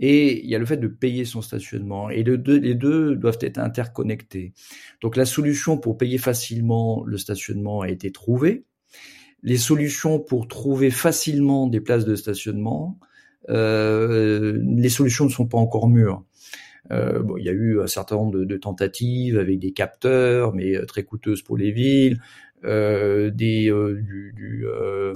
et 0.00 0.42
il 0.42 0.48
y 0.50 0.54
a 0.54 0.58
le 0.58 0.64
fait 0.64 0.78
de 0.78 0.88
payer 0.88 1.24
son 1.24 1.42
stationnement. 1.42 2.08
Et 2.10 2.24
les 2.24 2.38
deux, 2.38 2.58
les 2.58 2.74
deux 2.74 3.14
doivent 3.16 3.38
être 3.42 3.58
interconnectés. 3.58 4.54
Donc 5.02 5.16
la 5.16 5.26
solution 5.26 5.78
pour 5.78 5.98
payer 5.98 6.18
facilement 6.18 7.04
le 7.04 7.18
stationnement 7.18 7.82
a 7.82 7.88
été 7.88 8.10
trouvée. 8.10 8.64
Les 9.42 9.58
solutions 9.58 10.18
pour 10.18 10.48
trouver 10.48 10.90
facilement 10.90 11.66
des 11.66 11.80
places 11.80 12.06
de 12.06 12.16
stationnement, 12.16 12.98
euh, 13.50 14.58
les 14.62 14.88
solutions 14.88 15.26
ne 15.26 15.30
sont 15.30 15.46
pas 15.46 15.58
encore 15.58 15.88
mûres. 15.88 16.24
Euh, 16.90 17.20
bon, 17.20 17.36
il 17.36 17.44
y 17.44 17.48
a 17.48 17.52
eu 17.52 17.80
un 17.80 17.86
certain 17.86 18.16
nombre 18.16 18.32
de, 18.32 18.44
de, 18.44 18.56
tentatives 18.56 19.38
avec 19.38 19.58
des 19.58 19.72
capteurs, 19.72 20.54
mais 20.54 20.76
euh, 20.76 20.86
très 20.86 21.04
coûteuses 21.04 21.42
pour 21.42 21.56
les 21.56 21.70
villes, 21.70 22.20
euh, 22.64 23.30
des, 23.30 23.70
euh, 23.70 24.00
du, 24.02 24.32
du 24.34 24.66
euh, 24.66 25.14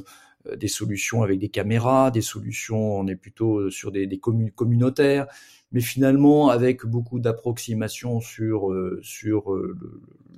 des 0.56 0.68
solutions 0.68 1.22
avec 1.22 1.38
des 1.38 1.48
caméras, 1.48 2.10
des 2.10 2.20
solutions, 2.20 2.98
on 2.98 3.06
est 3.06 3.16
plutôt 3.16 3.58
euh, 3.58 3.70
sur 3.70 3.90
des, 3.92 4.06
des 4.06 4.18
communautaires, 4.18 5.26
mais 5.72 5.80
finalement 5.80 6.50
avec 6.50 6.84
beaucoup 6.86 7.18
d'approximation 7.18 8.20
sur 8.20 8.72
sur 9.02 9.52
le, 9.52 9.76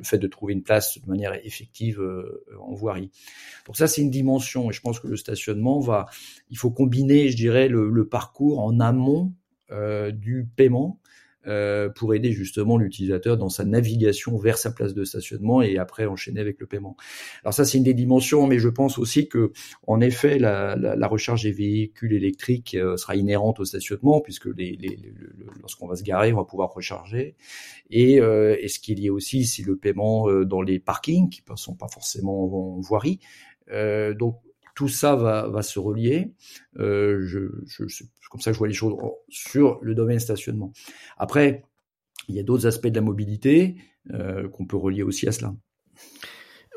fait 0.03 0.18
de 0.18 0.27
trouver 0.27 0.55
une 0.55 0.62
place 0.62 0.99
de 1.01 1.09
manière 1.09 1.35
effective 1.44 2.01
en 2.59 2.72
voirie. 2.72 3.11
Donc 3.66 3.77
ça 3.77 3.87
c'est 3.87 4.01
une 4.01 4.11
dimension 4.11 4.70
et 4.70 4.72
je 4.72 4.81
pense 4.81 5.01
que 5.01 5.09
le 5.09 5.16
stationnement 5.16 5.81
va, 5.81 6.07
il 6.51 6.57
faut 6.57 6.70
combiner, 6.70 7.29
je 7.29 7.37
dirais, 7.37 7.68
le, 7.68 7.90
le 7.90 8.09
parcours 8.09 8.61
en 8.61 8.81
amont 8.81 9.33
euh, 9.72 10.12
du 10.12 10.46
paiement 10.55 11.01
euh, 11.46 11.88
pour 11.88 12.14
aider 12.14 12.32
justement 12.32 12.76
l'utilisateur 12.76 13.37
dans 13.37 13.48
sa 13.48 13.64
navigation 13.64 14.37
vers 14.37 14.59
sa 14.59 14.70
place 14.70 14.94
de 14.94 15.04
stationnement 15.04 15.62
et 15.62 15.78
après 15.78 16.06
enchaîner 16.06 16.40
avec 16.40 16.61
le 16.61 16.66
paiement. 16.66 16.96
Alors 17.42 17.54
ça 17.54 17.64
c'est 17.64 17.78
une 17.78 17.85
des 17.85 17.94
dimensions, 17.94 18.46
mais 18.46 18.59
je 18.59 18.68
pense 18.68 18.98
aussi 18.98 19.28
que 19.28 19.52
en 19.87 20.00
effet 20.00 20.38
la, 20.38 20.76
la, 20.76 20.96
la 20.96 21.09
recharge 21.09 21.42
des 21.42 21.52
véhicules 21.52 22.12
électriques 22.12 22.74
euh, 22.74 22.96
sera 22.96 23.16
inhérente 23.16 23.61
au 23.61 23.64
stationnement 23.64 24.20
puisque 24.20 24.46
les, 24.46 24.76
les, 24.76 24.98
lorsqu'on 25.61 25.87
va 25.87 25.96
se 25.96 26.02
garer, 26.02 26.32
on 26.32 26.37
va 26.37 26.44
pouvoir 26.44 26.72
recharger. 26.72 27.35
Et, 27.90 28.20
euh, 28.20 28.56
et 28.61 28.68
ce 28.68 28.78
qui 28.78 28.92
est 28.92 28.96
lié 28.96 29.11
aussi, 29.11 29.44
c'est 29.44 29.62
le 29.62 29.76
paiement 29.76 30.28
euh, 30.28 30.44
dans 30.44 30.62
les 30.62 30.78
parkings 30.78 31.30
qui 31.30 31.42
ne 31.48 31.56
sont 31.56 31.74
pas 31.74 31.88
forcément 31.88 32.44
en 32.76 32.80
voirie. 32.80 33.20
Euh, 33.70 34.14
donc 34.14 34.37
tout 34.76 34.88
ça 34.88 35.16
va, 35.16 35.62
se 35.62 35.80
relier. 35.80 36.34
Euh, 36.78 37.26
comme 38.30 38.40
ça 38.40 38.52
je 38.52 38.58
vois 38.58 38.68
les 38.68 38.74
choses 38.74 38.94
sur 39.28 39.78
le 39.82 39.94
domaine 39.94 40.20
stationnement. 40.20 40.72
Après, 41.16 41.64
il 42.28 42.36
y 42.36 42.38
a 42.38 42.42
d'autres 42.42 42.66
aspects 42.66 42.86
de 42.86 42.94
la 42.94 43.00
mobilité 43.00 43.76
euh, 44.12 44.48
qu'on 44.48 44.66
peut 44.66 44.76
relier 44.76 45.02
aussi 45.02 45.26
à 45.26 45.32
cela. 45.32 45.54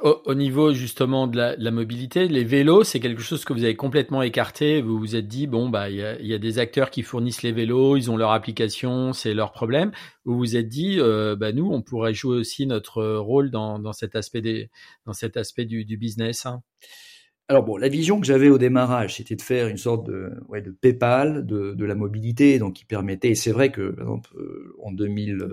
Au, 0.01 0.21
au 0.23 0.33
niveau 0.33 0.71
justement 0.71 1.27
de 1.27 1.35
la, 1.35 1.71
mobilité, 1.71 2.29
les 2.29 2.45
vélos, 2.45 2.85
c'est 2.85 3.01
quelque 3.01 3.21
chose 3.21 3.43
que 3.43 3.51
vous 3.51 3.65
avez 3.65 3.75
complètement 3.75 4.21
écarté. 4.21 4.81
Vous 4.81 4.97
vous 4.97 5.17
êtes 5.17 5.27
dit 5.27 5.45
bon 5.45 5.67
bah 5.67 5.89
il 5.89 5.97
y 5.97 6.33
a, 6.33 6.37
des 6.37 6.57
acteurs 6.57 6.91
qui 6.91 7.03
fournissent 7.03 7.43
les 7.43 7.51
vélos, 7.51 7.97
ils 7.97 8.09
ont 8.09 8.15
leur 8.15 8.31
application, 8.31 9.11
c'est 9.11 9.33
leur 9.33 9.51
problème. 9.51 9.91
Vous 10.23 10.37
vous 10.37 10.55
êtes 10.55 10.69
dit 10.69 11.01
euh, 11.01 11.35
bah 11.35 11.51
nous 11.51 11.69
on 11.69 11.81
pourrait 11.81 12.13
jouer 12.13 12.37
aussi 12.37 12.65
notre 12.65 13.03
rôle 13.17 13.51
dans, 13.51 13.91
cet 13.91 14.15
aspect 14.15 14.41
du 15.65 15.97
business. 15.97 16.45
Hein. 16.45 16.63
Alors 17.51 17.63
bon, 17.63 17.77
la 17.77 17.89
vision 17.89 18.19
que 18.19 18.27
j'avais 18.27 18.49
au 18.49 18.59
démarrage, 18.59 19.15
c'était 19.15 19.35
de 19.35 19.41
faire 19.41 19.67
une 19.67 19.77
sorte 19.77 20.05
de, 20.05 20.31
ouais, 20.49 20.61
de 20.61 20.69
PayPal 20.69 21.47
de, 21.47 21.83
la 21.83 21.95
mobilité, 21.95 22.59
donc 22.59 22.75
qui 22.75 22.85
permettait. 22.85 23.29
Et 23.29 23.35
c'est 23.35 23.51
vrai 23.51 23.71
que, 23.71 23.89
par 23.89 24.05
exemple, 24.05 24.29
euh, 24.37 24.75
en 24.83 24.91
2000, 24.91 25.47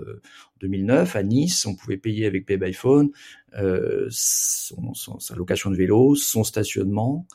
2009 0.61 1.15
à 1.15 1.23
Nice, 1.23 1.65
on 1.65 1.75
pouvait 1.75 1.97
payer 1.97 2.27
avec 2.27 2.45
Pay 2.45 2.57
by 2.57 2.71
Phone 2.71 3.09
euh, 3.57 4.07
sa 4.11 5.35
location 5.35 5.71
de 5.71 5.75
vélo, 5.75 6.13
son 6.13 6.43
stationnement, 6.43 7.25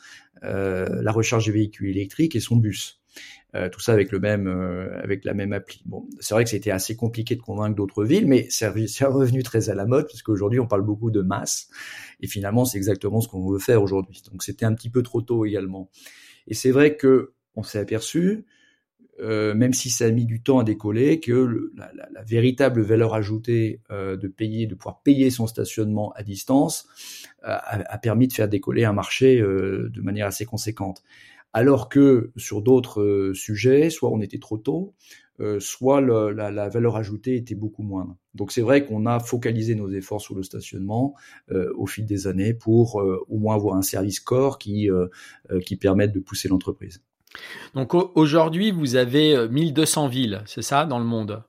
euh, 0.45 1.03
la 1.03 1.11
recharge 1.11 1.47
des 1.47 1.53
véhicules 1.53 1.89
électriques 1.89 2.37
et 2.37 2.41
son 2.41 2.55
bus. 2.55 3.02
Euh, 3.55 3.69
tout 3.69 3.81
ça 3.81 3.93
avec 3.93 4.13
le 4.13 4.19
même 4.19 4.47
euh, 4.47 4.99
avec 5.03 5.27
la 5.27 5.35
même 5.35 5.53
appli. 5.53 5.83
Bon, 5.85 6.09
c'est 6.21 6.33
vrai 6.33 6.45
que 6.45 6.51
c'était 6.51 6.71
assez 6.71 6.97
compliqué 6.97 7.37
de 7.37 7.43
convaincre 7.43 7.77
d'autres 7.77 8.03
villes, 8.03 8.27
mais 8.27 8.47
c'est 8.49 8.67
revenu 8.67 9.43
très 9.43 9.69
à 9.69 9.75
la 9.75 9.85
mode 9.85 10.07
parce 10.07 10.23
qu'aujourd'hui 10.23 10.59
on 10.59 10.67
parle 10.67 10.83
beaucoup 10.83 11.11
de 11.11 11.21
masse 11.21 11.69
et 12.21 12.27
finalement 12.27 12.65
c'est 12.65 12.79
exactement 12.79 13.21
ce 13.21 13.29
qu'on 13.29 13.47
veut 13.51 13.59
faire 13.59 13.83
aujourd'hui. 13.83 14.23
Donc 14.31 14.43
c'était 14.43 14.65
un 14.65 14.75
petit 14.75 14.89
peu 14.89 15.03
trop 15.03 15.21
tôt 15.21 15.45
également. 15.45 15.91
Et 16.47 16.55
c'est 16.55 16.71
vrai 16.71 16.97
que 16.97 17.35
on 17.55 17.63
s'est 17.63 17.79
aperçu, 17.79 18.47
euh, 19.21 19.55
même 19.55 19.75
si 19.75 19.91
ça 19.91 20.07
a 20.07 20.11
mis 20.11 20.25
du 20.25 20.43
temps 20.43 20.59
à 20.59 20.65
décoller, 20.65 21.21
que 21.21 21.71
la, 21.77 22.23
véritable 22.25 22.81
valeur 22.81 23.15
ajoutée 23.15 23.83
euh, 23.91 24.17
de 24.17 24.27
payer, 24.27 24.67
de 24.67 24.75
pouvoir 24.75 25.03
payer 25.03 25.31
son 25.31 25.47
stationnement 25.47 26.13
à 26.13 26.23
distance, 26.23 26.89
euh, 27.45 27.49
a, 27.49 27.93
a, 27.93 27.99
permis 27.99 28.27
de 28.27 28.33
faire 28.33 28.49
décoller 28.49 28.85
un 28.85 28.93
marché 28.93 29.41
de 29.41 30.01
manière 30.01 30.27
assez 30.27 30.47
conséquente 30.47 31.03
alors 31.53 31.89
que 31.89 32.33
sur 32.37 32.63
d'autres 32.63 33.03
euh, 33.03 33.35
sujets, 33.35 33.91
soit 33.91 34.11
on 34.11 34.21
était 34.21 34.39
trop 34.39 34.59
tôt, 34.59 34.95
euh, 35.41 35.61
soit 35.61 36.01
le, 36.01 36.31
la, 36.31 36.51
la, 36.51 36.69
valeur 36.69 36.97
ajoutée 36.97 37.37
était 37.37 37.55
beaucoup 37.55 37.83
moindre. 37.83 38.17
Donc 38.35 38.53
c'est 38.53 38.61
vrai 38.61 38.85
qu'on 38.85 39.07
a 39.07 39.19
focalisé 39.19 39.75
nos 39.75 39.91
efforts 39.91 40.21
sur 40.21 40.35
le 40.35 40.43
stationnement 40.43 41.15
euh, 41.51 41.73
au 41.77 41.87
fil 41.87 42.07
des 42.07 42.27
années 42.27 42.55
pour 42.55 43.01
euh, 43.01 43.25
au 43.29 43.39
moins 43.39 43.55
avoir 43.55 43.77
un 43.77 43.83
service 43.83 44.21
corps 44.21 44.59
qui, 44.59 44.91
euh, 44.91 45.09
qui 45.65 45.77
permette 45.77 46.13
de 46.13 46.21
pousser 46.21 46.49
l'entreprise. 46.49 47.03
Donc 47.75 47.95
aujourd'hui, 47.95 48.71
vous 48.71 48.97
avez 48.97 49.49
1200 49.49 50.09
villes, 50.09 50.43
c'est 50.45 50.61
ça, 50.61 50.85
dans 50.85 50.99
le 50.99 51.07
monde? 51.07 51.43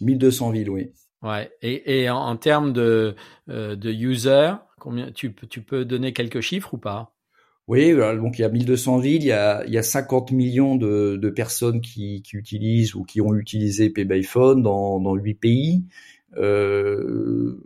1200 0.00 0.50
villes, 0.50 0.70
oui. 0.70 0.92
Ouais. 1.22 1.50
Et, 1.60 2.02
et 2.02 2.10
en, 2.10 2.18
en, 2.18 2.36
termes 2.36 2.72
de, 2.72 3.16
de 3.48 3.90
users, 3.90 4.54
combien 4.78 5.10
tu, 5.10 5.34
tu 5.50 5.60
peux 5.60 5.84
donner 5.84 6.12
quelques 6.12 6.40
chiffres 6.40 6.74
ou 6.74 6.78
pas? 6.78 7.13
Oui, 7.66 7.94
donc 7.94 8.38
il 8.38 8.42
y 8.42 8.44
a 8.44 8.50
1200 8.50 8.98
villes, 8.98 9.22
il 9.22 9.28
y 9.28 9.32
a, 9.32 9.64
il 9.66 9.72
y 9.72 9.78
a 9.78 9.82
50 9.82 10.32
millions 10.32 10.76
de, 10.76 11.16
de 11.16 11.30
personnes 11.30 11.80
qui, 11.80 12.22
qui, 12.22 12.36
utilisent 12.36 12.94
ou 12.94 13.04
qui 13.04 13.22
ont 13.22 13.34
utilisé 13.34 13.88
Pay 13.88 14.04
by 14.04 14.22
Phone 14.22 14.62
dans, 14.62 15.00
dans 15.00 15.14
8 15.14 15.34
pays, 15.34 15.84
euh, 16.36 17.58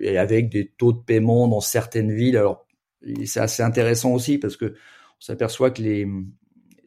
et 0.00 0.18
avec 0.18 0.48
des 0.48 0.66
taux 0.66 0.92
de 0.92 0.98
paiement 0.98 1.46
dans 1.46 1.60
certaines 1.60 2.12
villes. 2.12 2.36
Alors, 2.36 2.66
c'est 3.26 3.40
assez 3.40 3.62
intéressant 3.62 4.12
aussi 4.12 4.38
parce 4.38 4.56
que 4.56 4.66
on 4.66 5.20
s'aperçoit 5.20 5.70
que 5.70 5.82
les, 5.82 6.04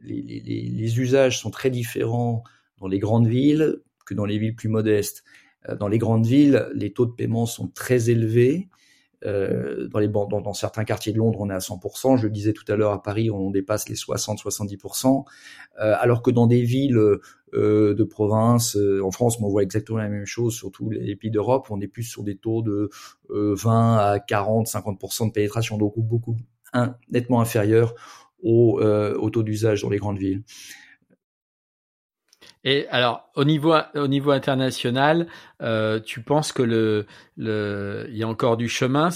les, 0.03 0.21
les, 0.21 0.41
les, 0.41 0.99
usages 0.99 1.39
sont 1.39 1.49
très 1.49 1.69
différents 1.69 2.43
dans 2.79 2.87
les 2.87 2.99
grandes 2.99 3.27
villes 3.27 3.77
que 4.05 4.13
dans 4.13 4.25
les 4.25 4.37
villes 4.37 4.55
plus 4.55 4.69
modestes. 4.69 5.23
Euh, 5.69 5.75
dans 5.77 5.87
les 5.87 5.97
grandes 5.97 6.25
villes, 6.25 6.67
les 6.73 6.91
taux 6.91 7.05
de 7.05 7.13
paiement 7.13 7.45
sont 7.45 7.69
très 7.69 8.09
élevés 8.09 8.67
euh, 9.25 9.87
dans, 9.87 9.99
les, 9.99 10.07
dans, 10.07 10.27
dans, 10.27 10.53
certains 10.53 10.83
quartiers 10.83 11.13
de 11.13 11.17
Londres, 11.17 11.39
on 11.41 11.49
est 11.49 11.53
à 11.53 11.59
100%. 11.59 12.17
Je 12.17 12.23
le 12.23 12.29
disais 12.29 12.53
tout 12.53 12.65
à 12.67 12.75
l'heure, 12.75 12.91
à 12.91 13.01
Paris, 13.01 13.31
on 13.31 13.49
dépasse 13.49 13.89
les 13.89 13.95
60-70%. 13.95 15.25
Euh, 15.79 15.95
alors 15.99 16.21
que 16.21 16.31
dans 16.31 16.47
des 16.47 16.61
villes 16.61 16.97
euh, 16.97 17.93
de 17.95 18.03
province, 18.03 18.75
euh, 18.75 19.03
en 19.03 19.11
France, 19.11 19.39
on 19.41 19.47
voit 19.47 19.63
exactement 19.63 19.97
la 19.97 20.09
même 20.09 20.25
chose, 20.25 20.55
surtout 20.55 20.89
les 20.89 21.15
pays 21.15 21.31
d'Europe, 21.31 21.67
on 21.69 21.81
est 21.81 21.87
plus 21.87 22.03
sur 22.03 22.23
des 22.23 22.37
taux 22.37 22.61
de 22.61 22.89
20 23.29 23.97
à 23.97 24.19
40, 24.19 24.67
50% 24.67 25.27
de 25.27 25.31
pénétration, 25.31 25.77
donc 25.77 25.93
beaucoup 25.97 26.35
un, 26.73 26.95
nettement 27.09 27.41
inférieur 27.41 27.95
au, 28.43 28.79
au 28.81 29.29
taux 29.29 29.43
d'usage 29.43 29.81
dans 29.81 29.89
les 29.89 29.97
grandes 29.97 30.19
villes. 30.19 30.43
Et 32.63 32.87
alors, 32.89 33.29
au 33.35 33.45
niveau, 33.45 33.73
au 33.95 34.07
niveau 34.07 34.31
international, 34.31 35.27
euh, 35.61 35.99
tu 35.99 36.21
penses 36.21 36.51
que 36.51 36.63
le, 36.63 37.05
le, 37.37 38.07
il 38.09 38.17
y 38.17 38.23
a 38.23 38.27
encore 38.27 38.57
du 38.57 38.67
chemin? 38.67 39.09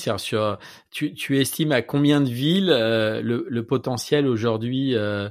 Tu, 0.92 1.14
tu 1.14 1.40
estimes 1.40 1.72
à 1.72 1.82
combien 1.82 2.22
de 2.22 2.30
villes 2.30 2.70
euh, 2.70 3.22
le, 3.22 3.66
potentiel 3.66 4.28
aujourd'hui 4.28 4.96
euh, 4.96 5.30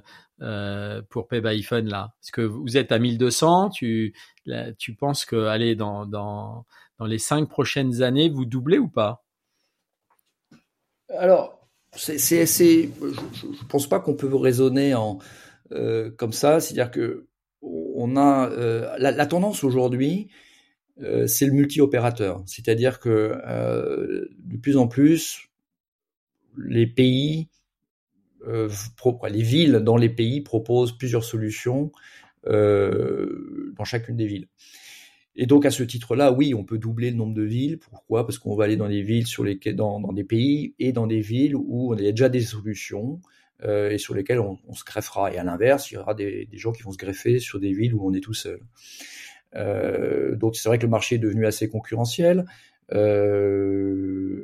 pour 1.09 1.29
Pay 1.29 1.41
by 1.41 1.63
Phone 1.63 1.89
là? 1.89 2.13
Parce 2.21 2.31
que 2.31 2.41
vous 2.43 2.77
êtes 2.77 2.93
à 2.93 2.99
1200, 2.99 3.71
tu, 3.71 4.15
tu 4.79 4.95
penses 4.95 5.25
que, 5.25 5.75
dans, 5.75 6.05
dans, 6.07 6.67
dans 6.99 7.07
les 7.07 7.19
cinq 7.19 7.49
prochaines 7.49 8.03
années, 8.03 8.29
vous 8.29 8.45
doublez 8.45 8.79
ou 8.79 8.89
pas? 8.89 9.25
Alors, 11.17 11.67
c'est, 11.97 12.19
c'est, 12.19 12.47
je, 12.47 13.47
je 13.61 13.65
pense 13.69 13.89
pas 13.89 14.01
qu'on 14.01 14.15
peut 14.15 14.35
raisonner 14.35 14.95
en 14.95 15.19
comme 16.19 16.33
ça, 16.33 16.59
c'est-à-dire 16.59 16.91
que 16.91 17.29
on 18.01 18.17
a 18.17 18.51
euh, 18.51 18.95
la, 18.99 19.27
tendance 19.27 19.65
aujourd'hui, 19.65 20.29
euh, 21.03 21.27
c'est 21.27 21.47
le 21.47 21.53
multi-opérateur, 21.53 22.43
c'est-à-dire 22.47 22.99
que 23.01 23.39
euh, 23.47 24.27
de 24.39 24.57
plus 24.57 24.77
en 24.77 24.89
plus, 24.89 25.49
les 26.57 26.87
pays, 26.87 27.49
les 28.47 29.43
villes 29.43 29.81
dans 29.85 29.97
les 29.97 30.09
pays 30.09 30.41
proposent 30.41 30.97
plusieurs 30.97 31.25
solutions 31.25 31.93
dans 32.47 33.85
chacune 33.85 34.17
des 34.17 34.27
villes. 34.27 34.49
Et 35.37 35.47
donc 35.47 35.65
à 35.65 35.71
ce 35.71 35.83
titre-là, 35.83 36.33
oui, 36.33 36.55
on 36.55 36.65
peut 36.65 36.79
doubler 36.79 37.11
le 37.11 37.17
nombre 37.17 37.35
de 37.35 37.43
villes. 37.43 37.79
Pourquoi? 37.79 38.27
Parce 38.27 38.39
qu'on 38.39 38.57
va 38.57 38.65
aller 38.65 38.77
dans 38.77 38.89
des 38.89 39.03
villes 39.03 39.27
sur 39.27 39.45
dans, 39.75 40.13
des 40.13 40.25
pays 40.25 40.75
et 40.79 40.93
dans 40.93 41.07
des 41.07 41.21
villes 41.21 41.55
où 41.55 41.95
il 41.95 42.05
y 42.05 42.09
a 42.09 42.13
déjà 42.13 42.29
des 42.29 42.41
solutions 42.41 43.21
et 43.63 43.99
sur 43.99 44.15
lesquels 44.15 44.41
on, 44.41 44.57
se 44.73 44.85
greffera. 44.85 45.33
Et 45.33 45.39
à 45.39 45.45
l'inverse, 45.45 45.91
il 45.91 45.95
y 45.95 45.97
aura 45.99 46.15
des, 46.15 46.47
des, 46.47 46.59
gens 46.59 46.73
qui 46.73 46.83
vont 46.83 46.93
se 46.93 46.97
greffer 46.97 47.39
sur 47.39 47.61
des 47.61 47.73
villes 47.73 47.95
où 47.95 48.09
on 48.09 48.15
est 48.15 48.21
tout 48.21 48.35
seul. 48.35 48.61
Euh, 49.57 50.37
donc 50.37 50.55
c'est 50.57 50.69
vrai 50.69 50.79
que 50.79 50.85
le 50.85 50.91
marché 50.91 51.17
est 51.17 51.19
devenu 51.19 51.47
assez 51.47 51.69
concurrentiel. 51.69 52.47
Euh, 52.93 54.43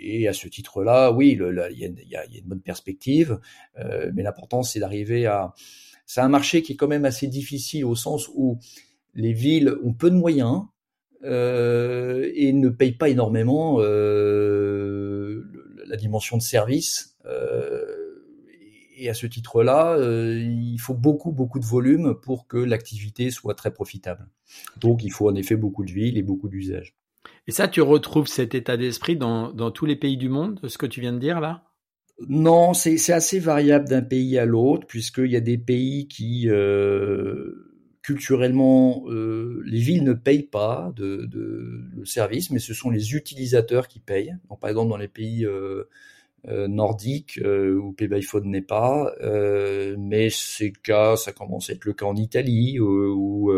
et, 0.00 0.28
à 0.28 0.32
ce 0.32 0.48
titre-là, 0.48 1.12
oui, 1.12 1.38
il 1.38 2.08
y, 2.08 2.16
a, 2.16 2.24
une 2.24 2.46
bonne 2.46 2.60
perspective, 2.60 3.38
mais 4.14 4.22
l'important 4.22 4.62
c'est 4.62 4.80
d'arriver 4.80 5.26
à. 5.26 5.52
C'est 6.06 6.20
un 6.20 6.28
marché 6.28 6.62
qui 6.62 6.74
est 6.74 6.76
quand 6.76 6.86
même 6.86 7.04
assez 7.04 7.26
difficile 7.26 7.84
au 7.84 7.96
sens 7.96 8.30
où 8.32 8.60
les 9.14 9.32
villes 9.32 9.74
ont 9.82 9.92
peu 9.92 10.10
de 10.10 10.14
moyens 10.14 10.62
et 11.24 12.52
ne 12.52 12.68
payent 12.68 12.96
pas 12.96 13.08
énormément 13.08 13.80
la 13.80 13.86
dimension 15.96 16.36
de 16.36 16.42
service. 16.42 17.16
Et 18.96 19.08
à 19.08 19.14
ce 19.14 19.26
titre-là, 19.26 19.98
il 20.00 20.78
faut 20.78 20.94
beaucoup, 20.94 21.32
beaucoup 21.32 21.58
de 21.58 21.64
volume 21.64 22.14
pour 22.14 22.46
que 22.46 22.56
l'activité 22.56 23.30
soit 23.30 23.54
très 23.54 23.72
profitable. 23.72 24.28
Donc, 24.78 25.04
il 25.04 25.12
faut 25.12 25.28
en 25.28 25.34
effet 25.34 25.56
beaucoup 25.56 25.84
de 25.84 25.92
villes 25.92 26.18
et 26.18 26.22
beaucoup 26.22 26.48
d'usages. 26.48 26.94
Et 27.46 27.52
ça, 27.52 27.68
tu 27.68 27.80
retrouves 27.80 28.26
cet 28.26 28.54
état 28.54 28.76
d'esprit 28.76 29.16
dans, 29.16 29.52
dans 29.52 29.70
tous 29.70 29.86
les 29.86 29.96
pays 29.96 30.16
du 30.16 30.28
monde, 30.28 30.60
ce 30.66 30.78
que 30.78 30.86
tu 30.86 31.00
viens 31.00 31.12
de 31.12 31.18
dire 31.18 31.40
là? 31.40 31.62
Non, 32.28 32.72
c'est 32.72 33.12
assez 33.12 33.38
variable 33.38 33.88
d'un 33.88 34.02
pays 34.02 34.38
à 34.38 34.46
l'autre, 34.46 34.86
puisqu'il 34.86 35.30
y 35.30 35.36
a 35.36 35.40
des 35.40 35.58
pays 35.58 36.08
qui, 36.08 36.48
euh, 36.48 37.76
culturellement, 38.06 39.04
euh, 39.08 39.62
les 39.66 39.80
villes 39.80 40.04
ne 40.04 40.14
payent 40.14 40.44
pas 40.44 40.92
de, 40.96 41.26
de, 41.26 41.82
de, 41.92 42.04
service, 42.04 42.50
mais 42.50 42.58
ce 42.58 42.72
sont 42.72 42.88
les 42.88 43.14
utilisateurs 43.14 43.86
qui 43.86 44.00
payent. 44.00 44.36
Donc, 44.48 44.60
par 44.60 44.70
exemple, 44.70 44.88
dans 44.88 44.96
les 44.96 45.08
pays 45.08 45.44
euh, 45.44 45.50
euh, 45.50 45.84
nordique 46.68 47.38
euh, 47.38 47.76
où 47.76 47.92
PayByPhone 47.92 48.48
n'est 48.48 48.62
pas, 48.62 49.12
euh, 49.20 49.96
mais 49.98 50.30
c'est 50.30 50.70
cas, 50.70 51.16
ça 51.16 51.32
commence 51.32 51.70
à 51.70 51.72
être 51.72 51.84
le 51.84 51.92
cas 51.92 52.06
en 52.06 52.14
Italie 52.14 52.78
ou, 52.78 53.52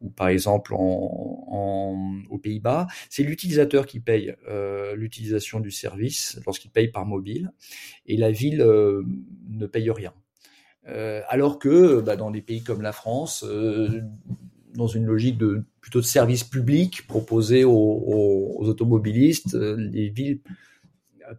ou, 0.00 0.10
par 0.16 0.28
exemple 0.28 0.74
en, 0.74 2.22
aux 2.28 2.38
Pays-Bas. 2.38 2.88
C'est 3.10 3.22
l'utilisateur 3.22 3.86
qui 3.86 4.00
paye 4.00 4.34
l'utilisation 4.94 5.60
du 5.60 5.70
service 5.70 6.40
lorsqu'il 6.46 6.70
paye 6.70 6.88
par 6.88 7.06
mobile 7.06 7.52
et 8.06 8.16
la 8.16 8.30
ville 8.30 8.64
ne 9.48 9.66
paye 9.66 9.90
rien. 9.90 10.12
alors 11.28 11.58
que 11.58 12.00
bah, 12.00 12.16
dans 12.16 12.30
des 12.30 12.42
pays 12.42 12.62
comme 12.62 12.82
la 12.82 12.92
France, 12.92 13.44
dans 14.74 14.86
une 14.86 15.04
logique 15.04 15.38
de 15.38 15.62
plutôt 15.80 16.00
de 16.00 16.06
service 16.06 16.44
public 16.44 17.06
proposé 17.06 17.64
aux 17.64 18.62
automobilistes, 18.62 19.54
les 19.54 20.08
villes 20.08 20.40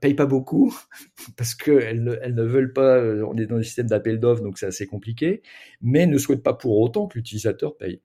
payent 0.01 0.13
pas 0.13 0.25
beaucoup 0.25 0.75
parce 1.37 1.55
qu'elles 1.55 2.03
ne, 2.03 2.15
elles 2.21 2.35
ne 2.35 2.43
veulent 2.43 2.73
pas, 2.73 2.97
euh, 2.97 3.25
on 3.27 3.37
est 3.37 3.45
dans 3.45 3.57
le 3.57 3.63
système 3.63 3.87
d'appel 3.87 4.19
d'offres, 4.19 4.43
donc 4.43 4.57
c'est 4.57 4.65
assez 4.65 4.87
compliqué, 4.87 5.41
mais 5.81 6.05
ne 6.05 6.17
souhaitent 6.17 6.43
pas 6.43 6.53
pour 6.53 6.79
autant 6.79 7.07
que 7.07 7.17
l'utilisateur 7.17 7.77
paye. 7.77 8.01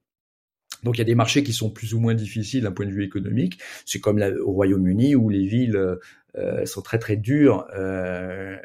Donc 0.83 0.97
il 0.97 0.99
y 0.99 1.01
a 1.01 1.05
des 1.05 1.15
marchés 1.15 1.43
qui 1.43 1.53
sont 1.53 1.69
plus 1.69 1.93
ou 1.93 1.99
moins 1.99 2.13
difficiles 2.13 2.63
d'un 2.63 2.73
point 2.73 2.85
de 2.85 2.91
vue 2.91 3.05
économique. 3.05 3.57
C'est 3.85 3.99
comme 3.99 4.21
au 4.21 4.51
Royaume-Uni 4.51 5.15
où 5.15 5.29
les 5.29 5.45
villes 5.45 5.77
euh, 6.35 6.65
sont 6.65 6.81
très 6.81 6.99
très 6.99 7.15
dures 7.15 7.67
euh, 7.73 8.57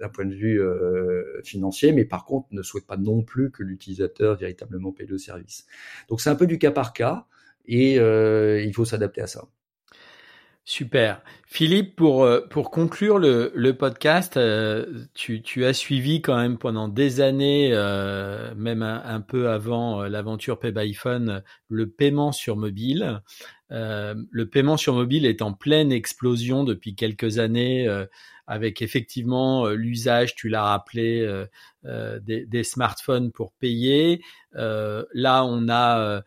d'un 0.00 0.08
point 0.08 0.24
de 0.24 0.34
vue 0.34 0.60
financier, 1.44 1.92
mais 1.92 2.04
par 2.04 2.24
contre 2.24 2.48
ne 2.50 2.62
souhaitent 2.62 2.88
pas 2.88 2.96
non 2.96 3.22
plus 3.22 3.52
que 3.52 3.62
l'utilisateur 3.62 4.36
véritablement 4.36 4.90
paye 4.90 5.06
le 5.06 5.18
service. 5.18 5.64
Donc 6.08 6.20
c'est 6.20 6.30
un 6.30 6.34
peu 6.34 6.48
du 6.48 6.58
cas 6.58 6.72
par 6.72 6.92
cas 6.92 7.26
et 7.66 7.94
il 7.94 8.72
faut 8.74 8.84
s'adapter 8.84 9.20
à 9.20 9.28
ça. 9.28 9.46
Super. 10.64 11.22
Philippe, 11.46 11.96
pour, 11.96 12.22
euh, 12.22 12.46
pour 12.48 12.70
conclure 12.70 13.18
le, 13.18 13.50
le 13.56 13.76
podcast, 13.76 14.36
euh, 14.36 15.04
tu, 15.14 15.42
tu, 15.42 15.64
as 15.64 15.72
suivi 15.72 16.22
quand 16.22 16.36
même 16.36 16.58
pendant 16.58 16.86
des 16.86 17.20
années, 17.20 17.70
euh, 17.72 18.54
même 18.54 18.82
un, 18.82 19.20
peu 19.20 19.50
avant 19.50 20.04
l'aventure 20.04 20.60
Pay 20.60 20.70
by 20.70 20.94
Phone, 20.94 21.42
le 21.68 21.90
paiement 21.90 22.30
sur 22.30 22.56
mobile. 22.56 23.20
Le 23.70 24.44
paiement 24.44 24.76
sur 24.76 24.94
mobile 24.94 25.26
est 25.26 25.42
en 25.42 25.52
pleine 25.52 25.92
explosion 25.92 26.64
depuis 26.64 26.94
quelques 26.94 27.38
années 27.38 27.88
avec 28.46 28.82
effectivement 28.82 29.68
l'usage, 29.68 30.34
tu 30.34 30.48
l'as 30.48 30.64
rappelé, 30.64 31.44
des, 31.84 32.64
smartphones 32.64 33.30
pour 33.30 33.52
payer. 33.52 34.22
là, 34.54 35.44
on 35.44 35.68
a 35.68 36.22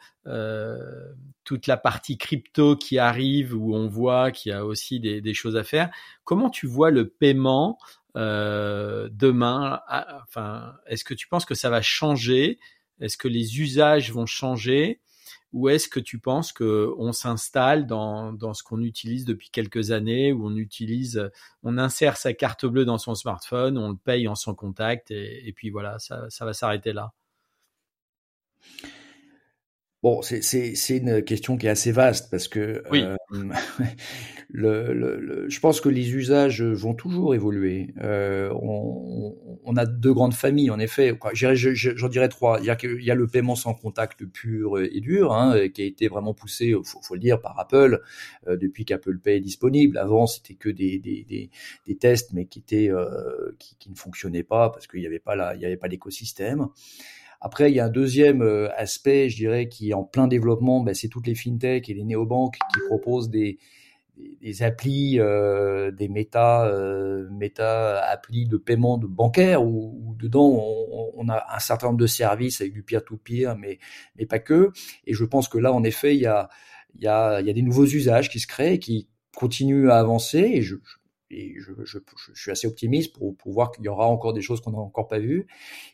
toute 1.44 1.68
la 1.68 1.78
partie 1.78 2.18
crypto 2.18 2.76
qui 2.76 2.98
arrive 2.98 3.54
où 3.56 3.76
on 3.76 3.88
voit 3.88 4.32
qu'il 4.32 4.52
y 4.52 4.54
a 4.54 4.66
aussi 4.66 5.00
des, 5.00 5.34
choses 5.34 5.56
à 5.56 5.64
faire. 5.64 5.90
Comment 6.24 6.50
tu 6.50 6.68
vois 6.68 6.92
le 6.92 7.10
paiement 7.10 7.78
euh, 8.16 9.10
demain? 9.12 9.82
Enfin, 10.28 10.76
est-ce 10.88 11.04
que 11.04 11.14
tu 11.14 11.28
penses 11.28 11.46
que 11.46 11.56
ça 11.56 11.70
va 11.70 11.82
changer? 11.82 12.60
Est-ce 13.02 13.18
que 13.18 13.28
les 13.28 13.60
usages 13.60 14.12
vont 14.12 14.26
changer? 14.26 15.02
Ou 15.54 15.70
est-ce 15.70 15.88
que 15.88 16.00
tu 16.00 16.20
penses 16.20 16.52
que 16.52 16.92
on 16.98 17.14
s'installe 17.14 17.86
dans, 17.88 18.34
dans 18.34 18.54
ce 18.54 18.64
qu'on 18.64 18.82
utilise 18.82 19.26
depuis 19.26 19.50
quelques 19.50 19.92
années, 19.92 20.34
où 20.34 20.48
on 20.48 20.56
utilise, 20.56 21.30
on 21.64 21.78
insère 21.78 22.18
sa 22.18 22.34
carte 22.34 22.66
bleue 22.66 22.86
dans 22.86 22.98
son 22.98 23.16
smartphone, 23.16 23.78
on 23.78 23.90
le 23.92 23.98
paye 23.98 24.28
en 24.28 24.36
sans 24.36 24.56
contact, 24.56 25.12
et, 25.12 25.48
et 25.48 25.54
puis 25.54 25.70
voilà, 25.70 26.00
ça, 26.00 26.30
ça 26.30 26.46
va 26.46 26.54
s'arrêter 26.54 26.94
là? 26.94 27.14
Bon, 30.04 30.22
c'est 30.22 30.98
une 30.98 31.24
question 31.24 31.56
qui 31.56 31.68
est 31.68 31.70
assez 31.70 31.94
vaste 31.94 32.30
parce 32.30 32.50
que 32.50 32.84
euh, 32.92 33.16
le, 34.50 34.94
le, 34.94 35.50
je 35.50 35.60
pense 35.62 35.80
que 35.80 35.88
les 35.88 36.14
usages 36.14 36.62
vont 36.62 36.94
toujours 36.94 37.34
évoluer. 37.34 37.94
Euh, 38.02 38.54
on, 38.62 39.34
on, 39.64 39.78
a 39.78 39.86
deux 39.86 40.14
grandes 40.14 40.34
familles, 40.34 40.72
en 40.72 40.80
effet. 40.80 41.18
J'en 41.32 42.10
dirais 42.10 42.28
trois. 42.28 42.60
Il 42.60 42.66
y, 42.66 42.70
a, 42.70 42.78
il 42.84 43.02
y 43.02 43.12
a 43.12 43.16
le 43.16 43.28
paiement 43.28 43.56
sans 43.56 43.74
contact 43.74 44.26
pur 44.26 44.78
et 44.78 45.00
dur, 45.00 45.32
hein, 45.32 45.70
qui 45.70 45.82
a 45.82 45.86
été 45.86 46.10
vraiment 46.10 46.34
poussé, 46.34 46.76
faut, 46.84 47.02
faut 47.02 47.14
le 47.14 47.22
dire, 47.22 47.40
par 47.40 47.58
Apple 47.58 48.02
euh, 48.50 48.58
depuis 48.58 48.84
qu'Apple 48.84 49.20
Pay 49.20 49.38
est 49.38 49.40
disponible. 49.40 49.98
Avant, 49.98 50.28
c'était 50.28 50.56
que 50.56 50.68
des, 50.68 51.00
des, 51.00 51.24
des, 51.24 51.50
des, 51.88 51.96
tests, 51.96 52.34
mais 52.34 52.46
qui 52.46 52.60
étaient 52.60 52.92
euh, 52.92 53.56
qui, 53.58 53.78
qui, 53.80 53.90
ne 53.90 53.96
fonctionnaient 53.96 54.44
pas 54.44 54.70
parce 54.70 54.86
qu'il 54.86 55.00
n'y 55.00 55.08
avait 55.08 55.20
pas 55.20 55.38
la, 55.38 55.56
il 55.56 55.62
y 55.62 55.66
avait 55.66 55.78
pas 55.78 55.88
l'écosystème. 55.88 56.68
Après, 57.46 57.70
il 57.70 57.76
y 57.76 57.82
a 57.82 57.86
un 57.86 57.90
deuxième 57.90 58.42
euh, 58.42 58.70
aspect, 58.78 59.28
je 59.28 59.36
dirais, 59.36 59.68
qui 59.68 59.90
est 59.90 59.94
en 59.94 60.06
plein 60.06 60.28
développement, 60.30 60.80
ben, 60.80 60.96
c'est 60.96 61.10
toutes 61.10 61.28
les 61.28 61.36
fintechs 61.36 61.90
et 61.90 61.94
les 61.94 62.06
néobanques 62.06 62.56
qui 62.56 62.80
proposent 62.88 63.30
des, 63.30 63.60
des 64.42 64.64
applis, 64.64 65.20
euh, 65.20 65.92
des 65.92 66.08
méta, 66.08 66.66
euh, 66.66 67.28
méta 67.32 68.02
applis 68.06 68.48
de 68.48 68.56
paiement 68.56 68.98
de 68.98 69.08
bancaire 69.08 69.62
où, 69.62 70.16
dedans 70.18 70.48
on, 70.48 71.12
on, 71.18 71.28
a 71.28 71.44
un 71.54 71.60
certain 71.60 71.88
nombre 71.88 72.00
de 72.00 72.08
services 72.08 72.62
avec 72.62 72.72
du 72.72 72.82
peer-to-peer, 72.82 73.58
mais, 73.58 73.78
mais 74.18 74.26
pas 74.26 74.40
que. 74.40 74.72
Et 75.06 75.14
je 75.14 75.26
pense 75.26 75.50
que 75.50 75.58
là, 75.58 75.74
en 75.74 75.84
effet, 75.84 76.16
il 76.16 76.22
y 76.22 76.28
a, 76.28 76.48
il 76.96 77.04
y 77.04 77.08
a, 77.08 77.42
il 77.42 77.48
y 77.48 77.50
a 77.50 77.54
des 77.54 77.62
nouveaux 77.62 77.86
usages 77.86 78.30
qui 78.30 78.40
se 78.40 78.48
créent, 78.48 78.80
qui 78.80 79.10
continuent 79.36 79.90
à 79.90 79.98
avancer. 80.00 80.40
Et 80.40 80.62
je, 81.58 81.98
suis 82.34 82.52
assez 82.52 82.68
optimiste 82.68 83.16
pour, 83.16 83.36
voir 83.46 83.72
qu'il 83.72 83.86
y 83.86 83.88
aura 83.88 84.08
encore 84.08 84.34
des 84.34 84.42
choses 84.42 84.62
qu'on 84.62 84.72
n'a 84.72 84.78
encore 84.78 85.08
pas 85.08 85.20
vues. 85.20 85.48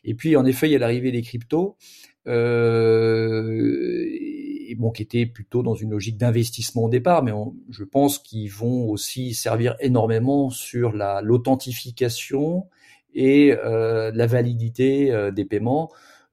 Et 0.04 0.14
puis, 0.14 0.36
en 0.36 0.44
effet, 0.44 0.68
il 0.68 0.72
y 0.72 0.76
a 0.76 0.78
l'arrivée 0.78 1.12
des 1.12 1.22
cryptos, 1.22 1.76
euh, 2.26 4.06
bon, 4.80 4.90
qui 4.90 5.02
était 5.02 5.26
plutôt 5.26 5.62
dans 5.62 5.74
une 5.74 5.90
logique 5.90 6.16
d'investissement 6.16 6.84
au 6.84 6.88
départ, 6.88 7.22
mais 7.22 7.32
je 7.70 7.84
pense 7.84 8.18
qu'ils 8.18 8.50
vont 8.50 8.88
aussi 8.88 9.34
servir 9.34 9.76
énormément 9.80 10.50
sur 10.50 10.92
la 10.92 11.20
l'authentification 11.22 12.66
et 13.14 13.52
euh, 13.52 14.10
la 14.14 14.26
validité 14.26 15.12
euh, 15.12 15.30
des 15.30 15.44
paiements 15.44 15.90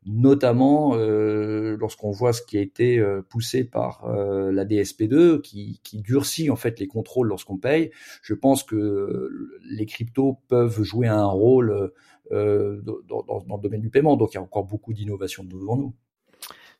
notamment 0.07 0.95
euh, 0.95 1.75
lorsqu'on 1.79 2.11
voit 2.11 2.33
ce 2.33 2.41
qui 2.41 2.57
a 2.57 2.61
été 2.61 2.99
euh, 2.99 3.21
poussé 3.21 3.63
par 3.63 4.05
euh, 4.05 4.51
la 4.51 4.65
DSP2, 4.65 5.41
qui, 5.41 5.79
qui, 5.83 6.01
durcit 6.01 6.49
en 6.49 6.55
fait 6.55 6.79
les 6.79 6.87
contrôles 6.87 7.27
lorsqu'on 7.27 7.57
paye. 7.57 7.91
Je 8.21 8.33
pense 8.33 8.63
que 8.63 9.29
les 9.69 9.85
cryptos 9.85 10.39
peuvent 10.47 10.81
jouer 10.83 11.07
un 11.07 11.25
rôle 11.25 11.91
dans, 12.31 12.97
dans, 13.07 13.43
dans, 13.47 13.55
le 13.55 13.61
domaine 13.61 13.81
du 13.81 13.89
paiement. 13.89 14.17
Donc 14.17 14.33
il 14.33 14.35
y 14.35 14.37
a 14.37 14.41
encore 14.41 14.65
beaucoup 14.65 14.93
d'innovation 14.93 15.43
devant 15.43 15.77
nous. 15.77 15.93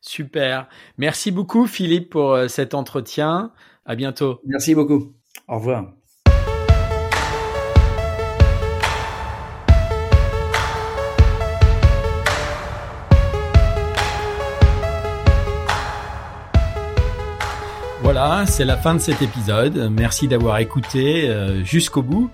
Super. 0.00 0.68
Merci 0.96 1.30
beaucoup 1.30 1.66
Philippe 1.66 2.10
pour 2.10 2.38
cet 2.48 2.74
entretien. 2.74 3.52
À 3.84 3.96
bientôt. 3.96 4.40
Merci 4.44 4.74
beaucoup. 4.74 5.14
Au 5.48 5.56
revoir. 5.56 5.97
Voilà, 18.10 18.46
c'est 18.46 18.64
la 18.64 18.78
fin 18.78 18.94
de 18.94 19.00
cet 19.00 19.20
épisode. 19.20 19.90
Merci 19.92 20.28
d'avoir 20.28 20.56
écouté 20.60 21.28
euh, 21.28 21.62
jusqu'au 21.62 22.00
bout. 22.00 22.30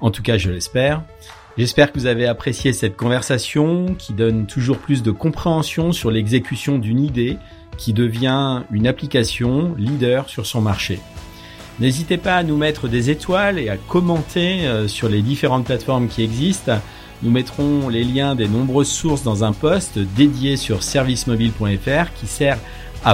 En 0.00 0.10
tout 0.10 0.22
cas, 0.22 0.38
je 0.38 0.48
l'espère. 0.48 1.02
J'espère 1.58 1.92
que 1.92 1.98
vous 1.98 2.06
avez 2.06 2.26
apprécié 2.26 2.72
cette 2.72 2.96
conversation 2.96 3.94
qui 3.98 4.14
donne 4.14 4.46
toujours 4.46 4.78
plus 4.78 5.02
de 5.02 5.10
compréhension 5.10 5.92
sur 5.92 6.10
l'exécution 6.10 6.78
d'une 6.78 6.98
idée 6.98 7.36
qui 7.76 7.92
devient 7.92 8.62
une 8.70 8.86
application 8.86 9.74
leader 9.76 10.30
sur 10.30 10.46
son 10.46 10.62
marché. 10.62 10.98
N'hésitez 11.78 12.16
pas 12.16 12.36
à 12.36 12.42
nous 12.42 12.56
mettre 12.56 12.88
des 12.88 13.10
étoiles 13.10 13.58
et 13.58 13.68
à 13.68 13.76
commenter 13.76 14.66
euh, 14.66 14.88
sur 14.88 15.10
les 15.10 15.20
différentes 15.20 15.66
plateformes 15.66 16.08
qui 16.08 16.22
existent. 16.22 16.80
Nous 17.22 17.30
mettrons 17.30 17.90
les 17.90 18.04
liens 18.04 18.34
des 18.34 18.48
nombreuses 18.48 18.90
sources 18.90 19.24
dans 19.24 19.44
un 19.44 19.52
post 19.52 19.98
dédié 19.98 20.56
sur 20.56 20.82
servicemobile.fr 20.82 22.14
qui 22.18 22.26
sert 22.26 22.56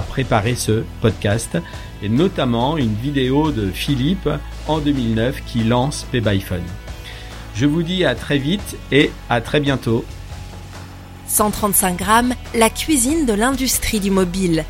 préparer 0.01 0.55
ce 0.55 0.85
podcast 1.01 1.59
et 2.03 2.09
notamment 2.09 2.77
une 2.77 2.95
vidéo 2.95 3.51
de 3.51 3.71
Philippe 3.71 4.29
en 4.67 4.79
2009 4.79 5.43
qui 5.47 5.65
lance 5.65 6.07
PayByPhone. 6.13 6.65
Je 7.55 7.67
vous 7.67 7.83
dis 7.83 8.05
à 8.05 8.15
très 8.15 8.39
vite 8.39 8.77
et 8.93 9.11
à 9.29 9.41
très 9.41 9.61
bientôt. 9.61 10.05
135 11.27 11.97
grammes, 11.97 12.35
la 12.55 12.71
cuisine 12.71 13.27
de 13.27 13.33
l'industrie 13.33 14.01
du 14.01 14.11
mobile. 14.11 14.65